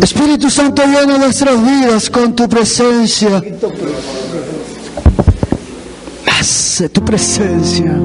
Espíritu 0.00 0.48
Santo, 0.48 0.84
llena 0.84 1.18
nuestras 1.18 1.60
vidas 1.60 2.08
con 2.08 2.36
tu 2.36 2.48
presencia. 2.48 3.42
Hace 6.38 6.88
tu 6.88 7.04
presencia. 7.04 7.96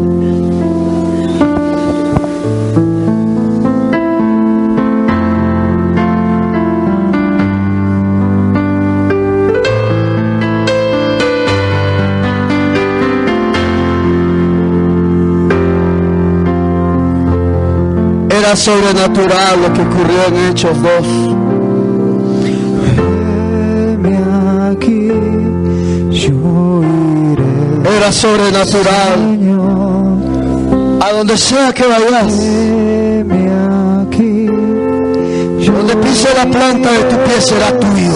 Sobrenatural 18.53 19.61
lo 19.61 19.73
que 19.73 19.81
ocurrió 19.81 20.27
en 20.27 20.35
Hechos 20.51 20.77
2. 20.81 21.45
aquí, 24.71 25.09
yo 26.11 26.81
iré. 27.31 27.97
Era 27.97 28.11
sobrenatural. 28.11 29.19
A 31.01 31.11
donde 31.11 31.37
sea 31.37 31.71
que 31.73 31.83
vayas. 31.85 32.33
aquí, 34.07 34.47
donde 35.75 35.95
pise 35.97 36.29
la 36.35 36.45
planta 36.45 36.91
de 36.91 37.03
tu 37.03 37.15
pie 37.23 37.41
será 37.41 37.79
tuyo. 37.79 38.13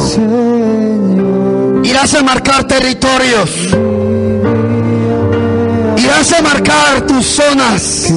Irás 1.83 2.13
a 2.15 2.23
marcar 2.23 2.63
territorios. 2.65 3.49
Irás 5.97 6.33
a 6.33 6.41
marcar 6.41 7.01
tus 7.05 7.25
zonas 7.25 8.11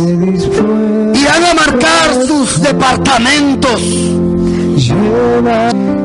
irán 1.32 1.44
a 1.44 1.54
marcar 1.54 2.26
sus 2.26 2.60
departamentos. 2.60 3.80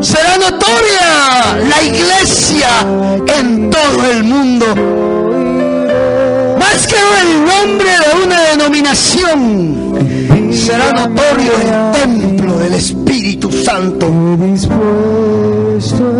Será 0.02 0.38
notoria 0.38 1.58
la 1.68 1.84
iglesia 1.84 2.70
en 3.40 3.70
todo 3.70 4.12
el 4.12 4.24
mundo. 4.24 4.66
Más 6.60 6.88
que 6.88 6.96
el 7.22 7.46
nombre 7.46 7.90
de 7.90 8.26
una 8.26 8.42
denominación, 8.42 10.52
será 10.54 10.92
notorio 10.94 11.52
el 11.62 11.92
templo 12.02 12.58
del 12.60 12.74
Espíritu 12.74 13.52
Santo. 13.52 14.08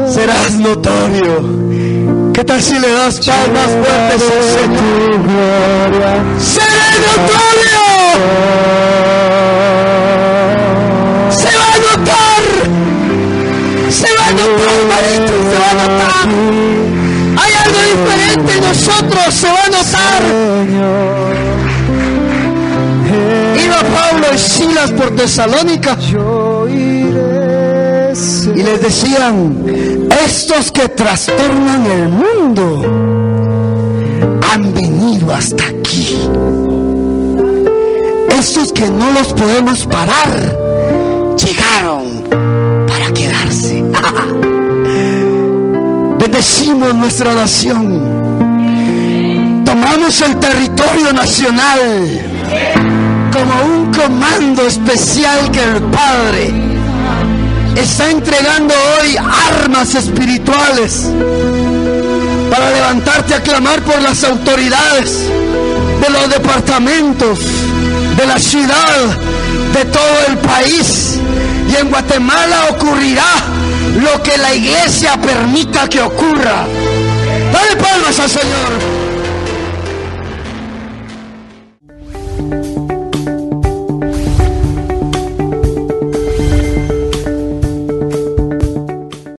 Serás 0.10 0.54
notorio. 0.54 1.68
¿Qué 2.34 2.44
tal 2.44 2.62
si 2.62 2.78
le 2.80 2.92
das 2.92 3.20
palmas 3.20 3.68
fuertes 3.68 4.24
al 4.32 4.44
Señor? 4.60 5.92
¡Será 6.40 6.90
notorio! 7.00 7.87
Se 11.32 11.52
va 11.58 11.70
a 11.74 11.80
notar. 11.88 12.44
Se 13.90 14.10
va 14.18 14.26
a 14.28 14.32
notar, 14.40 14.78
maestro, 14.90 15.38
se 15.50 15.58
va 15.62 15.70
a 15.70 15.74
notar. 15.82 16.28
Hay 17.40 17.54
algo 17.64 17.80
diferente 17.94 18.50
en 18.58 18.62
nosotros, 18.64 19.28
se 19.34 19.48
va 19.48 19.64
a 19.64 19.70
notar. 19.70 20.22
Iba 23.64 23.80
Pablo 23.96 24.26
y 24.34 24.38
Silas 24.38 24.92
por 24.92 25.16
Tesalónica 25.16 25.98
y 28.56 28.64
les 28.64 28.82
decían, 28.82 29.66
estos 30.26 30.72
que 30.72 30.90
trastornan 30.90 31.86
el 31.86 32.10
mundo 32.10 32.82
han 34.52 34.74
venido 34.74 35.34
hasta 35.34 35.64
aquí 35.66 36.18
estos 38.38 38.72
que 38.72 38.90
no 38.90 39.12
los 39.12 39.34
podemos 39.34 39.86
parar 39.88 40.58
llegaron 41.38 42.24
para 42.88 43.12
quedarse. 43.12 43.84
Bendecimos 46.20 46.94
nuestra 46.94 47.34
nación. 47.34 48.00
Tomamos 49.66 50.22
el 50.22 50.38
territorio 50.38 51.12
nacional 51.14 51.80
como 53.32 53.74
un 53.74 53.92
comando 53.94 54.68
especial 54.68 55.50
que 55.52 55.64
el 55.64 55.82
Padre 55.84 56.54
está 57.76 58.10
entregando 58.10 58.74
hoy 59.00 59.16
armas 59.18 59.94
espirituales 59.96 61.10
para 62.50 62.72
levantarte 62.72 63.36
a 63.36 63.42
clamar 63.42 63.82
por 63.82 64.02
las 64.02 64.24
autoridades 64.24 65.28
de 66.02 66.10
los 66.10 66.30
departamentos, 66.30 67.40
de 68.18 68.26
la 68.26 68.40
ciudad, 68.40 69.18
de 69.74 69.86
todo 69.86 70.18
el 70.28 70.38
país. 70.40 71.20
Y 71.70 71.76
en 71.76 71.90
Guatemala 71.90 72.68
ocurrirá 72.72 73.32
lo 74.02 74.22
que 74.24 74.38
la 74.38 74.54
iglesia 74.54 75.20
permita 75.22 75.88
que 75.88 76.02
ocurra. 76.02 76.66
Dale 77.54 77.76
palmas 77.76 78.20
al 78.20 78.30
Señor. 78.30 78.97